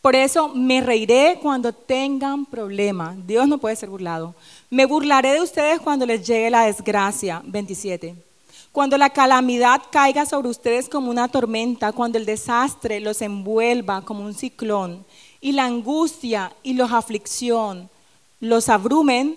Por 0.00 0.14
eso 0.16 0.48
me 0.48 0.80
reiré 0.80 1.38
cuando 1.42 1.72
tengan 1.72 2.46
problemas. 2.46 3.16
Dios 3.26 3.46
no 3.46 3.58
puede 3.58 3.76
ser 3.76 3.90
burlado. 3.90 4.34
Me 4.70 4.86
burlaré 4.86 5.32
de 5.32 5.40
ustedes 5.40 5.80
cuando 5.80 6.06
les 6.06 6.26
llegue 6.26 6.50
la 6.50 6.66
desgracia. 6.66 7.42
27. 7.44 8.14
Cuando 8.72 8.98
la 8.98 9.10
calamidad 9.10 9.82
caiga 9.90 10.26
sobre 10.26 10.48
ustedes 10.48 10.88
como 10.88 11.10
una 11.10 11.28
tormenta, 11.28 11.92
cuando 11.92 12.18
el 12.18 12.26
desastre 12.26 13.00
los 13.00 13.22
envuelva 13.22 14.02
como 14.02 14.24
un 14.24 14.34
ciclón, 14.34 15.04
y 15.44 15.52
la 15.52 15.66
angustia 15.66 16.50
y 16.62 16.72
la 16.72 16.86
aflicción 16.86 17.90
los 18.40 18.70
abrumen, 18.70 19.36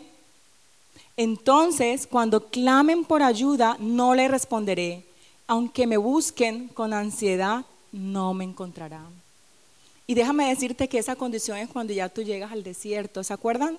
entonces 1.17 2.07
cuando 2.07 2.47
clamen 2.47 3.03
por 3.03 3.21
ayuda 3.21 3.75
no 3.81 4.15
le 4.15 4.29
responderé. 4.29 5.03
Aunque 5.47 5.85
me 5.85 5.97
busquen 5.97 6.69
con 6.69 6.93
ansiedad, 6.93 7.65
no 7.91 8.33
me 8.33 8.45
encontrarán. 8.45 9.09
Y 10.07 10.13
déjame 10.13 10.47
decirte 10.47 10.87
que 10.87 10.97
esa 10.97 11.17
condición 11.17 11.57
es 11.57 11.67
cuando 11.67 11.91
ya 11.91 12.07
tú 12.07 12.21
llegas 12.21 12.53
al 12.53 12.63
desierto. 12.63 13.21
¿Se 13.21 13.33
acuerdan? 13.33 13.77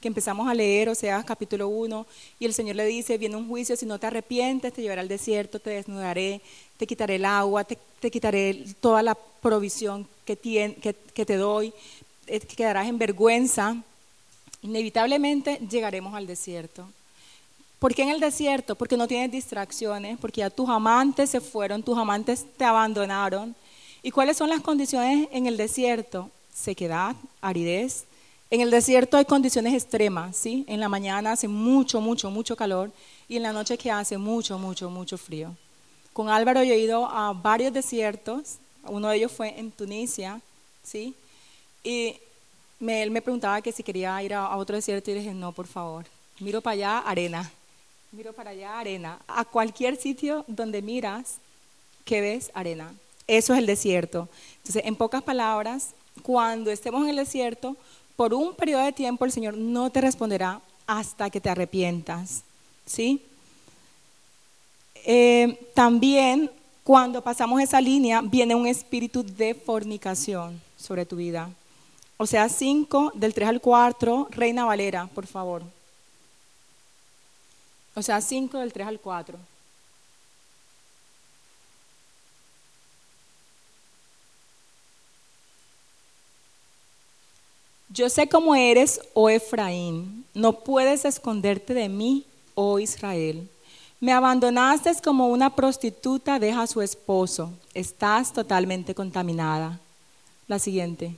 Que 0.00 0.08
empezamos 0.08 0.48
a 0.48 0.54
leer, 0.54 0.88
o 0.88 0.94
sea, 0.94 1.22
capítulo 1.22 1.68
1, 1.68 2.06
y 2.38 2.44
el 2.44 2.54
Señor 2.54 2.76
le 2.76 2.84
dice, 2.86 3.18
viene 3.18 3.36
un 3.36 3.48
juicio, 3.48 3.76
si 3.76 3.86
no 3.86 3.98
te 3.98 4.06
arrepientes, 4.06 4.72
te 4.72 4.82
llevaré 4.82 5.00
al 5.00 5.08
desierto, 5.08 5.58
te 5.58 5.70
desnudaré, 5.70 6.40
te 6.76 6.86
quitaré 6.86 7.16
el 7.16 7.24
agua, 7.24 7.64
te, 7.64 7.78
quitaré 8.10 8.64
toda 8.80 9.02
la 9.02 9.14
provisión 9.14 10.06
que, 10.24 10.36
que 10.36 11.26
te 11.26 11.36
doy, 11.36 11.72
eh, 12.26 12.40
quedarás 12.40 12.88
en 12.88 12.98
vergüenza. 12.98 13.76
Inevitablemente 14.62 15.60
llegaremos 15.68 16.14
al 16.14 16.26
desierto. 16.26 16.88
¿Por 17.78 17.94
qué 17.94 18.02
en 18.02 18.10
el 18.10 18.20
desierto? 18.20 18.74
Porque 18.74 18.96
no 18.96 19.08
tienes 19.08 19.30
distracciones, 19.30 20.18
porque 20.18 20.40
ya 20.40 20.50
tus 20.50 20.68
amantes 20.68 21.30
se 21.30 21.40
fueron, 21.40 21.82
tus 21.82 21.96
amantes 21.96 22.46
te 22.56 22.64
abandonaron 22.64 23.54
¿Y 24.06 24.12
cuáles 24.12 24.36
son 24.36 24.50
las 24.50 24.60
condiciones 24.60 25.26
en 25.32 25.46
el 25.46 25.56
desierto? 25.56 26.30
Sequedad, 26.54 27.16
aridez. 27.40 28.04
En 28.50 28.60
el 28.60 28.70
desierto 28.70 29.16
hay 29.16 29.24
condiciones 29.24 29.74
extremas, 29.74 30.36
¿sí? 30.36 30.64
En 30.68 30.78
la 30.78 30.88
mañana 30.88 31.32
hace 31.32 31.48
mucho, 31.48 32.00
mucho, 32.00 32.30
mucho 32.30 32.56
calor 32.56 32.92
y 33.28 33.36
en 33.36 33.42
la 33.42 33.52
noche 33.52 33.76
que 33.76 33.90
hace 33.90 34.16
mucho, 34.16 34.58
mucho, 34.58 34.88
mucho 34.88 35.18
frío. 35.18 35.56
Con 36.12 36.28
Álvaro 36.28 36.62
yo 36.62 36.72
he 36.72 36.78
ido 36.78 37.06
a 37.06 37.32
varios 37.32 37.72
desiertos, 37.72 38.58
uno 38.84 39.08
de 39.08 39.16
ellos 39.16 39.32
fue 39.32 39.58
en 39.58 39.72
Tunisia, 39.72 40.40
¿sí? 40.82 41.14
Y 41.82 42.14
él 42.80 43.10
me 43.10 43.20
preguntaba 43.20 43.60
que 43.60 43.72
si 43.72 43.82
quería 43.82 44.22
ir 44.22 44.32
a, 44.32 44.46
a 44.46 44.56
otro 44.56 44.76
desierto 44.76 45.10
y 45.10 45.14
le 45.14 45.20
dije, 45.20 45.34
no, 45.34 45.52
por 45.52 45.66
favor, 45.66 46.06
miro 46.38 46.60
para 46.60 46.74
allá, 46.74 46.98
arena, 47.00 47.50
miro 48.12 48.32
para 48.32 48.50
allá, 48.50 48.78
arena. 48.78 49.18
A 49.26 49.44
cualquier 49.44 49.96
sitio 49.96 50.44
donde 50.46 50.82
miras, 50.82 51.36
¿qué 52.04 52.20
ves? 52.20 52.50
Arena. 52.54 52.94
Eso 53.26 53.52
es 53.52 53.58
el 53.58 53.66
desierto. 53.66 54.28
Entonces, 54.58 54.82
en 54.84 54.94
pocas 54.94 55.22
palabras, 55.22 55.90
cuando 56.22 56.70
estemos 56.70 57.02
en 57.02 57.10
el 57.10 57.16
desierto, 57.16 57.76
por 58.16 58.34
un 58.34 58.54
periodo 58.54 58.84
de 58.84 58.92
tiempo 58.92 59.24
el 59.24 59.32
Señor 59.32 59.56
no 59.56 59.90
te 59.90 60.00
responderá 60.00 60.60
hasta 60.86 61.30
que 61.30 61.40
te 61.40 61.50
arrepientas. 61.50 62.42
¿Sí? 62.86 63.22
Eh, 65.04 65.70
también 65.74 66.50
cuando 66.82 67.22
pasamos 67.22 67.60
esa 67.60 67.80
línea 67.80 68.20
viene 68.22 68.54
un 68.54 68.66
espíritu 68.66 69.22
de 69.22 69.54
fornicación 69.54 70.60
sobre 70.76 71.04
tu 71.04 71.16
vida. 71.16 71.50
O 72.16 72.26
sea, 72.26 72.48
5 72.48 73.12
del 73.14 73.34
3 73.34 73.48
al 73.48 73.60
4, 73.60 74.28
Reina 74.30 74.64
Valera, 74.64 75.06
por 75.14 75.26
favor. 75.26 75.62
O 77.94 78.02
sea, 78.02 78.20
5 78.20 78.58
del 78.58 78.72
3 78.72 78.86
al 78.86 79.00
4. 79.00 79.38
Yo 87.88 88.08
sé 88.08 88.28
cómo 88.28 88.54
eres, 88.56 89.00
oh 89.14 89.28
Efraín, 89.28 90.24
no 90.34 90.52
puedes 90.52 91.04
esconderte 91.04 91.72
de 91.72 91.88
mí, 91.88 92.24
oh 92.54 92.78
Israel. 92.80 93.48
Me 94.00 94.12
abandonaste 94.12 94.92
como 95.02 95.28
una 95.28 95.54
prostituta 95.54 96.38
deja 96.38 96.62
a 96.62 96.66
su 96.66 96.82
esposo, 96.82 97.52
estás 97.74 98.32
totalmente 98.32 98.94
contaminada. 98.94 99.78
La 100.48 100.58
siguiente. 100.58 101.16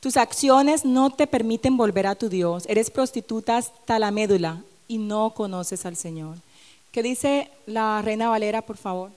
Tus 0.00 0.16
acciones 0.16 0.84
no 0.84 1.10
te 1.10 1.26
permiten 1.26 1.76
volver 1.76 2.06
a 2.06 2.14
tu 2.14 2.28
Dios, 2.28 2.64
eres 2.68 2.90
prostituta 2.90 3.58
hasta 3.58 3.98
la 3.98 4.10
médula 4.10 4.62
y 4.88 4.98
no 4.98 5.30
conoces 5.30 5.86
al 5.86 5.96
Señor. 5.96 6.36
¿Qué 6.90 7.02
dice 7.02 7.50
la 7.66 8.02
Reina 8.02 8.28
Valera, 8.28 8.62
por 8.62 8.78
favor? 8.78 9.10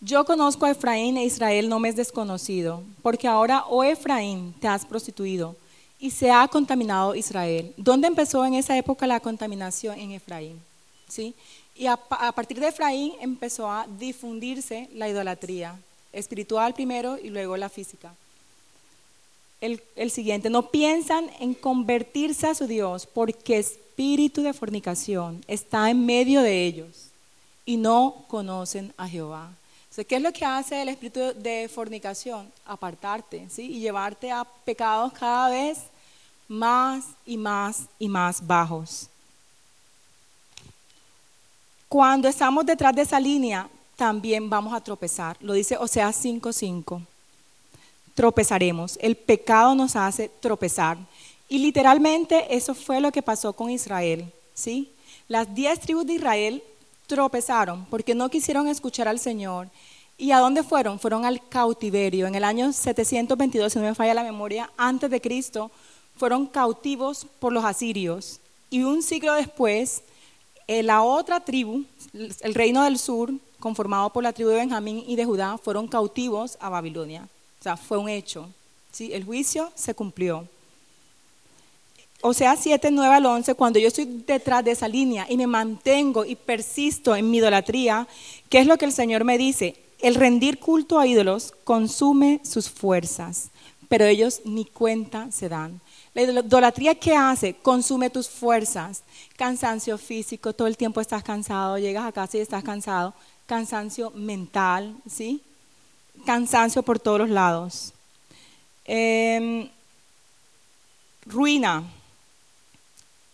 Yo 0.00 0.24
conozco 0.24 0.64
a 0.64 0.70
Efraín 0.70 1.16
e 1.16 1.24
Israel 1.24 1.68
no 1.68 1.80
me 1.80 1.88
es 1.88 1.96
desconocido, 1.96 2.84
porque 3.02 3.26
ahora, 3.26 3.64
oh 3.68 3.82
Efraín, 3.82 4.54
te 4.60 4.68
has 4.68 4.86
prostituido 4.86 5.56
y 5.98 6.10
se 6.10 6.30
ha 6.30 6.46
contaminado 6.46 7.16
Israel. 7.16 7.74
¿Dónde 7.76 8.06
empezó 8.06 8.44
en 8.44 8.54
esa 8.54 8.78
época 8.78 9.08
la 9.08 9.18
contaminación 9.18 9.98
en 9.98 10.12
Efraín? 10.12 10.60
¿Sí? 11.08 11.34
Y 11.74 11.86
a, 11.86 11.96
partir 11.96 12.60
de 12.60 12.68
Efraín 12.68 13.14
empezó 13.20 13.68
a 13.68 13.88
difundirse 13.98 14.88
la 14.94 15.08
idolatría, 15.08 15.76
espiritual 16.12 16.74
primero 16.74 17.18
y 17.18 17.30
luego 17.30 17.56
la 17.56 17.68
física. 17.68 18.14
El, 19.60 19.82
el, 19.96 20.12
siguiente, 20.12 20.48
no 20.48 20.70
piensan 20.70 21.28
en 21.40 21.54
convertirse 21.54 22.46
a 22.46 22.54
su 22.54 22.68
Dios 22.68 23.06
porque 23.06 23.58
espíritu 23.58 24.42
de 24.42 24.52
fornicación 24.52 25.44
está 25.48 25.90
en 25.90 26.06
medio 26.06 26.42
de 26.42 26.66
ellos 26.66 27.08
y 27.66 27.76
no 27.76 28.24
conocen 28.28 28.92
a 28.96 29.08
Jehová. 29.08 29.57
¿Qué 30.04 30.16
es 30.16 30.22
lo 30.22 30.32
que 30.32 30.44
hace 30.44 30.82
el 30.82 30.88
espíritu 30.88 31.20
de 31.36 31.68
fornicación? 31.68 32.50
Apartarte, 32.64 33.48
¿sí? 33.50 33.62
Y 33.62 33.80
llevarte 33.80 34.30
a 34.30 34.44
pecados 34.64 35.12
cada 35.12 35.50
vez 35.50 35.78
más 36.46 37.04
y 37.26 37.36
más 37.36 37.82
y 37.98 38.08
más 38.08 38.46
bajos. 38.46 39.08
Cuando 41.88 42.28
estamos 42.28 42.66
detrás 42.66 42.94
de 42.94 43.02
esa 43.02 43.18
línea, 43.18 43.68
también 43.96 44.48
vamos 44.48 44.72
a 44.72 44.80
tropezar. 44.80 45.36
Lo 45.40 45.52
dice 45.52 45.76
Oseas 45.76 46.16
5:5. 46.16 47.02
Tropezaremos. 48.14 48.98
El 49.00 49.16
pecado 49.16 49.74
nos 49.74 49.96
hace 49.96 50.28
tropezar. 50.40 50.98
Y 51.48 51.58
literalmente 51.58 52.54
eso 52.54 52.74
fue 52.74 53.00
lo 53.00 53.10
que 53.10 53.22
pasó 53.22 53.52
con 53.52 53.70
Israel, 53.70 54.30
¿sí? 54.54 54.90
Las 55.28 55.52
diez 55.54 55.80
tribus 55.80 56.06
de 56.06 56.14
Israel 56.14 56.62
tropezaron 57.08 57.86
porque 57.86 58.14
no 58.14 58.28
quisieron 58.28 58.68
escuchar 58.68 59.08
al 59.08 59.18
Señor. 59.18 59.68
¿Y 60.16 60.30
a 60.30 60.38
dónde 60.38 60.62
fueron? 60.62 61.00
Fueron 61.00 61.24
al 61.24 61.48
cautiverio. 61.48 62.26
En 62.26 62.34
el 62.34 62.44
año 62.44 62.72
722, 62.72 63.72
si 63.72 63.78
no 63.78 63.84
me 63.84 63.94
falla 63.94 64.14
la 64.14 64.22
memoria, 64.22 64.70
antes 64.76 65.10
de 65.10 65.20
Cristo, 65.20 65.70
fueron 66.16 66.46
cautivos 66.46 67.26
por 67.38 67.52
los 67.52 67.64
asirios. 67.64 68.40
Y 68.70 68.82
un 68.82 69.02
siglo 69.02 69.32
después, 69.34 70.02
eh, 70.66 70.82
la 70.82 71.02
otra 71.02 71.40
tribu, 71.40 71.84
el 72.12 72.54
reino 72.54 72.82
del 72.82 72.98
sur, 72.98 73.32
conformado 73.58 74.10
por 74.10 74.22
la 74.22 74.32
tribu 74.32 74.50
de 74.50 74.56
Benjamín 74.56 75.04
y 75.06 75.16
de 75.16 75.24
Judá, 75.24 75.56
fueron 75.56 75.88
cautivos 75.88 76.58
a 76.60 76.68
Babilonia. 76.68 77.28
O 77.60 77.62
sea, 77.62 77.76
fue 77.76 77.96
un 77.96 78.08
hecho. 78.08 78.48
¿sí? 78.92 79.12
El 79.12 79.24
juicio 79.24 79.70
se 79.74 79.94
cumplió. 79.94 80.48
O 82.20 82.34
sea, 82.34 82.56
7, 82.56 82.90
9 82.90 83.14
al 83.14 83.26
11, 83.26 83.54
cuando 83.54 83.78
yo 83.78 83.88
estoy 83.88 84.04
detrás 84.26 84.64
de 84.64 84.72
esa 84.72 84.88
línea 84.88 85.26
y 85.28 85.36
me 85.36 85.46
mantengo 85.46 86.24
y 86.24 86.34
persisto 86.34 87.14
en 87.14 87.30
mi 87.30 87.38
idolatría, 87.38 88.08
¿qué 88.48 88.58
es 88.58 88.66
lo 88.66 88.76
que 88.76 88.86
el 88.86 88.92
Señor 88.92 89.24
me 89.24 89.38
dice? 89.38 89.76
El 90.00 90.16
rendir 90.16 90.58
culto 90.58 90.98
a 90.98 91.06
ídolos 91.06 91.54
consume 91.62 92.40
sus 92.42 92.68
fuerzas, 92.68 93.50
pero 93.88 94.04
ellos 94.04 94.40
ni 94.44 94.64
cuenta 94.64 95.30
se 95.30 95.48
dan. 95.48 95.80
La 96.12 96.22
idolatría, 96.22 96.96
¿qué 96.96 97.14
hace? 97.14 97.54
Consume 97.54 98.10
tus 98.10 98.28
fuerzas. 98.28 99.04
Cansancio 99.36 99.96
físico, 99.98 100.52
todo 100.52 100.66
el 100.66 100.76
tiempo 100.76 101.00
estás 101.00 101.22
cansado, 101.22 101.78
llegas 101.78 102.04
a 102.04 102.12
casa 102.12 102.36
y 102.36 102.40
estás 102.40 102.64
cansado. 102.64 103.14
Cansancio 103.46 104.10
mental, 104.10 104.96
¿sí? 105.08 105.40
Cansancio 106.26 106.82
por 106.82 106.98
todos 106.98 107.20
los 107.20 107.30
lados. 107.30 107.92
Em, 108.84 109.68
ruina. 111.24 111.84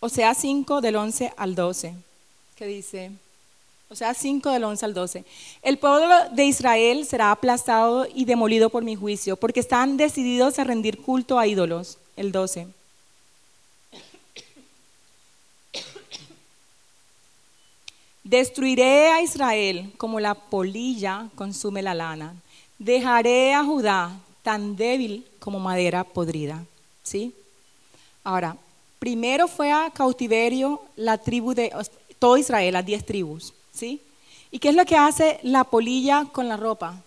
O 0.04 0.10
sea, 0.10 0.34
5 0.34 0.82
del 0.82 0.96
11 0.96 1.32
al 1.34 1.54
12, 1.54 1.94
¿Qué 2.56 2.66
dice, 2.66 3.10
o 3.88 3.94
sea, 3.94 4.12
5 4.12 4.50
del 4.50 4.64
11 4.64 4.84
al 4.84 4.92
12. 4.92 5.24
El 5.62 5.78
pueblo 5.78 6.14
de 6.30 6.44
Israel 6.44 7.06
será 7.06 7.30
aplastado 7.30 8.06
y 8.14 8.26
demolido 8.26 8.68
por 8.68 8.84
mi 8.84 8.96
juicio, 8.96 9.36
porque 9.36 9.60
están 9.60 9.96
decididos 9.96 10.58
a 10.58 10.64
rendir 10.64 11.00
culto 11.00 11.38
a 11.38 11.46
ídolos. 11.46 11.96
El 12.18 12.32
12. 12.32 12.68
Destruiré 18.24 19.08
a 19.08 19.22
Israel 19.22 19.90
como 19.96 20.20
la 20.20 20.34
polilla 20.34 21.30
consume 21.34 21.80
la 21.80 21.94
lana. 21.94 22.34
Dejaré 22.78 23.54
a 23.54 23.64
Judá 23.64 24.20
tan 24.42 24.76
débil 24.76 25.26
como 25.38 25.60
madera 25.60 26.04
podrida. 26.04 26.62
¿Sí? 27.02 27.32
Ahora, 28.22 28.58
primero 29.04 29.48
fue 29.48 29.70
a 29.70 29.90
cautiverio 29.90 30.80
la 30.96 31.18
tribu 31.18 31.52
de 31.52 31.70
todo 32.18 32.38
Israel, 32.38 32.72
las 32.72 32.86
diez 32.86 33.04
tribus. 33.04 33.52
¿sí? 33.70 34.00
¿Y 34.50 34.58
qué 34.58 34.70
es 34.70 34.74
lo 34.74 34.86
que 34.86 34.96
hace 34.96 35.40
la 35.42 35.64
polilla 35.64 36.24
con 36.32 36.48
la 36.48 36.56
ropa? 36.56 37.02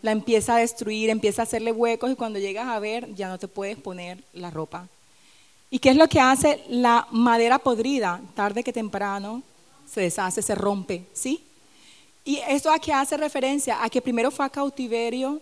La 0.00 0.12
empieza 0.12 0.54
a 0.54 0.58
destruir, 0.58 1.10
empieza 1.10 1.42
a 1.42 1.44
hacerle 1.44 1.72
huecos 1.72 2.12
y 2.12 2.14
cuando 2.14 2.38
llegas 2.38 2.68
a 2.68 2.78
ver 2.78 3.12
ya 3.16 3.28
no 3.28 3.36
te 3.36 3.48
puedes 3.48 3.78
poner 3.78 4.22
la 4.32 4.52
ropa. 4.52 4.86
¿Y 5.70 5.80
qué 5.80 5.90
es 5.90 5.96
lo 5.96 6.08
que 6.08 6.20
hace 6.20 6.62
la 6.68 7.08
madera 7.10 7.58
podrida? 7.58 8.20
Tarde 8.36 8.62
que 8.62 8.72
temprano 8.72 9.42
se 9.92 10.02
deshace, 10.02 10.40
se 10.40 10.54
rompe, 10.54 11.04
¿sí? 11.12 11.42
Y 12.24 12.36
esto 12.48 12.70
a 12.70 12.78
qué 12.78 12.92
hace 12.92 13.16
referencia? 13.16 13.82
A 13.82 13.90
que 13.90 14.00
primero 14.00 14.30
fue 14.30 14.46
a 14.46 14.50
cautiverio 14.50 15.40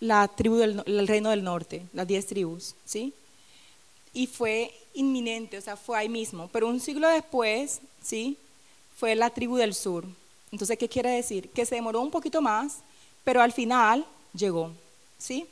la 0.00 0.28
tribu 0.28 0.56
del 0.56 0.82
el 0.86 1.06
reino 1.06 1.28
del 1.28 1.44
norte, 1.44 1.82
las 1.92 2.06
diez 2.06 2.26
tribus, 2.26 2.74
¿sí? 2.86 3.12
Y 4.12 4.26
fue 4.26 4.74
inminente, 4.94 5.58
o 5.58 5.60
sea, 5.60 5.76
fue 5.76 5.98
ahí 5.98 6.08
mismo. 6.08 6.48
Pero 6.52 6.68
un 6.68 6.80
siglo 6.80 7.08
después, 7.08 7.80
¿sí? 8.02 8.36
fue 9.02 9.16
la 9.16 9.30
tribu 9.30 9.56
del 9.56 9.74
sur. 9.74 10.04
Entonces, 10.52 10.78
¿qué 10.78 10.88
quiere 10.88 11.10
decir? 11.10 11.50
Que 11.50 11.66
se 11.66 11.74
demoró 11.74 12.00
un 12.00 12.10
poquito 12.12 12.40
más, 12.40 12.78
pero 13.24 13.42
al 13.42 13.52
final 13.52 14.06
llegó. 14.32 14.70
¿Sí? 15.18 15.44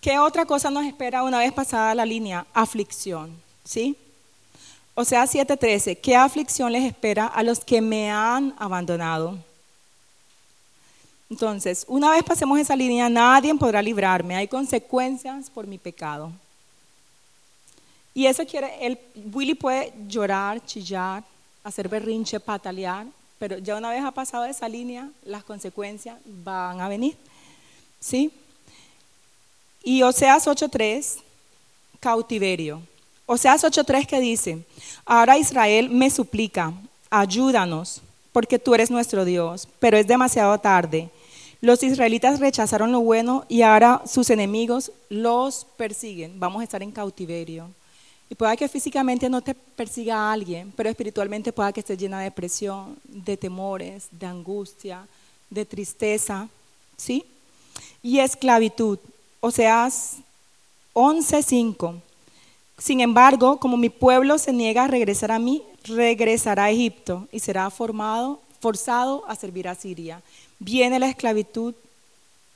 ¿Qué 0.00 0.18
otra 0.18 0.46
cosa 0.46 0.70
nos 0.70 0.86
espera 0.86 1.22
una 1.22 1.40
vez 1.40 1.52
pasada 1.52 1.94
la 1.94 2.06
línea? 2.06 2.46
Aflicción. 2.54 3.30
¿Sí? 3.62 3.94
O 4.94 5.04
sea, 5.04 5.24
7.13, 5.24 6.00
¿qué 6.00 6.16
aflicción 6.16 6.72
les 6.72 6.84
espera 6.84 7.26
a 7.26 7.42
los 7.42 7.60
que 7.60 7.82
me 7.82 8.10
han 8.10 8.54
abandonado? 8.58 9.38
Entonces, 11.30 11.84
una 11.88 12.10
vez 12.12 12.22
pasemos 12.22 12.58
esa 12.58 12.74
línea, 12.74 13.08
nadie 13.08 13.54
podrá 13.54 13.82
librarme. 13.82 14.36
Hay 14.36 14.48
consecuencias 14.48 15.50
por 15.50 15.66
mi 15.66 15.78
pecado. 15.78 16.32
Y 18.14 18.26
eso 18.26 18.44
quiere, 18.46 18.84
el, 18.84 18.98
Willy 19.32 19.54
puede 19.54 19.92
llorar, 20.08 20.64
chillar, 20.64 21.22
hacer 21.62 21.88
berrinche, 21.88 22.40
patalear, 22.40 23.06
pero 23.38 23.58
ya 23.58 23.76
una 23.76 23.90
vez 23.90 24.02
ha 24.02 24.10
pasado 24.10 24.44
esa 24.44 24.68
línea, 24.68 25.08
las 25.24 25.44
consecuencias 25.44 26.18
van 26.24 26.80
a 26.80 26.88
venir. 26.88 27.16
¿Sí? 28.00 28.32
Y 29.84 30.02
Oseas 30.02 30.46
8.3, 30.46 31.18
cautiverio. 32.00 32.82
Oseas 33.26 33.62
8.3 33.62 34.06
que 34.06 34.18
dice, 34.18 34.64
ahora 35.04 35.38
Israel 35.38 35.90
me 35.90 36.10
suplica, 36.10 36.72
ayúdanos, 37.10 38.00
porque 38.32 38.58
tú 38.58 38.74
eres 38.74 38.90
nuestro 38.90 39.24
Dios, 39.24 39.68
pero 39.78 39.96
es 39.96 40.06
demasiado 40.06 40.58
tarde. 40.58 41.10
Los 41.60 41.82
israelitas 41.82 42.38
rechazaron 42.38 42.92
lo 42.92 43.00
bueno 43.00 43.44
y 43.48 43.62
ahora 43.62 44.02
sus 44.06 44.30
enemigos 44.30 44.92
los 45.08 45.66
persiguen. 45.76 46.38
Vamos 46.38 46.60
a 46.60 46.64
estar 46.64 46.82
en 46.82 46.92
cautiverio. 46.92 47.68
Y 48.30 48.34
pueda 48.34 48.56
que 48.56 48.68
físicamente 48.68 49.28
no 49.28 49.40
te 49.40 49.54
persiga 49.54 50.16
a 50.16 50.32
alguien, 50.32 50.72
pero 50.76 50.88
espiritualmente 50.88 51.52
pueda 51.52 51.72
que 51.72 51.80
estés 51.80 51.98
llena 51.98 52.18
de 52.18 52.24
depresión, 52.24 52.96
de 53.04 53.36
temores, 53.36 54.06
de 54.12 54.26
angustia, 54.26 55.08
de 55.50 55.64
tristeza, 55.64 56.48
¿sí? 56.96 57.24
Y 58.02 58.18
esclavitud. 58.20 58.98
O 59.40 59.50
sea, 59.50 59.88
11.5. 60.92 62.00
Sin 62.76 63.00
embargo, 63.00 63.58
como 63.58 63.76
mi 63.76 63.88
pueblo 63.88 64.38
se 64.38 64.52
niega 64.52 64.84
a 64.84 64.88
regresar 64.88 65.32
a 65.32 65.38
mí, 65.38 65.62
regresará 65.84 66.64
a 66.64 66.70
Egipto 66.70 67.26
y 67.32 67.40
será 67.40 67.70
formado, 67.70 68.40
forzado 68.60 69.24
a 69.26 69.34
servir 69.34 69.66
a 69.68 69.74
Siria. 69.74 70.22
Viene 70.58 70.98
la 70.98 71.08
esclavitud 71.08 71.74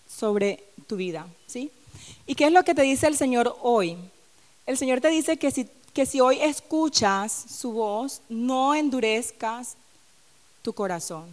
sobre 0.08 0.62
tu 0.86 0.96
vida, 0.96 1.26
¿sí? 1.46 1.70
¿Y 2.26 2.34
qué 2.34 2.46
es 2.46 2.52
lo 2.52 2.64
que 2.64 2.74
te 2.74 2.82
dice 2.82 3.06
el 3.06 3.16
Señor 3.16 3.56
hoy? 3.62 3.96
El 4.66 4.76
Señor 4.76 5.00
te 5.00 5.08
dice 5.08 5.36
que 5.36 5.50
si, 5.50 5.68
que 5.92 6.06
si 6.06 6.20
hoy 6.20 6.38
escuchas 6.40 7.32
su 7.32 7.72
voz, 7.72 8.22
no 8.28 8.74
endurezcas 8.74 9.76
tu 10.62 10.72
corazón. 10.72 11.24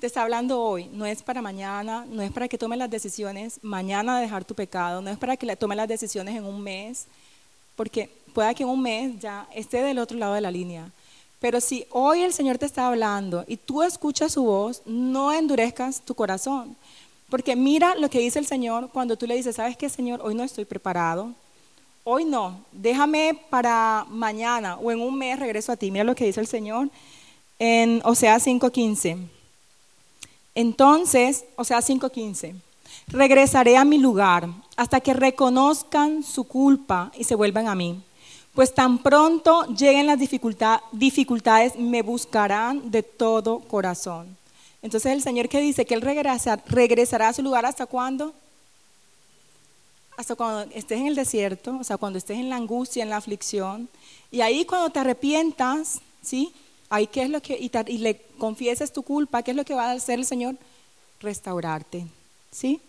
Te 0.00 0.06
está 0.06 0.22
hablando 0.22 0.60
hoy, 0.60 0.88
no 0.92 1.06
es 1.06 1.22
para 1.22 1.42
mañana, 1.42 2.06
no 2.08 2.22
es 2.22 2.30
para 2.30 2.46
que 2.46 2.58
tomes 2.58 2.78
las 2.78 2.90
decisiones 2.90 3.58
mañana 3.62 4.16
de 4.16 4.22
dejar 4.22 4.44
tu 4.44 4.54
pecado, 4.54 5.00
no 5.02 5.10
es 5.10 5.18
para 5.18 5.36
que 5.36 5.56
tomes 5.56 5.76
las 5.76 5.88
decisiones 5.88 6.36
en 6.36 6.44
un 6.44 6.62
mes, 6.62 7.06
porque 7.74 8.08
pueda 8.32 8.54
que 8.54 8.62
en 8.62 8.68
un 8.68 8.80
mes 8.80 9.18
ya 9.18 9.48
esté 9.52 9.82
del 9.82 9.98
otro 9.98 10.16
lado 10.16 10.34
de 10.34 10.40
la 10.40 10.52
línea. 10.52 10.90
Pero 11.40 11.60
si 11.60 11.86
hoy 11.90 12.22
el 12.22 12.32
Señor 12.32 12.58
te 12.58 12.66
está 12.66 12.88
hablando 12.88 13.44
y 13.46 13.56
tú 13.56 13.82
escuchas 13.82 14.32
su 14.32 14.42
voz, 14.42 14.82
no 14.86 15.32
endurezcas 15.32 16.00
tu 16.00 16.14
corazón. 16.14 16.76
Porque 17.30 17.54
mira 17.54 17.94
lo 17.94 18.08
que 18.10 18.18
dice 18.18 18.38
el 18.38 18.46
Señor 18.46 18.88
cuando 18.92 19.16
tú 19.16 19.26
le 19.26 19.36
dices, 19.36 19.56
¿sabes 19.56 19.76
qué, 19.76 19.88
Señor? 19.88 20.20
Hoy 20.22 20.34
no 20.34 20.42
estoy 20.42 20.64
preparado, 20.64 21.32
hoy 22.02 22.24
no, 22.24 22.64
déjame 22.72 23.38
para 23.50 24.06
mañana 24.08 24.76
o 24.76 24.90
en 24.90 25.00
un 25.00 25.16
mes 25.16 25.38
regreso 25.38 25.70
a 25.70 25.76
ti. 25.76 25.90
Mira 25.90 26.04
lo 26.04 26.14
que 26.14 26.24
dice 26.24 26.40
el 26.40 26.46
Señor 26.46 26.88
en 27.58 28.00
Oseas 28.04 28.46
5.15. 28.46 29.28
Entonces, 30.54 31.44
Oseas 31.56 31.88
5.15, 31.88 32.54
regresaré 33.08 33.76
a 33.76 33.84
mi 33.84 33.98
lugar 33.98 34.48
hasta 34.76 35.00
que 35.00 35.12
reconozcan 35.12 36.22
su 36.22 36.44
culpa 36.44 37.12
y 37.16 37.24
se 37.24 37.34
vuelvan 37.34 37.68
a 37.68 37.74
mí. 37.74 38.02
Pues 38.54 38.74
tan 38.74 38.98
pronto 38.98 39.64
lleguen 39.74 40.06
las 40.06 40.18
dificultades, 40.18 41.76
me 41.76 42.02
buscarán 42.02 42.90
de 42.90 43.02
todo 43.02 43.60
corazón. 43.60 44.36
Entonces 44.82 45.12
el 45.12 45.22
Señor 45.22 45.48
que 45.48 45.60
dice 45.60 45.86
que 45.86 45.94
Él 45.94 46.02
regresará 46.02 47.28
a 47.28 47.32
su 47.32 47.42
lugar 47.42 47.66
hasta 47.66 47.86
cuándo? 47.86 48.34
hasta 50.18 50.34
cuando 50.34 50.74
estés 50.74 50.98
en 50.98 51.06
el 51.06 51.14
desierto, 51.14 51.78
o 51.78 51.84
sea, 51.84 51.96
cuando 51.96 52.18
estés 52.18 52.38
en 52.38 52.50
la 52.50 52.56
angustia, 52.56 53.04
en 53.04 53.10
la 53.10 53.18
aflicción, 53.18 53.88
y 54.32 54.40
ahí 54.40 54.64
cuando 54.64 54.90
te 54.90 54.98
arrepientas, 54.98 56.00
¿sí? 56.20 56.52
Ahí 56.90 57.06
qué 57.06 57.22
es 57.22 57.30
lo 57.30 57.40
que, 57.40 57.56
y, 57.56 57.98
le 57.98 58.20
confieses 58.36 58.92
tu 58.92 59.04
culpa, 59.04 59.44
¿qué 59.44 59.52
es 59.52 59.56
lo 59.56 59.64
que 59.64 59.74
va 59.74 59.92
a 59.92 59.92
hacer 59.92 60.18
el 60.18 60.26
Señor? 60.26 60.56
Restaurarte, 61.20 62.04
¿sí? 62.50 62.80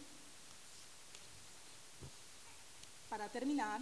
Para 3.09 3.29
terminar, 3.29 3.79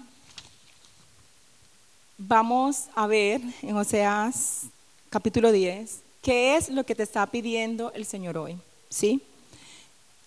vamos 2.17 2.85
a 2.95 3.07
ver 3.07 3.41
en 3.61 3.75
Oseas 3.77 4.63
capítulo 5.09 5.51
10, 5.51 5.99
¿qué 6.21 6.55
es 6.55 6.69
lo 6.69 6.83
que 6.83 6.95
te 6.95 7.03
está 7.03 7.25
pidiendo 7.27 7.91
el 7.93 8.05
Señor 8.05 8.37
hoy? 8.37 8.57
¿Sí? 8.89 9.21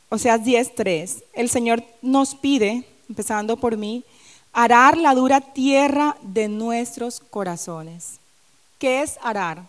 Oseas 0.09 0.41
10.3, 0.41 1.23
el 1.33 1.51
Señor 1.51 1.83
nos 2.01 2.35
pide 2.35 2.85
empezando 3.11 3.57
por 3.57 3.77
mí, 3.77 4.05
arar 4.53 4.97
la 4.97 5.15
dura 5.15 5.41
tierra 5.41 6.17
de 6.23 6.49
nuestros 6.49 7.19
corazones. 7.19 8.19
¿Qué 8.79 9.03
es 9.03 9.19
arar? 9.21 9.65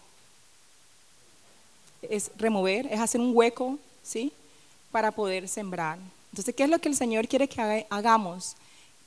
Es 2.03 2.32
remover, 2.38 2.88
es 2.88 2.99
hacer 2.99 3.19
un 3.19 3.36
hueco, 3.36 3.78
¿sí? 4.03 4.32
Para 4.91 5.11
poder 5.11 5.47
sembrar. 5.47 5.97
Entonces, 6.32 6.53
¿qué 6.55 6.63
es 6.63 6.69
lo 6.69 6.80
que 6.80 6.89
el 6.89 6.95
Señor 6.95 7.28
quiere 7.28 7.47
que 7.47 7.86
hagamos? 7.89 8.55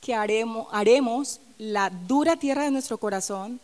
Que 0.01 0.15
haremos, 0.15 0.67
haremos 0.73 1.41
la 1.59 1.91
dura 1.91 2.37
tierra 2.37 2.65
de 2.65 2.71
nuestro 2.71 2.99
corazón, 2.99 3.61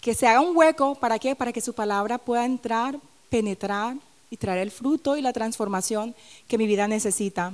que 0.00 0.14
se 0.14 0.26
haga 0.26 0.40
un 0.40 0.56
hueco, 0.56 0.94
¿para 0.94 1.18
qué? 1.18 1.34
Para 1.34 1.52
que 1.52 1.60
su 1.60 1.72
palabra 1.72 2.18
pueda 2.18 2.44
entrar, 2.44 2.98
penetrar 3.30 3.96
y 4.30 4.36
traer 4.36 4.60
el 4.60 4.70
fruto 4.70 5.16
y 5.16 5.22
la 5.22 5.32
transformación 5.32 6.14
que 6.48 6.58
mi 6.58 6.66
vida 6.66 6.86
necesita. 6.88 7.52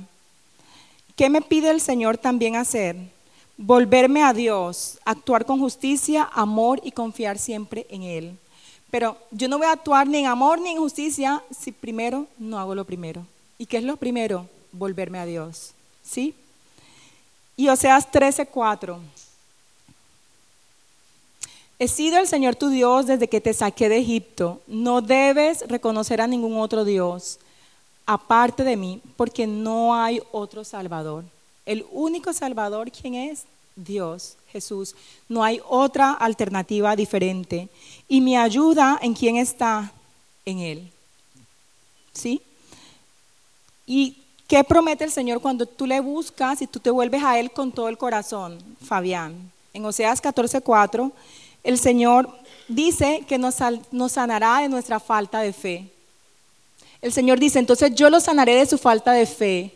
¿Qué 1.15 1.29
me 1.29 1.41
pide 1.41 1.69
el 1.69 1.81
Señor 1.81 2.17
también 2.17 2.55
hacer? 2.55 2.95
Volverme 3.57 4.23
a 4.23 4.33
Dios, 4.33 4.97
actuar 5.05 5.45
con 5.45 5.59
justicia, 5.59 6.27
amor 6.33 6.81
y 6.83 6.91
confiar 6.91 7.37
siempre 7.37 7.85
en 7.89 8.03
Él. 8.03 8.37
Pero 8.89 9.17
yo 9.31 9.47
no 9.47 9.57
voy 9.57 9.67
a 9.67 9.71
actuar 9.71 10.07
ni 10.07 10.19
en 10.19 10.25
amor 10.25 10.59
ni 10.59 10.71
en 10.71 10.77
justicia 10.77 11.41
si 11.57 11.71
primero 11.71 12.27
no 12.37 12.59
hago 12.59 12.75
lo 12.75 12.85
primero. 12.85 13.25
¿Y 13.57 13.65
qué 13.65 13.77
es 13.77 13.83
lo 13.83 13.95
primero? 13.95 14.47
Volverme 14.71 15.19
a 15.19 15.25
Dios. 15.25 15.73
¿Sí? 16.03 16.33
Y 17.55 17.69
Oseas 17.69 18.11
13:4. 18.11 18.97
He 21.81 21.87
sido 21.87 22.19
el 22.19 22.27
Señor 22.27 22.55
tu 22.55 22.69
Dios 22.69 23.07
desde 23.07 23.27
que 23.27 23.41
te 23.41 23.55
saqué 23.55 23.89
de 23.89 23.97
Egipto. 23.97 24.61
No 24.67 25.01
debes 25.01 25.67
reconocer 25.67 26.21
a 26.21 26.27
ningún 26.27 26.59
otro 26.59 26.85
Dios 26.85 27.39
aparte 28.05 28.63
de 28.63 28.77
mí, 28.77 29.01
porque 29.17 29.47
no 29.47 29.95
hay 29.95 30.21
otro 30.31 30.63
Salvador. 30.63 31.23
El 31.65 31.87
único 31.91 32.33
Salvador, 32.33 32.91
¿quién 32.91 33.15
es? 33.15 33.45
Dios, 33.75 34.37
Jesús. 34.51 34.93
No 35.27 35.43
hay 35.43 35.59
otra 35.67 36.11
alternativa 36.11 36.95
diferente. 36.95 37.67
Y 38.07 38.21
mi 38.21 38.37
ayuda, 38.37 38.99
¿en 39.01 39.15
quién 39.15 39.37
está? 39.37 39.91
En 40.45 40.59
Él. 40.59 40.91
¿Sí? 42.13 42.43
¿Y 43.87 44.17
qué 44.47 44.63
promete 44.63 45.03
el 45.03 45.11
Señor 45.11 45.41
cuando 45.41 45.65
tú 45.65 45.87
le 45.87 45.99
buscas 45.99 46.61
y 46.61 46.67
tú 46.67 46.79
te 46.79 46.91
vuelves 46.91 47.23
a 47.23 47.39
Él 47.39 47.49
con 47.49 47.71
todo 47.71 47.89
el 47.89 47.97
corazón, 47.97 48.59
Fabián? 48.85 49.51
En 49.73 49.83
Oseas 49.83 50.21
14:4, 50.21 51.11
el 51.63 51.77
Señor 51.77 52.29
dice 52.67 53.23
que 53.27 53.37
nos, 53.37 53.55
sanará 54.11 54.59
de 54.59 54.69
nuestra 54.69 54.99
falta 54.99 55.39
de 55.39 55.53
fe. 55.53 55.89
El 57.01 57.11
Señor 57.11 57.39
dice, 57.39 57.59
entonces 57.59 57.93
yo 57.95 58.09
lo 58.09 58.19
sanaré 58.19 58.55
de 58.55 58.65
su 58.65 58.77
falta 58.77 59.11
de 59.11 59.25
fe. 59.25 59.75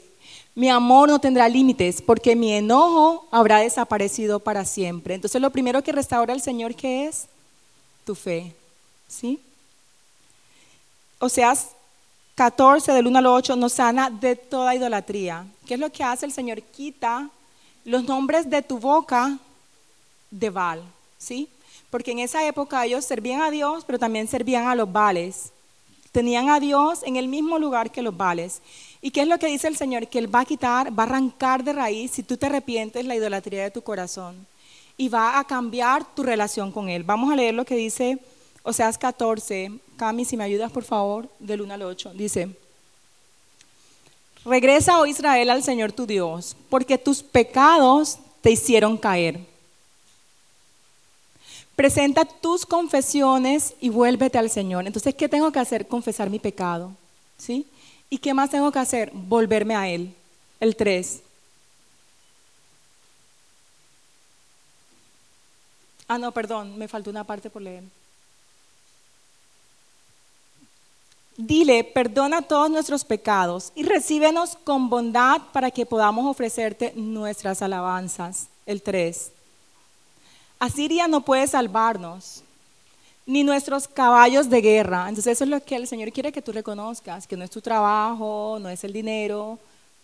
Mi 0.53 0.69
amor 0.69 1.09
no 1.09 1.19
tendrá 1.19 1.49
límites 1.49 2.01
porque 2.01 2.36
mi 2.36 2.53
enojo 2.53 3.27
habrá 3.31 3.59
desaparecido 3.59 4.39
para 4.39 4.63
siempre. 4.63 5.15
Entonces 5.15 5.41
lo 5.41 5.49
primero 5.49 5.83
que 5.83 5.91
restaura 5.91 6.33
el 6.33 6.41
Señor, 6.41 6.75
¿qué 6.75 7.07
es? 7.07 7.25
Tu 8.05 8.15
fe. 8.15 8.55
¿Sí? 9.07 9.39
Oseas 11.19 11.69
14, 12.36 12.91
del 12.91 13.07
1 13.07 13.19
al 13.19 13.25
8, 13.25 13.55
nos 13.55 13.73
sana 13.73 14.09
de 14.09 14.36
toda 14.36 14.75
idolatría. 14.75 15.45
¿Qué 15.65 15.73
es 15.73 15.79
lo 15.79 15.91
que 15.91 16.03
hace 16.03 16.25
el 16.25 16.31
Señor? 16.31 16.61
Quita 16.61 17.29
los 17.83 18.03
nombres 18.03 18.49
de 18.49 18.61
tu 18.61 18.77
boca 18.77 19.38
de 20.31 20.49
Baal. 20.49 20.83
¿Sí? 21.17 21.49
Porque 21.89 22.11
en 22.11 22.19
esa 22.19 22.45
época 22.45 22.86
ellos 22.86 23.05
servían 23.05 23.41
a 23.41 23.51
Dios, 23.51 23.83
pero 23.86 23.99
también 23.99 24.27
servían 24.27 24.67
a 24.67 24.75
los 24.75 24.91
Baales. 24.91 25.51
Tenían 26.15 26.49
a 26.49 26.61
Dios 26.61 27.01
en 27.03 27.17
el 27.17 27.27
mismo 27.27 27.59
lugar 27.59 27.91
que 27.91 28.01
los 28.01 28.15
vales. 28.15 28.61
¿Y 29.01 29.11
qué 29.11 29.23
es 29.23 29.27
lo 29.27 29.38
que 29.38 29.47
dice 29.47 29.67
el 29.67 29.75
Señor? 29.75 30.07
Que 30.07 30.19
Él 30.19 30.33
va 30.33 30.39
a 30.39 30.45
quitar, 30.45 30.97
va 30.97 31.03
a 31.03 31.05
arrancar 31.07 31.61
de 31.61 31.73
raíz, 31.73 32.11
si 32.11 32.23
tú 32.23 32.38
te 32.38 32.45
arrepientes, 32.45 33.03
la 33.03 33.17
idolatría 33.17 33.63
de 33.63 33.71
tu 33.71 33.81
corazón. 33.81 34.47
Y 34.95 35.09
va 35.09 35.38
a 35.38 35.43
cambiar 35.43 36.05
tu 36.15 36.23
relación 36.23 36.71
con 36.71 36.88
Él. 36.88 37.03
Vamos 37.03 37.33
a 37.33 37.36
leer 37.36 37.53
lo 37.53 37.65
que 37.65 37.75
dice 37.75 38.17
Oseas 38.63 38.97
14. 38.97 39.73
Cami, 39.97 40.23
si 40.23 40.38
me 40.38 40.45
ayudas, 40.45 40.71
por 40.71 40.86
favor, 40.86 41.27
del 41.38 41.59
1 41.59 41.73
al 41.73 41.81
8. 41.81 42.13
Dice, 42.13 42.47
regresa, 44.45 45.01
oh 45.01 45.05
Israel, 45.05 45.49
al 45.49 45.63
Señor 45.63 45.91
tu 45.91 46.05
Dios, 46.05 46.55
porque 46.69 46.97
tus 46.97 47.23
pecados 47.23 48.19
te 48.39 48.51
hicieron 48.51 48.95
caer. 48.95 49.41
Presenta 51.76 52.23
tus 52.23 52.65
confesiones 52.65 53.73
y 53.82 53.89
vuélvete 53.89 54.38
al 54.38 54.49
Señor. 54.49 54.88
Entonces, 54.88 55.13
¿qué 55.13 55.28
tengo 55.28 55.51
que 55.51 55.59
hacer? 55.59 55.88
Confesar 55.88 56.30
mi 56.30 56.39
pecado. 56.39 56.91
¿Sí? 57.38 57.67
¿Y 58.09 58.17
qué 58.17 58.34
más 58.34 58.49
tengo 58.49 58.71
que 58.71 58.80
hacer? 58.80 59.11
Volverme 59.13 59.76
a 59.76 59.89
Él. 59.89 60.13
El 60.59 60.76
3. 60.76 61.21
Ah, 66.07 66.17
no, 66.17 66.32
perdón, 66.32 66.78
me 66.78 66.88
faltó 66.88 67.09
una 67.09 67.23
parte 67.23 67.49
por 67.49 67.61
leer. 67.61 67.84
Dile, 71.38 71.84
perdona 71.84 72.43
todos 72.43 72.69
nuestros 72.69 73.03
pecados 73.03 73.73
y 73.76 73.84
recíbenos 73.84 74.55
con 74.63 74.89
bondad 74.89 75.41
para 75.51 75.69
que 75.69 75.86
podamos 75.86 76.26
ofrecerte 76.26 76.93
nuestras 76.95 77.61
alabanzas. 77.61 78.47
El 78.65 78.82
3. 78.82 79.32
Asiria 80.60 81.08
no 81.08 81.22
puede 81.22 81.47
salvarnos, 81.47 82.43
ni 83.26 83.43
nuestros 83.43 83.88
caballos 83.88 84.49
de 84.49 84.62
guerra. 84.62 85.10
Entonces 85.10 85.34
eso 85.34 85.43
es 85.43 85.49
lo 85.49 85.64
que 85.64 85.76
el 85.76 85.88
Señor 85.88 86.12
quiere 86.12 86.32
que 86.32 86.41
tú 86.41 86.51
reconozcas, 86.51 87.28
que 87.28 87.38
no 87.38 87.43
es 87.43 87.51
tu 87.51 87.62
trabajo, 87.62 88.58
no 88.62 88.70
es 88.70 88.84
el 88.84 88.93
dinero, 88.93 89.60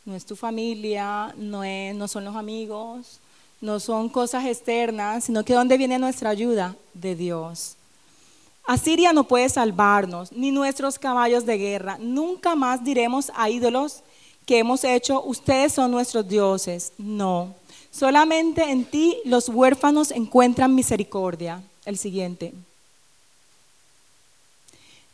no 0.05 0.15
es 0.15 0.25
tu 0.25 0.35
familia, 0.35 1.33
no, 1.37 1.63
no 1.93 2.07
son 2.07 2.25
los 2.25 2.35
amigos, 2.35 3.19
no 3.61 3.79
son 3.79 4.09
cosas 4.09 4.45
externas, 4.45 5.25
sino 5.25 5.45
que 5.45 5.53
¿dónde 5.53 5.77
viene 5.77 5.99
nuestra 5.99 6.31
ayuda? 6.31 6.75
De 6.93 7.15
Dios. 7.15 7.75
Asiria 8.65 9.13
no 9.13 9.27
puede 9.27 9.49
salvarnos, 9.49 10.31
ni 10.31 10.51
nuestros 10.51 10.99
caballos 10.99 11.45
de 11.45 11.57
guerra. 11.57 11.97
Nunca 11.99 12.55
más 12.55 12.83
diremos 12.83 13.31
a 13.35 13.49
ídolos 13.49 14.01
que 14.45 14.59
hemos 14.59 14.83
hecho, 14.83 15.23
ustedes 15.23 15.73
son 15.73 15.91
nuestros 15.91 16.27
dioses. 16.27 16.93
No. 16.97 17.53
Solamente 17.91 18.63
en 18.63 18.85
ti 18.85 19.17
los 19.25 19.49
huérfanos 19.49 20.11
encuentran 20.11 20.73
misericordia. 20.73 21.61
El 21.85 21.97
siguiente. 21.97 22.53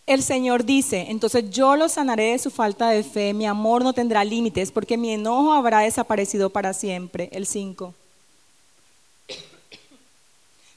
El 0.05 0.23
Señor 0.23 0.63
dice, 0.63 1.07
entonces 1.09 1.49
yo 1.49 1.75
los 1.75 1.93
sanaré 1.93 2.31
de 2.31 2.39
su 2.39 2.49
falta 2.49 2.89
de 2.89 3.03
fe, 3.03 3.33
mi 3.33 3.45
amor 3.45 3.83
no 3.83 3.91
tendrá 3.91 4.23
límites, 4.23 4.71
porque 4.71 4.95
mi 4.95 5.11
enojo 5.11 5.51
habrá 5.51 5.79
desaparecido 5.79 6.49
para 6.49 6.73
siempre. 6.73 7.27
El 7.33 7.45
5. 7.45 7.93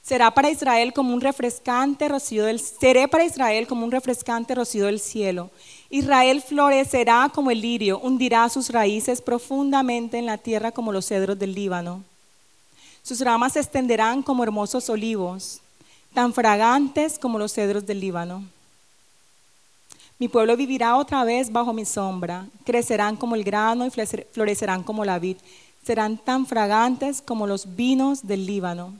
Será 0.03 0.31
para 0.31 0.49
Israel 0.49 0.91
como 0.91 1.13
un 1.13 1.21
refrescante 1.21 2.09
rocío 2.09 2.43
del 2.43 2.59
seré 2.59 3.07
para 3.07 3.23
Israel 3.23 3.67
como 3.67 3.85
un 3.85 3.91
refrescante 3.91 4.53
rocío 4.53 4.87
del 4.87 4.99
cielo. 4.99 5.49
Israel 5.93 6.41
florecerá 6.41 7.29
como 7.33 7.51
el 7.51 7.59
lirio, 7.59 7.99
hundirá 7.99 8.47
sus 8.47 8.69
raíces 8.69 9.21
profundamente 9.21 10.17
en 10.17 10.25
la 10.25 10.37
tierra 10.37 10.71
como 10.71 10.93
los 10.93 11.05
cedros 11.05 11.37
del 11.37 11.53
Líbano. 11.53 12.01
Sus 13.03 13.19
ramas 13.19 13.53
se 13.53 13.59
extenderán 13.59 14.23
como 14.23 14.43
hermosos 14.43 14.89
olivos, 14.89 15.59
tan 16.13 16.33
fragantes 16.33 17.19
como 17.19 17.37
los 17.37 17.53
cedros 17.53 17.85
del 17.85 17.99
Líbano. 17.99 18.45
Mi 20.17 20.29
pueblo 20.29 20.55
vivirá 20.55 20.95
otra 20.95 21.25
vez 21.25 21.51
bajo 21.51 21.73
mi 21.73 21.83
sombra, 21.83 22.47
crecerán 22.63 23.17
como 23.17 23.35
el 23.35 23.43
grano 23.43 23.85
y 23.85 23.89
florecerán 23.89 24.83
como 24.83 25.03
la 25.03 25.19
vid, 25.19 25.37
serán 25.83 26.17
tan 26.17 26.45
fragantes 26.45 27.21
como 27.21 27.47
los 27.47 27.75
vinos 27.75 28.25
del 28.25 28.45
Líbano. 28.45 28.93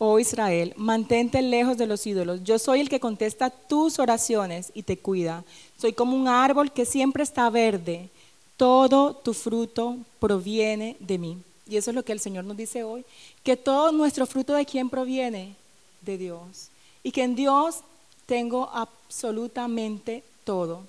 Oh 0.00 0.20
Israel, 0.20 0.72
mantente 0.76 1.42
lejos 1.42 1.76
de 1.76 1.88
los 1.88 2.06
ídolos. 2.06 2.44
Yo 2.44 2.60
soy 2.60 2.80
el 2.80 2.88
que 2.88 3.00
contesta 3.00 3.50
tus 3.50 3.98
oraciones 3.98 4.70
y 4.72 4.84
te 4.84 4.96
cuida. 4.96 5.44
Soy 5.76 5.92
como 5.92 6.16
un 6.16 6.28
árbol 6.28 6.72
que 6.72 6.84
siempre 6.84 7.24
está 7.24 7.50
verde. 7.50 8.08
Todo 8.56 9.14
tu 9.14 9.34
fruto 9.34 9.96
proviene 10.20 10.96
de 11.00 11.18
mí. 11.18 11.38
Y 11.68 11.76
eso 11.76 11.90
es 11.90 11.96
lo 11.96 12.04
que 12.04 12.12
el 12.12 12.20
Señor 12.20 12.44
nos 12.44 12.56
dice 12.56 12.84
hoy, 12.84 13.04
que 13.42 13.56
todo 13.56 13.90
nuestro 13.90 14.24
fruto 14.24 14.54
de 14.54 14.64
quién 14.64 14.88
proviene? 14.88 15.56
De 16.00 16.16
Dios. 16.16 16.68
Y 17.02 17.10
que 17.10 17.24
en 17.24 17.34
Dios 17.34 17.80
tengo 18.26 18.70
absolutamente 18.72 20.22
todo. 20.44 20.82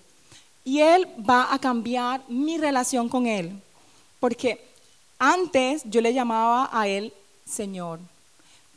Y 0.64 0.82
Él 0.82 1.07
va 1.28 1.51
a 1.51 1.57
cambiar 1.57 2.22
mi 2.28 2.60
relación 2.60 3.10
con 3.10 3.26
Él. 3.26 3.60
Porque 4.20 4.64
antes 5.18 5.82
yo 5.86 5.99
le 5.99 6.14
llamaba 6.14 6.70
a 6.72 6.88
Él 6.88 7.12
Señor. 7.43 7.99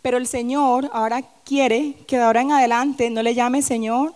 Pero 0.03 0.18
el 0.18 0.26
Señor 0.26 0.90
ahora 0.92 1.22
quiere 1.44 1.94
que 2.07 2.16
de 2.16 2.24
ahora 2.24 2.42
en 2.42 2.53
adelante 2.53 3.09
no 3.09 3.22
le 3.22 3.34
llame 3.34 3.62
Señor, 3.62 4.12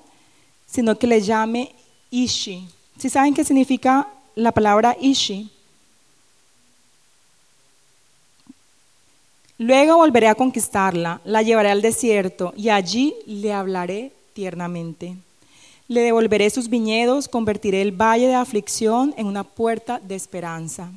sino 0.67 0.99
que 0.99 1.07
le 1.07 1.21
llame 1.21 1.73
Ishi. 2.11 2.69
¿Sí 2.99 3.09
saben 3.09 3.35
qué 3.35 3.45
significa 3.45 4.09
la 4.35 4.53
palabra 4.53 4.97
Ishi? 5.01 5.51
Luego 9.59 9.97
volveré 9.97 10.29
a 10.29 10.35
conquistarla, 10.35 11.21
la 11.25 11.41
llevaré 11.41 11.71
al 11.71 11.81
desierto 11.81 12.53
y 12.57 12.69
allí 12.69 13.15
le 13.27 13.55
hablaré 13.55 14.13
tiernamente. 14.35 15.17
Le 15.89 16.03
devolveré 16.03 16.51
sus 16.51 16.69
viñedos, 16.69 17.29
convertiré 17.29 17.81
el 17.81 17.93
valle 17.93 18.27
de 18.27 18.35
aflicción 18.35 19.15
en 19.17 19.27
una 19.27 19.45
puerta 19.45 19.99
de 20.01 20.15
esperanza. 20.15 20.91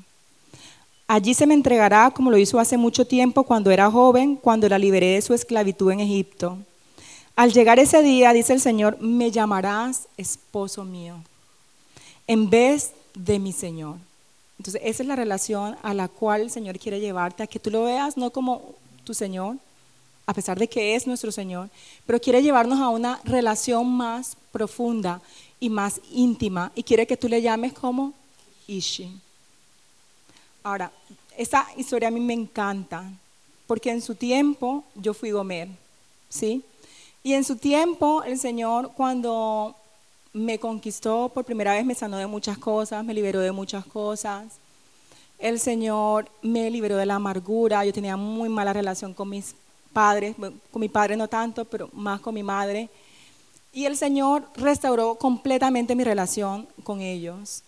Allí 1.11 1.33
se 1.33 1.47
me 1.47 1.55
entregará 1.55 2.11
como 2.11 2.29
lo 2.29 2.37
hizo 2.37 2.59
hace 2.59 2.77
mucho 2.77 3.03
tiempo 3.03 3.43
cuando 3.43 3.71
era 3.71 3.89
joven, 3.89 4.35
cuando 4.35 4.69
la 4.69 4.77
liberé 4.77 5.15
de 5.15 5.23
su 5.23 5.33
esclavitud 5.33 5.91
en 5.91 6.01
Egipto. 6.01 6.59
Al 7.35 7.51
llegar 7.51 7.79
ese 7.79 8.03
día, 8.03 8.31
dice 8.31 8.53
el 8.53 8.61
Señor, 8.61 9.01
me 9.01 9.31
llamarás 9.31 10.07
esposo 10.17 10.85
mío, 10.85 11.15
en 12.27 12.47
vez 12.51 12.91
de 13.15 13.39
mi 13.39 13.53
Señor. 13.53 13.95
Entonces, 14.59 14.83
esa 14.85 15.01
es 15.01 15.07
la 15.09 15.15
relación 15.15 15.77
a 15.81 15.95
la 15.95 16.09
cual 16.09 16.41
el 16.41 16.51
Señor 16.51 16.77
quiere 16.77 16.99
llevarte, 16.99 17.41
a 17.41 17.47
que 17.47 17.57
tú 17.59 17.71
lo 17.71 17.85
veas 17.85 18.15
no 18.15 18.29
como 18.29 18.75
tu 19.03 19.15
Señor, 19.15 19.55
a 20.27 20.33
pesar 20.35 20.59
de 20.59 20.69
que 20.69 20.93
es 20.93 21.07
nuestro 21.07 21.31
Señor, 21.31 21.71
pero 22.05 22.21
quiere 22.21 22.43
llevarnos 22.43 22.79
a 22.79 22.89
una 22.89 23.19
relación 23.23 23.89
más 23.89 24.37
profunda 24.51 25.23
y 25.59 25.71
más 25.71 26.01
íntima, 26.11 26.71
y 26.75 26.83
quiere 26.83 27.07
que 27.07 27.17
tú 27.17 27.27
le 27.27 27.41
llames 27.41 27.73
como 27.73 28.13
Ishi. 28.67 29.19
Ahora, 30.63 30.91
esta 31.37 31.67
historia 31.77 32.09
a 32.09 32.11
mí 32.11 32.19
me 32.19 32.33
encanta, 32.33 33.03
porque 33.65 33.91
en 33.91 34.01
su 34.01 34.15
tiempo 34.15 34.83
yo 34.95 35.13
fui 35.13 35.31
Gomer, 35.31 35.69
¿sí? 36.27 36.63
Y 37.23 37.33
en 37.33 37.43
su 37.43 37.55
tiempo 37.55 38.23
el 38.23 38.37
Señor 38.37 38.91
cuando 38.93 39.75
me 40.33 40.59
conquistó 40.59 41.29
por 41.29 41.45
primera 41.45 41.73
vez 41.73 41.85
me 41.85 41.95
sanó 41.95 42.17
de 42.17 42.27
muchas 42.27 42.57
cosas, 42.57 43.03
me 43.03 43.13
liberó 43.13 43.39
de 43.39 43.51
muchas 43.51 43.85
cosas. 43.85 44.59
El 45.37 45.59
Señor 45.59 46.29
me 46.41 46.69
liberó 46.69 46.97
de 46.97 47.05
la 47.05 47.15
amargura. 47.15 47.85
Yo 47.85 47.93
tenía 47.93 48.17
muy 48.17 48.49
mala 48.49 48.73
relación 48.73 49.13
con 49.13 49.29
mis 49.29 49.55
padres, 49.93 50.35
con 50.37 50.79
mi 50.79 50.89
padre 50.89 51.15
no 51.15 51.27
tanto, 51.27 51.65
pero 51.65 51.89
más 51.93 52.19
con 52.19 52.33
mi 52.33 52.43
madre. 52.43 52.89
Y 53.71 53.85
el 53.85 53.95
Señor 53.95 54.43
restauró 54.55 55.15
completamente 55.15 55.95
mi 55.95 56.03
relación 56.03 56.67
con 56.83 57.01
ellos. 57.01 57.63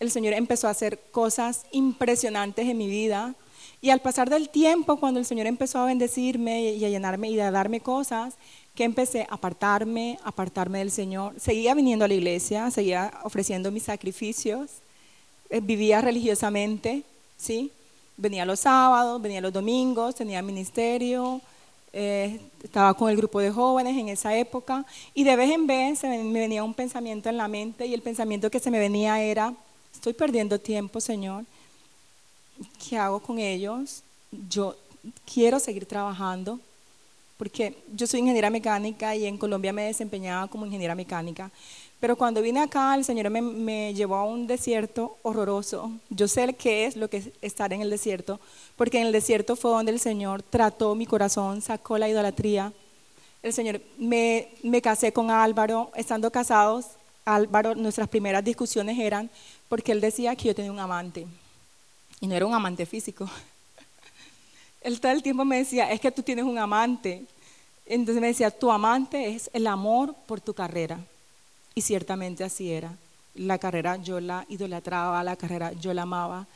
El 0.00 0.10
Señor 0.10 0.32
empezó 0.32 0.66
a 0.66 0.70
hacer 0.70 0.98
cosas 1.10 1.66
impresionantes 1.72 2.66
en 2.66 2.78
mi 2.78 2.88
vida. 2.88 3.34
Y 3.82 3.90
al 3.90 4.00
pasar 4.00 4.30
del 4.30 4.48
tiempo, 4.48 4.96
cuando 4.98 5.20
el 5.20 5.26
Señor 5.26 5.46
empezó 5.46 5.78
a 5.78 5.84
bendecirme 5.84 6.72
y 6.72 6.84
a 6.84 6.88
llenarme 6.88 7.30
y 7.30 7.38
a 7.38 7.50
darme 7.50 7.80
cosas, 7.80 8.34
que 8.74 8.84
empecé 8.84 9.26
a 9.28 9.34
apartarme, 9.34 10.18
apartarme 10.24 10.78
del 10.78 10.90
Señor. 10.90 11.34
Seguía 11.38 11.74
viniendo 11.74 12.06
a 12.06 12.08
la 12.08 12.14
iglesia, 12.14 12.70
seguía 12.70 13.12
ofreciendo 13.24 13.70
mis 13.70 13.82
sacrificios, 13.82 14.70
eh, 15.50 15.60
vivía 15.60 16.00
religiosamente, 16.00 17.02
¿sí? 17.36 17.70
Venía 18.16 18.46
los 18.46 18.60
sábados, 18.60 19.20
venía 19.20 19.42
los 19.42 19.52
domingos, 19.52 20.14
tenía 20.14 20.40
ministerio, 20.40 21.42
eh, 21.92 22.40
estaba 22.62 22.94
con 22.94 23.10
el 23.10 23.18
grupo 23.18 23.40
de 23.40 23.50
jóvenes 23.50 23.98
en 23.98 24.08
esa 24.08 24.34
época 24.34 24.86
y 25.12 25.24
de 25.24 25.36
vez 25.36 25.50
en 25.50 25.66
vez 25.66 26.04
me 26.04 26.40
venía 26.40 26.62
un 26.64 26.72
pensamiento 26.72 27.28
en 27.28 27.36
la 27.36 27.48
mente 27.48 27.84
y 27.84 27.92
el 27.92 28.00
pensamiento 28.00 28.50
que 28.50 28.60
se 28.60 28.70
me 28.70 28.78
venía 28.78 29.20
era, 29.20 29.52
estoy 30.00 30.14
perdiendo 30.14 30.58
tiempo, 30.58 30.98
Señor, 30.98 31.44
¿qué 32.82 32.96
hago 32.96 33.20
con 33.20 33.38
ellos? 33.38 34.02
Yo 34.48 34.74
quiero 35.30 35.60
seguir 35.60 35.84
trabajando, 35.84 36.58
porque 37.36 37.76
yo 37.94 38.06
soy 38.06 38.20
ingeniera 38.20 38.48
mecánica 38.48 39.14
y 39.14 39.26
en 39.26 39.36
Colombia 39.36 39.74
me 39.74 39.84
desempeñaba 39.84 40.48
como 40.48 40.64
ingeniera 40.64 40.94
mecánica. 40.94 41.50
Pero 42.00 42.16
cuando 42.16 42.40
vine 42.40 42.60
acá, 42.60 42.94
el 42.94 43.04
Señor 43.04 43.28
me, 43.28 43.92
llevó 43.92 44.16
a 44.16 44.24
un 44.24 44.46
desierto 44.46 45.18
horroroso. 45.20 45.92
Yo 46.08 46.28
sé 46.28 46.54
qué 46.54 46.86
es 46.86 46.96
lo 46.96 47.10
que 47.10 47.18
es 47.18 47.28
estar 47.42 47.70
en 47.74 47.82
el 47.82 47.90
desierto, 47.90 48.40
porque 48.76 48.98
en 49.02 49.06
el 49.06 49.12
desierto 49.12 49.54
fue 49.54 49.72
donde 49.72 49.92
el 49.92 50.00
Señor 50.00 50.42
trató 50.42 50.94
mi 50.94 51.04
corazón, 51.04 51.60
sacó 51.60 51.98
la 51.98 52.08
idolatría. 52.08 52.72
El 53.42 53.52
Señor, 53.52 53.82
me, 53.98 54.48
me 54.62 54.80
casé 54.80 55.12
con 55.12 55.30
Álvaro, 55.30 55.92
estando 55.94 56.30
casados, 56.30 56.86
Álvaro, 57.26 57.74
nuestras 57.74 58.08
primeras 58.08 58.42
discusiones 58.42 58.98
eran 58.98 59.30
porque 59.70 59.92
él 59.92 60.00
decía 60.00 60.34
que 60.34 60.48
yo 60.48 60.54
tenía 60.54 60.72
un 60.72 60.80
amante. 60.80 61.26
Y 62.20 62.26
no 62.26 62.34
era 62.34 62.44
un 62.44 62.52
amante 62.52 62.84
físico, 62.84 63.30
él 64.82 65.00
todo 65.00 65.12
el 65.12 65.22
tiempo 65.22 65.44
me 65.44 65.58
decía, 65.58 65.90
es 65.90 66.00
que 66.00 66.10
tú 66.10 66.22
tienes 66.22 66.44
un 66.44 66.58
amante. 66.58 67.24
Entonces 67.86 68.20
me 68.20 68.26
decía, 68.26 68.50
tu 68.50 68.70
amante 68.70 69.28
es 69.28 69.48
el 69.52 69.68
amor 69.68 70.12
por 70.26 70.40
tu 70.40 70.52
carrera. 70.52 70.98
Y 71.74 71.82
ciertamente 71.82 72.42
así 72.42 72.72
era. 72.72 72.92
La 73.36 73.58
carrera 73.58 73.96
yo 73.96 74.20
la 74.20 74.44
idolatraba, 74.48 75.22
la 75.22 75.36
carrera 75.36 75.72
yo 75.72 75.94
la 75.94 76.02
amaba. 76.02 76.46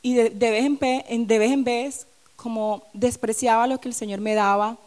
Y 0.00 0.14
de, 0.14 0.30
vez, 0.30 0.64
en 0.64 0.78
vez, 0.78 1.04
de 1.08 1.38
vez 1.38 1.52
en 1.52 1.64
vez, 1.64 2.06
como 2.34 2.82
despreciaba 2.94 3.66
lo 3.66 3.78
que 3.78 3.88
el 3.88 3.94
Señor 3.94 4.20
me 4.20 4.34
daba, 4.34 4.78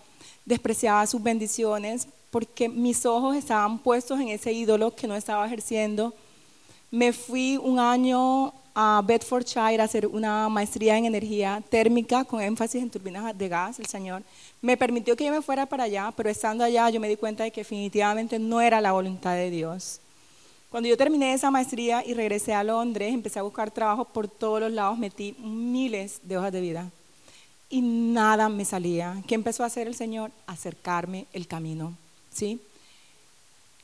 despreciaba 0.46 1.06
sus 1.06 1.22
bendiciones, 1.22 2.08
porque 2.32 2.70
mis 2.70 3.06
ojos 3.06 3.36
estaban 3.36 3.78
puestos 3.78 4.20
en 4.20 4.30
ese 4.30 4.52
ídolo 4.52 4.96
que 4.96 5.08
no 5.08 5.16
estaba 5.16 5.46
ejerciendo. 5.46 6.14
Me 6.90 7.12
fui 7.12 7.58
un 7.58 7.80
año 7.80 8.54
a 8.74 9.02
Bedfordshire 9.04 9.82
a 9.82 9.86
hacer 9.86 10.08
una 10.08 10.48
maestría 10.50 10.98
en 10.98 11.06
energía 11.06 11.62
térmica 11.70 12.24
con 12.24 12.40
énfasis 12.40 12.82
en 12.82 12.90
turbinas 12.90 13.38
de 13.38 13.50
gas. 13.50 13.80
El 13.80 13.88
Señor 13.88 14.24
me 14.62 14.78
permitió 14.78 15.16
que 15.16 15.26
yo 15.26 15.32
me 15.32 15.42
fuera 15.42 15.66
para 15.66 15.84
allá, 15.84 16.14
pero 16.16 16.30
estando 16.30 16.64
allá 16.64 16.90
yo 16.90 17.00
me 17.00 17.10
di 17.10 17.18
cuenta 17.18 17.44
de 17.44 17.52
que 17.52 17.62
definitivamente 17.62 18.40
no 18.40 18.62
era 18.62 18.80
la 18.80 18.94
voluntad 18.94 19.34
de 19.36 19.50
Dios. 19.50 20.00
Cuando 20.70 20.88
yo 20.88 20.96
terminé 20.96 21.34
esa 21.34 21.52
maestría 21.52 22.06
y 22.06 22.14
regresé 22.14 22.54
a 22.54 22.64
Londres, 22.64 23.14
empecé 23.14 23.40
a 23.40 23.44
buscar 23.44 23.72
trabajo 23.72 24.06
por 24.06 24.28
todos 24.28 24.60
los 24.62 24.72
lados, 24.72 24.98
metí 24.98 25.36
miles 25.40 26.20
de 26.24 26.38
hojas 26.38 26.52
de 26.52 26.62
vida 26.62 26.92
y 27.70 27.82
nada 27.82 28.48
me 28.48 28.64
salía. 28.64 29.22
¿Qué 29.28 29.36
empezó 29.36 29.64
a 29.64 29.68
hacer 29.68 29.88
el 29.88 29.96
Señor? 29.96 30.32
Acercarme 30.46 31.26
el 31.34 31.48
camino, 31.48 31.96
¿sí? 32.32 32.62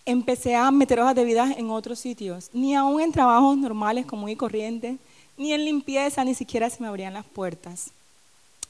Empecé 0.05 0.55
a 0.55 0.69
meter 0.71 0.99
hojas 0.99 1.15
de 1.15 1.25
vida 1.25 1.53
en 1.57 1.69
otros 1.69 1.99
sitios, 1.99 2.49
ni 2.53 2.75
aún 2.75 3.01
en 3.01 3.11
trabajos 3.11 3.57
normales 3.57 4.05
común 4.05 4.29
y 4.29 4.35
corriente, 4.35 4.97
ni 5.37 5.53
en 5.53 5.65
limpieza, 5.65 6.23
ni 6.23 6.35
siquiera 6.35 6.69
se 6.69 6.81
me 6.81 6.87
abrían 6.87 7.13
las 7.13 7.25
puertas. 7.25 7.91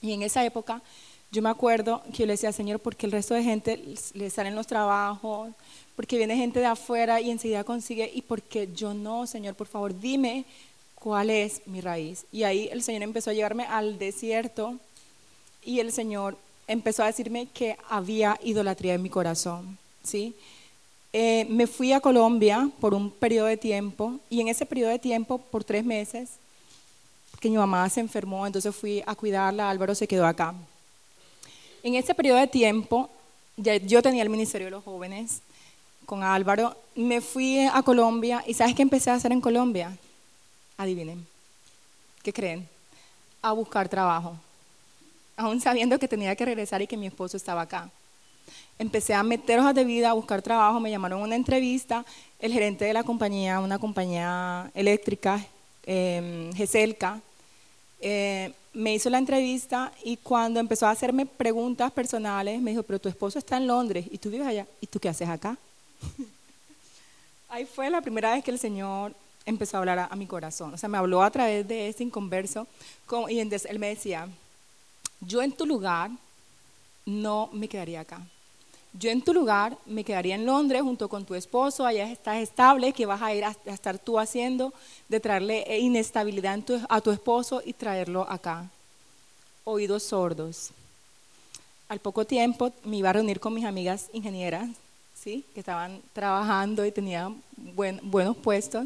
Y 0.01 0.13
en 0.13 0.21
esa 0.21 0.45
época 0.45 0.81
yo 1.31 1.41
me 1.41 1.49
acuerdo 1.49 2.03
que 2.11 2.19
yo 2.19 2.25
le 2.27 2.34
decía, 2.34 2.51
Señor, 2.51 2.79
porque 2.79 3.07
el 3.07 3.11
resto 3.11 3.34
de 3.34 3.43
gente 3.43 3.84
le 4.13 4.29
salen 4.29 4.53
los 4.53 4.67
trabajos, 4.67 5.49
porque 5.95 6.17
viene 6.17 6.38
gente 6.38 6.59
de 6.59 6.67
afuera 6.67 7.21
y 7.21 7.31
enseguida 7.31 7.63
consigue, 7.63 8.09
y 8.13 8.21
porque 8.21 8.69
yo 8.75 8.93
no, 8.93 9.25
Señor, 9.25 9.55
por 9.55 9.65
favor, 9.67 9.99
dime 9.99 10.45
cuál 10.93 11.31
es 11.31 11.61
mi 11.65 11.81
raíz. 11.81 12.25
Y 12.31 12.43
ahí 12.43 12.69
el 12.71 12.84
Señor 12.84 13.01
empezó 13.01 13.31
a 13.31 13.34
llevarme 13.34 13.65
al 13.65 13.97
desierto 13.97 14.77
y 15.65 15.79
el 15.79 15.91
Señor 15.91 16.38
empezó 16.67 17.03
a 17.03 17.07
decirme 17.07 17.47
que 17.47 17.77
había 17.89 18.39
idolatría 18.43 18.93
en 18.93 19.01
mi 19.01 19.09
corazón, 19.09 19.79
¿sí? 20.03 20.36
Eh, 21.16 21.45
me 21.47 21.68
fui 21.68 21.93
a 21.93 21.99
Colombia 21.99 22.68
por 22.80 22.95
un 22.95 23.11
periodo 23.11 23.45
de 23.45 23.55
tiempo 23.55 24.20
y 24.32 24.41
en 24.41 24.47
ese 24.47 24.66
periodo 24.66 24.89
de 24.89 24.97
tiempo, 24.97 25.38
por 25.38 25.64
tres 25.64 25.86
meses, 25.86 26.32
que 27.39 27.49
mi 27.49 27.55
mamá 27.55 27.88
se 27.89 27.99
enfermó, 27.99 28.47
entonces 28.47 28.76
fui 28.76 29.03
a 29.05 29.14
cuidarla, 29.14 29.70
Álvaro 29.70 29.93
se 29.93 30.07
quedó 30.07 30.26
acá. 30.26 30.55
En 31.84 31.93
ese 31.93 32.16
periodo 32.16 32.39
de 32.39 32.47
tiempo, 32.47 33.11
yo 33.57 34.01
tenía 34.01 34.24
el 34.24 34.30
Ministerio 34.30 34.66
de 34.66 34.72
los 34.72 34.84
Jóvenes 34.84 35.41
con 36.07 36.24
Álvaro, 36.24 36.76
me 36.95 37.22
fui 37.22 37.59
a 37.59 37.84
Colombia 37.84 38.43
y 38.47 38.55
¿sabes 38.55 38.74
qué 38.74 38.82
empecé 38.82 39.11
a 39.11 39.16
hacer 39.16 39.32
en 39.32 39.41
Colombia? 39.41 39.95
Adivinen, 40.78 41.28
¿qué 42.24 42.34
creen? 42.34 42.68
A 43.43 43.51
buscar 43.51 43.88
trabajo, 43.88 44.36
aún 45.38 45.61
sabiendo 45.61 45.99
que 45.99 46.07
tenía 46.07 46.36
que 46.36 46.45
regresar 46.45 46.82
y 46.82 46.88
que 46.88 46.97
mi 46.97 47.05
esposo 47.05 47.38
estaba 47.38 47.61
acá 47.61 47.91
empecé 48.80 49.13
a 49.13 49.24
meter 49.24 49.59
hojas 49.59 49.76
de 49.76 49.84
vida, 49.84 50.09
a 50.09 50.13
buscar 50.13 50.41
trabajo, 50.41 50.80
me 50.80 50.91
llamaron 50.91 51.21
a 51.21 51.24
una 51.24 51.36
entrevista, 51.36 52.05
el 52.39 52.51
gerente 52.51 52.86
de 52.86 52.93
la 52.93 53.03
compañía, 53.03 53.59
una 53.59 53.80
compañía 53.80 54.71
eléctrica, 54.74 55.45
GESELCA, 55.86 57.21
eh, 57.99 58.53
me 58.74 58.95
hizo 58.95 59.09
la 59.09 59.17
entrevista 59.17 59.91
y 60.03 60.17
cuando 60.17 60.59
empezó 60.59 60.88
a 60.88 60.91
hacerme 60.91 61.26
preguntas 61.26 61.91
personales, 61.91 62.61
me 62.61 62.71
dijo, 62.71 62.84
pero 62.84 62.99
tu 62.99 63.07
esposo 63.07 63.39
está 63.39 63.57
en 63.57 63.67
Londres 63.67 64.05
y 64.11 64.17
tú 64.17 64.30
vives 64.30 64.47
allá, 64.47 64.67
¿y 64.82 64.88
tú 64.88 64.99
qué 64.99 65.09
haces 65.09 65.30
acá? 65.30 65.57
Ahí 67.49 67.65
fue 67.65 67.89
la 67.89 68.01
primera 68.01 68.34
vez 68.34 68.43
que 68.43 68.51
el 68.51 68.59
Señor 68.59 69.13
empezó 69.45 69.78
a 69.78 69.80
hablar 69.82 70.07
a, 70.09 70.15
mi 70.15 70.26
corazón, 70.26 70.74
o 70.74 70.78
sea, 70.78 70.89
me 70.89 70.97
habló 70.97 71.21
a 71.21 71.30
través 71.30 71.67
de 71.67 71.88
este 71.88 72.03
inconverso 72.03 72.67
y 73.30 73.39
entonces 73.39 73.69
él 73.69 73.78
me 73.78 73.89
decía, 73.89 74.28
yo 75.21 75.41
en 75.41 75.51
tu 75.51 75.65
lugar 75.65 76.09
no 77.05 77.49
me 77.53 77.67
quedaría 77.67 78.01
acá 78.01 78.21
yo 78.93 79.09
en 79.09 79.21
tu 79.21 79.33
lugar 79.33 79.77
me 79.85 80.03
quedaría 80.03 80.35
en 80.35 80.45
Londres 80.45 80.81
junto 80.83 81.09
con 81.09 81.25
tu 81.25 81.33
esposo, 81.33 81.85
allá 81.85 82.11
estás 82.11 82.37
estable, 82.37 82.93
que 82.93 83.05
vas 83.05 83.21
a 83.21 83.33
ir 83.33 83.43
a, 83.43 83.55
estar 83.65 83.97
tú 83.97 84.19
haciendo 84.19 84.71
de 85.09 85.19
traerle 85.19 85.63
eh, 85.67 85.79
inestabilidad 85.79 86.59
a 86.89 87.01
tu 87.01 87.11
esposo 87.11 87.61
y 87.65 87.73
traerlo 87.73 88.29
acá. 88.29 88.69
Oídos 89.63 90.03
sordos. 90.03 90.69
Al 91.89 91.99
poco 91.99 92.25
tiempo 92.25 92.71
me 92.83 92.97
iba 92.97 93.09
a 93.09 93.13
reunir 93.13 93.39
con 93.39 93.53
mis 93.53 93.65
amigas 93.65 94.09
ingenieras, 94.13 94.69
¿sí? 95.15 95.43
que 95.53 95.61
estaban 95.61 95.99
trabajando 96.13 96.85
y 96.85 96.91
tenían 96.91 97.41
buenos 97.55 98.37
puestos. 98.37 98.85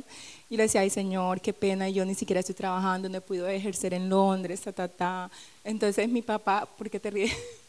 Y 0.50 0.56
le 0.56 0.64
decía, 0.64 0.82
ay 0.82 0.90
Señor, 0.90 1.42
qué 1.42 1.52
pena, 1.52 1.90
yo 1.90 2.06
ni 2.06 2.16
siquiera 2.16 2.40
estoy 2.40 2.56
trabajando, 2.56 3.10
no 3.10 3.18
he 3.18 3.22
podido 3.22 3.48
ejercer 3.48 3.94
en 3.94 4.10
Londres, 4.10 4.62
ta, 4.62 4.88
ta. 4.88 5.30
Entonces 5.66 6.08
mi 6.08 6.22
papá, 6.22 6.66
¿por 6.78 6.90
qué 6.90 7.00
te 7.00 7.10
ríes? 7.10 7.36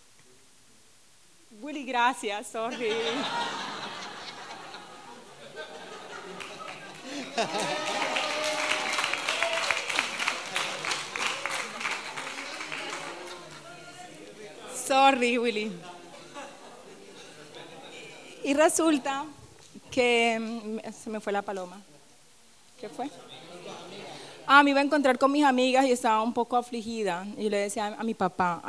Willy, 1.61 1.85
gracias, 1.85 2.47
sorry. 2.47 2.93
Sorry, 14.73 15.37
Willy. 15.37 15.73
Y 18.45 18.55
resulta 18.55 19.25
que 19.91 20.39
mm, 20.41 20.93
se 20.93 21.11
me 21.11 21.19
fue 21.19 21.33
la 21.33 21.43
paloma. 21.43 21.81
¿Qué 22.81 22.89
fue? 22.89 23.11
Ah, 24.47 24.63
me 24.63 24.71
iba 24.71 24.81
a 24.81 24.85
encontrar 24.85 25.19
con 25.19 25.33
mis 25.33 25.45
amigas 25.45 25.85
y 25.87 25.93
estaba 25.93 26.23
un 26.23 26.33
poco 26.33 26.57
afligida. 26.57 27.27
Y 27.37 27.51
le 27.51 27.59
decía 27.59 27.97
a 27.99 28.05
mi 28.05 28.15
papá, 28.15 28.63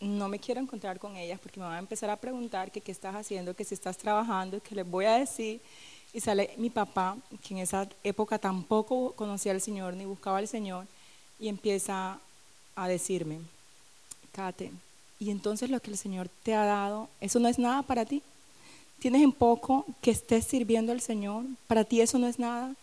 no 0.00 0.28
me 0.28 0.38
quiero 0.38 0.60
encontrar 0.60 0.98
con 0.98 1.16
ellas 1.16 1.40
porque 1.40 1.60
me 1.60 1.66
van 1.66 1.76
a 1.76 1.80
empezar 1.80 2.10
a 2.10 2.16
preguntar 2.16 2.70
que 2.70 2.80
qué 2.80 2.92
estás 2.92 3.14
haciendo, 3.14 3.54
que 3.54 3.64
si 3.64 3.74
estás 3.74 3.96
trabajando, 3.96 4.62
que 4.62 4.74
les 4.74 4.88
voy 4.88 5.06
a 5.06 5.18
decir. 5.18 5.60
Y 6.14 6.20
sale 6.20 6.50
mi 6.56 6.70
papá, 6.70 7.16
que 7.42 7.54
en 7.54 7.60
esa 7.60 7.88
época 8.02 8.38
tampoco 8.38 9.12
conocía 9.12 9.52
al 9.52 9.60
Señor 9.60 9.94
ni 9.94 10.04
buscaba 10.04 10.38
al 10.38 10.48
Señor, 10.48 10.86
y 11.38 11.48
empieza 11.48 12.18
a 12.74 12.88
decirme, 12.88 13.40
Kate, 14.32 14.72
y 15.20 15.30
entonces 15.30 15.68
lo 15.68 15.80
que 15.80 15.90
el 15.90 15.98
Señor 15.98 16.28
te 16.42 16.54
ha 16.54 16.64
dado, 16.64 17.08
eso 17.20 17.38
no 17.40 17.48
es 17.48 17.58
nada 17.58 17.82
para 17.82 18.04
ti. 18.04 18.22
Tienes 19.00 19.22
en 19.22 19.32
poco 19.32 19.84
que 20.00 20.10
estés 20.10 20.46
sirviendo 20.46 20.92
al 20.92 21.00
Señor, 21.00 21.44
para 21.66 21.84
ti 21.84 22.00
eso 22.00 22.18
no 22.18 22.26
es 22.26 22.38
nada. 22.38 22.74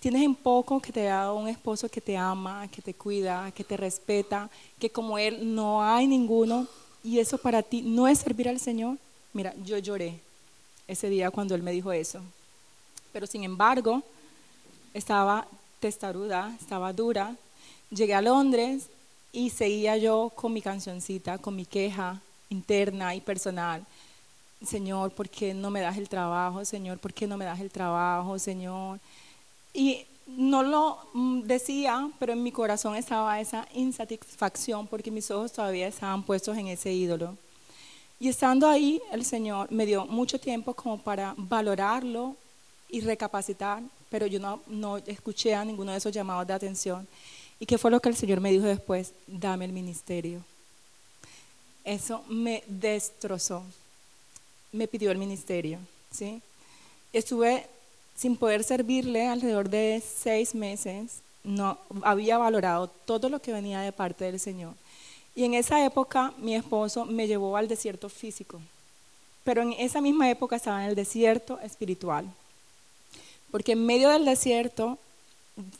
Tienes 0.00 0.22
en 0.22 0.34
poco 0.34 0.80
que 0.80 0.92
te 0.92 1.04
dado 1.04 1.34
un 1.34 1.46
esposo 1.46 1.88
que 1.88 2.00
te 2.00 2.16
ama, 2.16 2.66
que 2.68 2.80
te 2.80 2.94
cuida, 2.94 3.50
que 3.52 3.62
te 3.62 3.76
respeta, 3.76 4.48
que 4.78 4.90
como 4.90 5.18
Él 5.18 5.54
no 5.54 5.82
hay 5.82 6.06
ninguno, 6.06 6.66
y 7.04 7.18
eso 7.18 7.36
para 7.36 7.62
ti 7.62 7.82
no 7.82 8.08
es 8.08 8.18
servir 8.18 8.48
al 8.48 8.58
Señor. 8.58 8.96
Mira, 9.34 9.54
yo 9.62 9.76
lloré 9.78 10.18
ese 10.88 11.08
día 11.10 11.30
cuando 11.30 11.54
Él 11.54 11.62
me 11.62 11.72
dijo 11.72 11.92
eso. 11.92 12.20
Pero 13.12 13.26
sin 13.26 13.44
embargo, 13.44 14.02
estaba 14.94 15.46
testaruda, 15.80 16.56
estaba 16.58 16.92
dura. 16.92 17.36
Llegué 17.90 18.14
a 18.14 18.22
Londres 18.22 18.88
y 19.32 19.50
seguía 19.50 19.96
yo 19.96 20.32
con 20.34 20.52
mi 20.52 20.62
cancioncita, 20.62 21.38
con 21.38 21.56
mi 21.56 21.66
queja 21.66 22.20
interna 22.48 23.14
y 23.14 23.20
personal. 23.20 23.84
Señor, 24.64 25.12
¿por 25.12 25.28
qué 25.28 25.54
no 25.54 25.70
me 25.70 25.80
das 25.80 25.96
el 25.96 26.08
trabajo? 26.08 26.64
Señor, 26.64 26.98
¿por 26.98 27.12
qué 27.12 27.26
no 27.26 27.36
me 27.36 27.44
das 27.44 27.60
el 27.60 27.70
trabajo? 27.70 28.38
Señor, 28.38 28.98
y 29.72 30.06
no 30.26 30.62
lo 30.62 30.98
mm, 31.12 31.42
decía, 31.42 32.10
pero 32.18 32.32
en 32.32 32.42
mi 32.42 32.52
corazón 32.52 32.96
estaba 32.96 33.40
esa 33.40 33.66
insatisfacción 33.74 34.86
porque 34.86 35.10
mis 35.10 35.30
ojos 35.30 35.52
todavía 35.52 35.88
estaban 35.88 36.22
puestos 36.22 36.56
en 36.56 36.68
ese 36.68 36.92
ídolo. 36.92 37.36
Y 38.18 38.28
estando 38.28 38.68
ahí, 38.68 39.00
el 39.12 39.24
Señor 39.24 39.72
me 39.72 39.86
dio 39.86 40.06
mucho 40.06 40.38
tiempo 40.38 40.74
como 40.74 40.98
para 40.98 41.34
valorarlo 41.36 42.36
y 42.88 43.00
recapacitar, 43.00 43.82
pero 44.10 44.26
yo 44.26 44.38
no, 44.38 44.60
no 44.66 44.98
escuché 44.98 45.54
a 45.54 45.64
ninguno 45.64 45.92
de 45.92 45.98
esos 45.98 46.12
llamados 46.12 46.46
de 46.46 46.52
atención. 46.52 47.08
¿Y 47.58 47.66
qué 47.66 47.78
fue 47.78 47.90
lo 47.90 48.00
que 48.00 48.08
el 48.08 48.16
Señor 48.16 48.40
me 48.40 48.50
dijo 48.50 48.64
después? 48.64 49.12
Dame 49.26 49.64
el 49.64 49.72
ministerio. 49.72 50.42
Eso 51.84 52.22
me 52.28 52.62
destrozó. 52.66 53.62
Me 54.72 54.86
pidió 54.86 55.10
el 55.10 55.18
ministerio. 55.18 55.78
¿sí? 56.10 56.42
Estuve 57.12 57.66
sin 58.20 58.36
poder 58.36 58.62
servirle 58.64 59.28
alrededor 59.28 59.70
de 59.70 60.02
seis 60.04 60.54
meses, 60.54 61.22
no 61.42 61.78
había 62.02 62.36
valorado 62.36 62.88
todo 63.06 63.30
lo 63.30 63.40
que 63.40 63.50
venía 63.50 63.80
de 63.80 63.92
parte 63.92 64.26
del 64.26 64.38
Señor. 64.38 64.74
Y 65.34 65.44
en 65.44 65.54
esa 65.54 65.82
época 65.86 66.34
mi 66.36 66.54
esposo 66.54 67.06
me 67.06 67.26
llevó 67.26 67.56
al 67.56 67.66
desierto 67.66 68.10
físico, 68.10 68.60
pero 69.42 69.62
en 69.62 69.72
esa 69.72 70.02
misma 70.02 70.28
época 70.28 70.56
estaba 70.56 70.84
en 70.84 70.90
el 70.90 70.96
desierto 70.96 71.58
espiritual, 71.60 72.26
porque 73.50 73.72
en 73.72 73.86
medio 73.86 74.10
del 74.10 74.26
desierto 74.26 74.98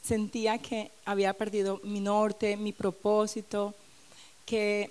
sentía 0.01 0.57
que 0.57 0.91
había 1.05 1.35
perdido 1.35 1.79
mi 1.85 2.01
norte, 2.01 2.57
mi 2.57 2.73
propósito, 2.73 3.75
que, 4.47 4.91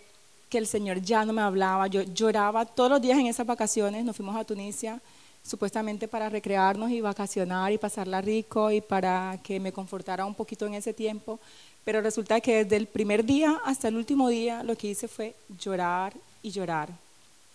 que 0.49 0.59
el 0.59 0.67
Señor 0.67 1.01
ya 1.01 1.25
no 1.25 1.33
me 1.33 1.41
hablaba, 1.41 1.87
yo 1.87 2.03
lloraba 2.03 2.65
todos 2.65 2.91
los 2.91 3.01
días 3.01 3.17
en 3.17 3.25
esas 3.25 3.47
vacaciones, 3.47 4.05
nos 4.05 4.15
fuimos 4.15 4.35
a 4.35 4.45
Tunisia 4.45 5.01
supuestamente 5.43 6.07
para 6.07 6.29
recrearnos 6.29 6.91
y 6.91 7.01
vacacionar 7.01 7.71
y 7.71 7.77
pasarla 7.77 8.21
rico 8.21 8.71
y 8.71 8.81
para 8.81 9.39
que 9.43 9.59
me 9.59 9.71
confortara 9.71 10.25
un 10.25 10.35
poquito 10.35 10.65
en 10.65 10.75
ese 10.75 10.93
tiempo. 10.93 11.39
Pero 11.83 12.01
resulta 12.01 12.39
que 12.41 12.63
desde 12.63 12.75
el 12.75 12.87
primer 12.87 13.25
día 13.25 13.59
hasta 13.65 13.87
el 13.87 13.95
último 13.95 14.29
día 14.29 14.63
lo 14.63 14.75
que 14.75 14.89
hice 14.89 15.07
fue 15.07 15.35
llorar 15.59 16.13
y 16.43 16.51
llorar 16.51 16.89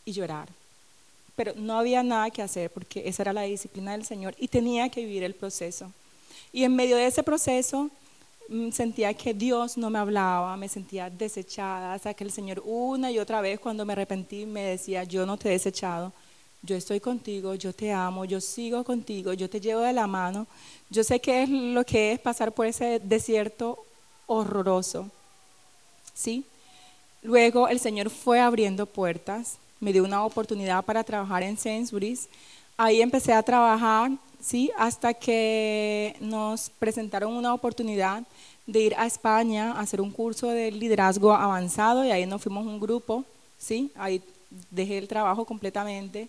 y 0.04 0.12
llorar. 0.12 0.48
Pero 1.36 1.52
no 1.56 1.78
había 1.78 2.02
nada 2.02 2.30
que 2.30 2.42
hacer 2.42 2.70
porque 2.70 3.02
esa 3.06 3.22
era 3.22 3.32
la 3.32 3.42
disciplina 3.42 3.92
del 3.92 4.04
Señor 4.04 4.34
y 4.38 4.48
tenía 4.48 4.88
que 4.88 5.04
vivir 5.04 5.22
el 5.22 5.34
proceso. 5.34 5.90
Y 6.52 6.64
en 6.64 6.74
medio 6.76 6.96
de 6.96 7.06
ese 7.06 7.22
proceso 7.22 7.90
mm, 8.48 8.70
sentía 8.70 9.12
que 9.14 9.34
Dios 9.34 9.76
no 9.76 9.90
me 9.90 9.98
hablaba, 9.98 10.56
me 10.56 10.68
sentía 10.68 11.10
desechada, 11.10 11.94
hasta 11.94 12.14
que 12.14 12.24
el 12.24 12.30
Señor 12.30 12.62
una 12.64 13.10
y 13.10 13.18
otra 13.18 13.40
vez 13.40 13.58
cuando 13.58 13.84
me 13.84 13.92
arrepentí 13.92 14.46
me 14.46 14.62
decía, 14.62 15.04
yo 15.04 15.26
no 15.26 15.36
te 15.36 15.48
he 15.48 15.52
desechado, 15.52 16.12
yo 16.64 16.76
estoy 16.76 16.98
contigo, 16.98 17.54
yo 17.54 17.72
te 17.74 17.92
amo, 17.92 18.24
yo 18.24 18.40
sigo 18.40 18.84
contigo, 18.84 19.34
yo 19.34 19.50
te 19.50 19.60
llevo 19.60 19.82
de 19.82 19.92
la 19.92 20.06
mano. 20.06 20.46
Yo 20.88 21.04
sé 21.04 21.20
qué 21.20 21.42
es 21.42 21.50
lo 21.50 21.84
que 21.84 22.12
es 22.12 22.20
pasar 22.20 22.52
por 22.52 22.66
ese 22.66 23.00
desierto 23.00 23.78
horroroso. 24.26 25.10
¿Sí? 26.14 26.44
Luego 27.22 27.68
el 27.68 27.80
Señor 27.80 28.08
fue 28.08 28.40
abriendo 28.40 28.86
puertas, 28.86 29.58
me 29.80 29.92
dio 29.92 30.04
una 30.04 30.24
oportunidad 30.24 30.84
para 30.84 31.04
trabajar 31.04 31.42
en 31.42 31.58
Sainsbury's. 31.58 32.28
Ahí 32.76 33.02
empecé 33.02 33.32
a 33.32 33.42
trabajar, 33.42 34.12
¿sí? 34.40 34.70
Hasta 34.76 35.12
que 35.12 36.16
nos 36.20 36.70
presentaron 36.70 37.34
una 37.34 37.52
oportunidad 37.52 38.22
de 38.66 38.80
ir 38.80 38.94
a 38.96 39.06
España 39.06 39.72
a 39.72 39.80
hacer 39.80 40.00
un 40.00 40.10
curso 40.10 40.48
de 40.48 40.70
liderazgo 40.70 41.32
avanzado 41.32 42.04
y 42.04 42.10
ahí 42.10 42.24
nos 42.24 42.42
fuimos 42.42 42.66
un 42.66 42.80
grupo, 42.80 43.24
¿sí? 43.58 43.90
Ahí 43.96 44.22
dejé 44.70 44.98
el 44.98 45.08
trabajo 45.08 45.44
completamente 45.44 46.28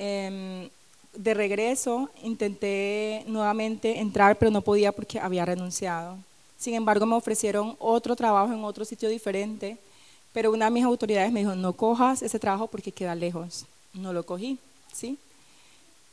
Em, 0.00 0.70
de 1.12 1.34
regreso 1.34 2.08
intenté 2.22 3.24
nuevamente 3.26 3.98
entrar, 3.98 4.38
pero 4.38 4.52
no 4.52 4.62
podía 4.62 4.92
porque 4.92 5.18
había 5.18 5.44
renunciado. 5.44 6.16
Sin 6.56 6.74
embargo, 6.74 7.04
me 7.04 7.16
ofrecieron 7.16 7.74
otro 7.80 8.14
trabajo 8.14 8.52
en 8.52 8.62
otro 8.62 8.84
sitio 8.84 9.08
diferente, 9.08 9.76
pero 10.32 10.52
una 10.52 10.66
de 10.66 10.70
mis 10.70 10.84
autoridades 10.84 11.32
me 11.32 11.40
dijo, 11.40 11.56
no 11.56 11.72
cojas 11.72 12.22
ese 12.22 12.38
trabajo 12.38 12.68
porque 12.68 12.92
queda 12.92 13.16
lejos. 13.16 13.66
No 13.92 14.12
lo 14.12 14.24
cogí, 14.24 14.58
¿sí? 14.92 15.18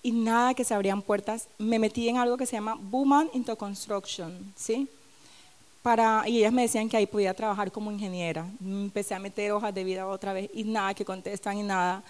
Y 0.02 0.12
nada 0.12 0.56
que 0.56 0.64
se 0.64 0.74
abrían 0.74 1.04
puertas. 1.04 1.48
Me 1.60 1.78
metí 1.78 2.10
en 2.10 2.18
algo 2.18 2.38
que 2.38 2.48
se 2.48 2.54
llama 2.54 2.80
Woman 2.90 3.30
into 3.34 3.56
Construction, 3.56 4.54
¿sí? 4.56 4.88
Para, 5.84 6.28
y 6.28 6.40
ellas 6.40 6.54
me 6.54 6.64
decían 6.64 6.90
que 6.90 6.98
ahí 6.98 7.06
podía 7.06 7.36
trabajar 7.36 7.72
como 7.72 7.92
ingeniera. 7.92 8.48
Empecé 8.60 9.14
a 9.14 9.20
meter 9.20 9.52
hojas 9.52 9.76
de 9.76 9.84
vida 9.84 10.08
otra 10.08 10.34
vez 10.34 10.50
y 10.56 10.64
nada 10.64 10.96
que 10.96 11.06
contestan 11.06 11.60
y 11.60 11.64
nada 11.64 12.04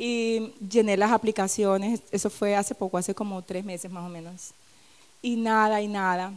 y 0.00 0.52
llené 0.70 0.96
las 0.96 1.10
aplicaciones, 1.10 2.00
eso 2.12 2.30
fue 2.30 2.54
hace 2.54 2.72
poco, 2.72 2.98
hace 2.98 3.16
como 3.16 3.42
tres 3.42 3.64
meses 3.64 3.90
más 3.90 4.06
o 4.06 4.08
menos, 4.08 4.52
y 5.20 5.34
nada, 5.34 5.82
y 5.82 5.88
nada. 5.88 6.32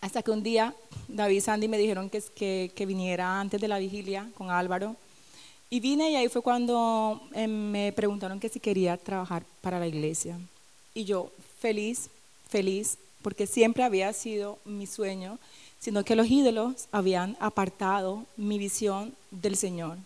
Hasta 0.00 0.22
que 0.22 0.32
un 0.32 0.42
día 0.42 0.74
David 1.06 1.36
y 1.36 1.40
Sandy 1.40 1.68
me 1.68 1.78
dijeron 1.78 2.10
que, 2.10 2.20
que, 2.34 2.72
que 2.74 2.84
viniera 2.84 3.40
antes 3.40 3.60
de 3.60 3.68
la 3.68 3.78
vigilia 3.78 4.28
con 4.36 4.50
Álvaro, 4.50 4.96
y 5.70 5.78
vine 5.78 6.10
y 6.10 6.16
ahí 6.16 6.28
fue 6.28 6.42
cuando 6.42 7.20
em, 7.32 7.50
me 7.50 7.92
preguntaron 7.92 8.40
que 8.40 8.48
si 8.48 8.58
quería 8.58 8.96
trabajar 8.96 9.44
para 9.60 9.78
la 9.78 9.86
iglesia. 9.86 10.38
Y 10.94 11.04
yo 11.04 11.30
feliz, 11.60 12.10
feliz, 12.48 12.98
porque 13.22 13.46
siempre 13.46 13.84
había 13.84 14.12
sido 14.12 14.58
mi 14.64 14.86
sueño, 14.86 15.38
sino 15.78 16.04
que 16.04 16.16
los 16.16 16.28
ídolos 16.28 16.86
habían 16.92 17.36
apartado 17.40 18.24
mi 18.36 18.58
visión 18.58 19.14
del 19.30 19.56
Señor. 19.56 19.96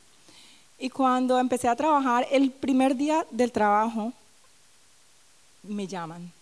Y 0.78 0.90
cuando 0.90 1.38
empecé 1.38 1.68
a 1.68 1.76
trabajar, 1.76 2.26
el 2.30 2.50
primer 2.50 2.96
día 2.96 3.26
del 3.30 3.50
trabajo, 3.50 4.12
me 5.62 5.86
llaman. 5.86 6.32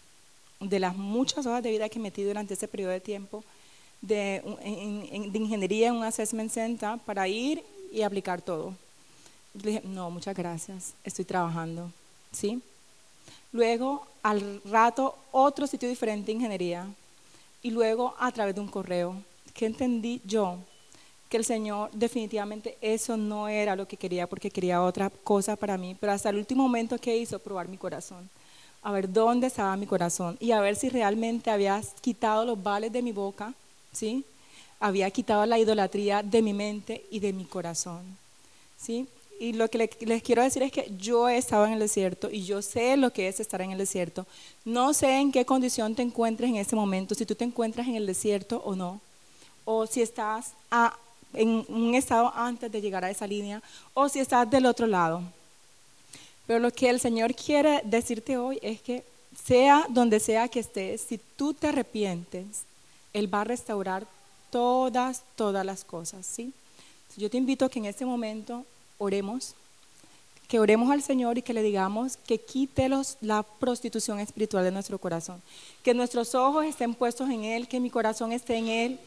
De 0.61 0.79
las 0.79 0.97
muchas 0.97 1.47
horas 1.47 1.63
de 1.63 1.71
vida 1.71 1.89
que 1.89 1.99
metí 1.99 2.23
durante 2.23 2.55
ese 2.55 2.69
periodo 2.69 2.93
de 2.93 3.01
tiempo 3.01 3.45
de, 4.01 4.43
ingeniería 5.35 5.89
en 5.89 5.95
un 5.95 6.05
assessment 6.05 6.51
center 6.51 6.99
para 7.05 7.27
ir 7.29 7.63
y 7.93 8.03
aplicar 8.03 8.43
todo. 8.43 8.75
Dije, 9.55 9.83
no, 9.85 10.11
muchas 10.11 10.37
gracias, 10.37 10.95
estoy 11.05 11.25
trabajando. 11.25 11.91
¿Sí? 12.33 12.61
Luego, 13.53 14.07
al 14.23 14.61
rato, 14.65 15.17
otro 15.33 15.67
sitio 15.67 15.89
diferente 15.89 16.27
de 16.27 16.33
ingeniería. 16.33 16.87
Y 17.63 17.71
luego, 17.71 18.15
a 18.19 18.31
través 18.33 18.55
de 18.55 18.61
un 18.61 18.69
correo. 18.69 19.17
¿Qué 19.55 19.67
entendí 19.67 20.21
yo? 20.25 20.59
Que 21.29 21.37
el 21.37 21.45
Señor 21.45 21.91
definitivamente 21.93 22.77
eso 22.81 23.17
no 23.17 23.49
era 23.49 23.77
lo 23.77 23.89
que 23.89 23.97
quería 23.97 24.27
porque 24.27 24.51
quería 24.51 24.83
otra 24.83 25.11
cosa 25.11 25.57
para 25.57 25.77
mí, 25.77 25.97
pero 25.99 26.13
hasta 26.13 26.31
el 26.31 26.37
último 26.37 26.63
momento 26.63 26.99
que 26.99 27.17
hizo 27.17 27.39
probar 27.39 27.69
mi 27.69 27.77
corazón, 27.77 28.29
a 28.83 28.93
ver 28.93 29.13
dónde 29.13 29.49
estaba 29.49 29.77
mi 29.77 29.87
corazón 29.87 30.37
y 30.41 30.53
a 30.53 30.61
ver 30.61 30.77
si 30.77 30.89
realmente 30.89 31.51
había 31.51 31.83
quitado 32.01 32.45
los 32.45 32.63
vales 32.63 32.93
de 32.93 33.03
mi 33.03 33.13
boca, 33.13 33.53
¿sí? 33.93 34.25
Había 34.79 35.11
quitado 35.11 35.45
la 35.47 35.59
idolatría 35.59 36.23
de 36.23 36.43
mi 36.43 36.53
mente 36.53 37.05
y 37.11 37.19
de 37.19 37.33
mi 37.33 37.45
corazón, 37.45 38.17
¿sí? 38.79 39.09
Y 39.39 39.53
lo 39.53 39.69
que 39.69 39.91
les 40.01 40.23
quiero 40.23 40.43
decir 40.43 40.63
es 40.63 40.73
que 40.73 40.91
yo 40.99 41.29
he 41.29 41.37
estado 41.37 41.67
en 41.67 41.73
el 41.73 41.79
desierto 41.79 42.31
y 42.31 42.45
yo 42.45 42.63
sé 42.63 42.97
lo 42.97 43.13
que 43.13 43.29
es 43.29 43.39
estar 43.39 43.61
en 43.61 43.71
el 43.71 43.79
desierto. 43.79 44.27
No 44.65 44.95
sé 44.95 45.19
en 45.19 45.31
qué 45.31 45.45
condición 45.45 45.95
te 45.95 46.03
encuentres 46.03 46.49
en 46.49 46.57
ese 46.57 46.75
momento, 46.75 47.15
si 47.15 47.27
tú 47.27 47.35
te 47.35 47.45
encuentras 47.45 47.87
en 47.87 47.97
el 47.97 48.07
desierto 48.07 48.63
o 48.65 48.75
no, 48.75 49.01
o 49.67 49.87
si 49.87 50.01
estás 50.01 50.53
a 50.71 50.97
en 51.37 51.65
un 51.69 51.95
estado 51.95 52.33
antes 52.35 52.71
de 52.73 52.81
llegar 52.81 53.05
a 53.05 53.11
esa 53.11 53.27
línea 53.27 53.63
o 53.95 54.09
si 54.09 54.19
estás 54.19 54.51
del 54.51 54.67
otro 54.67 54.87
lado. 54.87 55.23
Pero 56.47 56.61
lo 56.61 56.71
que 56.71 56.89
el 56.89 57.01
Señor 57.01 57.35
quiere 57.35 57.83
decirte 57.85 58.39
hoy 58.39 58.59
es 58.63 58.81
que 58.81 59.05
sea 59.45 59.87
donde 59.89 60.21
sea 60.21 60.49
que 60.49 60.61
estés, 60.61 61.01
si 61.03 61.19
tú 61.37 61.53
te 61.53 61.69
arrepientes, 61.69 62.63
Él 63.13 63.33
va 63.33 63.43
a 63.43 63.45
restaurar 63.45 64.07
todas, 64.51 65.23
todas 65.35 65.65
las 65.67 65.85
cosas, 65.85 66.25
¿sí? 66.25 66.53
Yo 67.17 67.31
te 67.31 67.39
invito 67.39 67.65
a 67.65 67.71
que 67.71 67.79
en 67.79 67.87
este 67.87 68.05
momento 68.05 68.65
oremos, 68.99 69.55
que 70.49 70.61
oremos 70.61 70.91
al 70.91 71.03
Señor 71.03 71.39
y 71.39 71.43
que 71.43 71.55
le 71.55 71.63
digamos 71.63 72.17
que 72.17 72.39
quite 72.39 72.89
la 73.21 73.43
prostitución 73.43 74.21
espiritual 74.21 74.65
de 74.65 74.71
nuestro 74.71 74.99
corazón, 74.99 75.43
que 75.83 75.95
nuestros 75.95 76.35
ojos 76.35 76.65
estén 76.67 76.95
puestos 76.95 77.29
en 77.31 77.45
Él, 77.45 77.69
que 77.69 77.81
mi 77.81 77.91
corazón 77.91 78.33
esté 78.33 78.57
en 78.57 78.69
Él, 78.69 79.01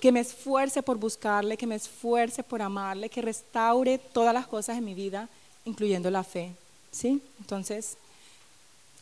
que 0.00 0.12
me 0.12 0.20
esfuerce 0.20 0.82
por 0.82 0.98
buscarle, 0.98 1.56
que 1.56 1.66
me 1.66 1.74
esfuerce 1.74 2.42
por 2.42 2.62
amarle, 2.62 3.08
que 3.08 3.22
restaure 3.22 3.98
todas 3.98 4.34
las 4.34 4.46
cosas 4.46 4.78
en 4.78 4.84
mi 4.84 4.94
vida, 4.94 5.28
incluyendo 5.64 6.10
la 6.10 6.24
fe. 6.24 6.52
¿Sí? 6.90 7.20
Entonces, 7.40 7.96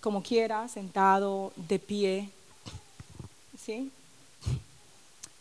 como 0.00 0.22
quiera, 0.22 0.68
sentado, 0.68 1.52
de 1.56 1.78
pie, 1.78 2.30
¿Sí? 3.64 3.90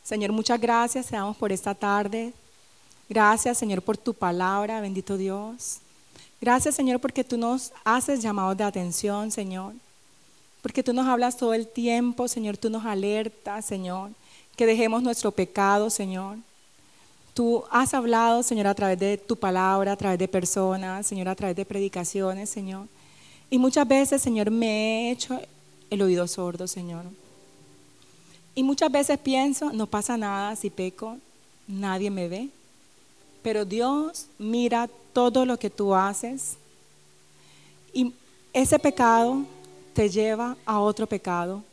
Señor, 0.02 0.32
muchas 0.32 0.60
gracias, 0.60 1.08
te 1.08 1.16
damos 1.16 1.36
por 1.36 1.52
esta 1.52 1.76
tarde. 1.76 2.32
Gracias, 3.10 3.58
Señor, 3.58 3.82
por 3.82 3.98
tu 3.98 4.14
palabra, 4.14 4.80
bendito 4.80 5.18
Dios. 5.18 5.80
Gracias, 6.40 6.76
Señor, 6.76 7.02
porque 7.02 7.26
tú 7.26 7.38
nos 7.38 7.74
haces 7.84 8.22
llamados 8.22 8.56
de 8.56 8.64
atención, 8.64 9.30
Señor. 9.30 9.74
Porque 10.62 10.84
tú 10.84 10.94
nos 10.94 11.06
hablas 11.08 11.36
todo 11.36 11.54
el 11.54 11.68
tiempo, 11.68 12.30
Señor, 12.30 12.56
tú 12.56 12.70
nos 12.70 12.86
alertas, 12.86 13.66
Señor, 13.66 14.12
que 14.56 14.66
dejemos 14.66 15.02
nuestro 15.02 15.32
pecado, 15.32 15.90
Señor. 15.90 16.38
Tú 17.34 17.64
has 17.72 17.94
hablado, 17.94 18.44
Señor, 18.44 18.68
a 18.68 18.76
través 18.76 19.00
de 19.00 19.18
tu 19.18 19.36
palabra, 19.36 19.94
a 19.94 19.98
través 19.98 20.20
de 20.20 20.28
personas, 20.28 21.08
Señor, 21.08 21.30
a 21.30 21.36
través 21.36 21.56
de 21.56 21.66
predicaciones, 21.66 22.50
Señor. 22.50 22.88
Y 23.50 23.58
muchas 23.58 23.88
veces, 23.88 24.22
Señor, 24.22 24.52
me 24.52 24.68
he 24.68 25.12
hecho 25.12 25.40
el 25.90 26.02
oído 26.02 26.28
sordo, 26.28 26.68
Señor. 26.68 27.06
Y 28.56 28.64
muchas 28.64 28.92
veces 28.92 29.18
pienso, 29.18 29.74
no 29.74 29.88
pasa 29.88 30.16
nada 30.16 30.56
si 30.56 30.70
peco, 30.70 31.18
nadie 31.68 32.12
me 32.12 32.28
ve. 32.28 32.50
Pero 33.42 33.66
Dios 33.66 34.28
mira 34.38 34.90
todo 35.12 35.46
lo 35.46 35.58
que 35.58 35.70
tú 35.70 35.94
haces 35.94 36.58
y 37.94 38.14
ese 38.54 38.80
pecado 38.80 39.44
te 39.94 40.10
lleva 40.10 40.58
a 40.66 40.80
otro 40.80 41.08
pecado. 41.08 41.64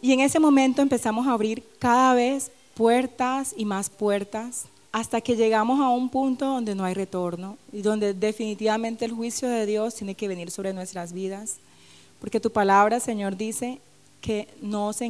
Y 0.00 0.12
en 0.12 0.20
ese 0.20 0.38
momento 0.38 0.82
empezamos 0.82 1.26
a 1.26 1.32
abrir 1.32 1.64
cada 1.78 2.14
vez 2.14 2.50
puertas 2.74 3.54
y 3.56 3.64
más 3.64 3.90
puertas 3.90 4.66
hasta 4.92 5.20
que 5.20 5.36
llegamos 5.36 5.80
a 5.80 5.88
un 5.88 6.08
punto 6.08 6.46
donde 6.46 6.74
no 6.74 6.84
hay 6.84 6.94
retorno 6.94 7.58
y 7.72 7.82
donde 7.82 8.14
definitivamente 8.14 9.04
el 9.04 9.12
juicio 9.12 9.48
de 9.48 9.66
Dios 9.66 9.94
tiene 9.94 10.14
que 10.14 10.28
venir 10.28 10.50
sobre 10.50 10.72
nuestras 10.72 11.12
vidas. 11.12 11.56
Porque 12.20 12.40
tu 12.40 12.50
palabra, 12.50 13.00
Señor, 13.00 13.36
dice 13.36 13.80
que 14.20 14.48
no 14.62 14.92
se 14.92 15.06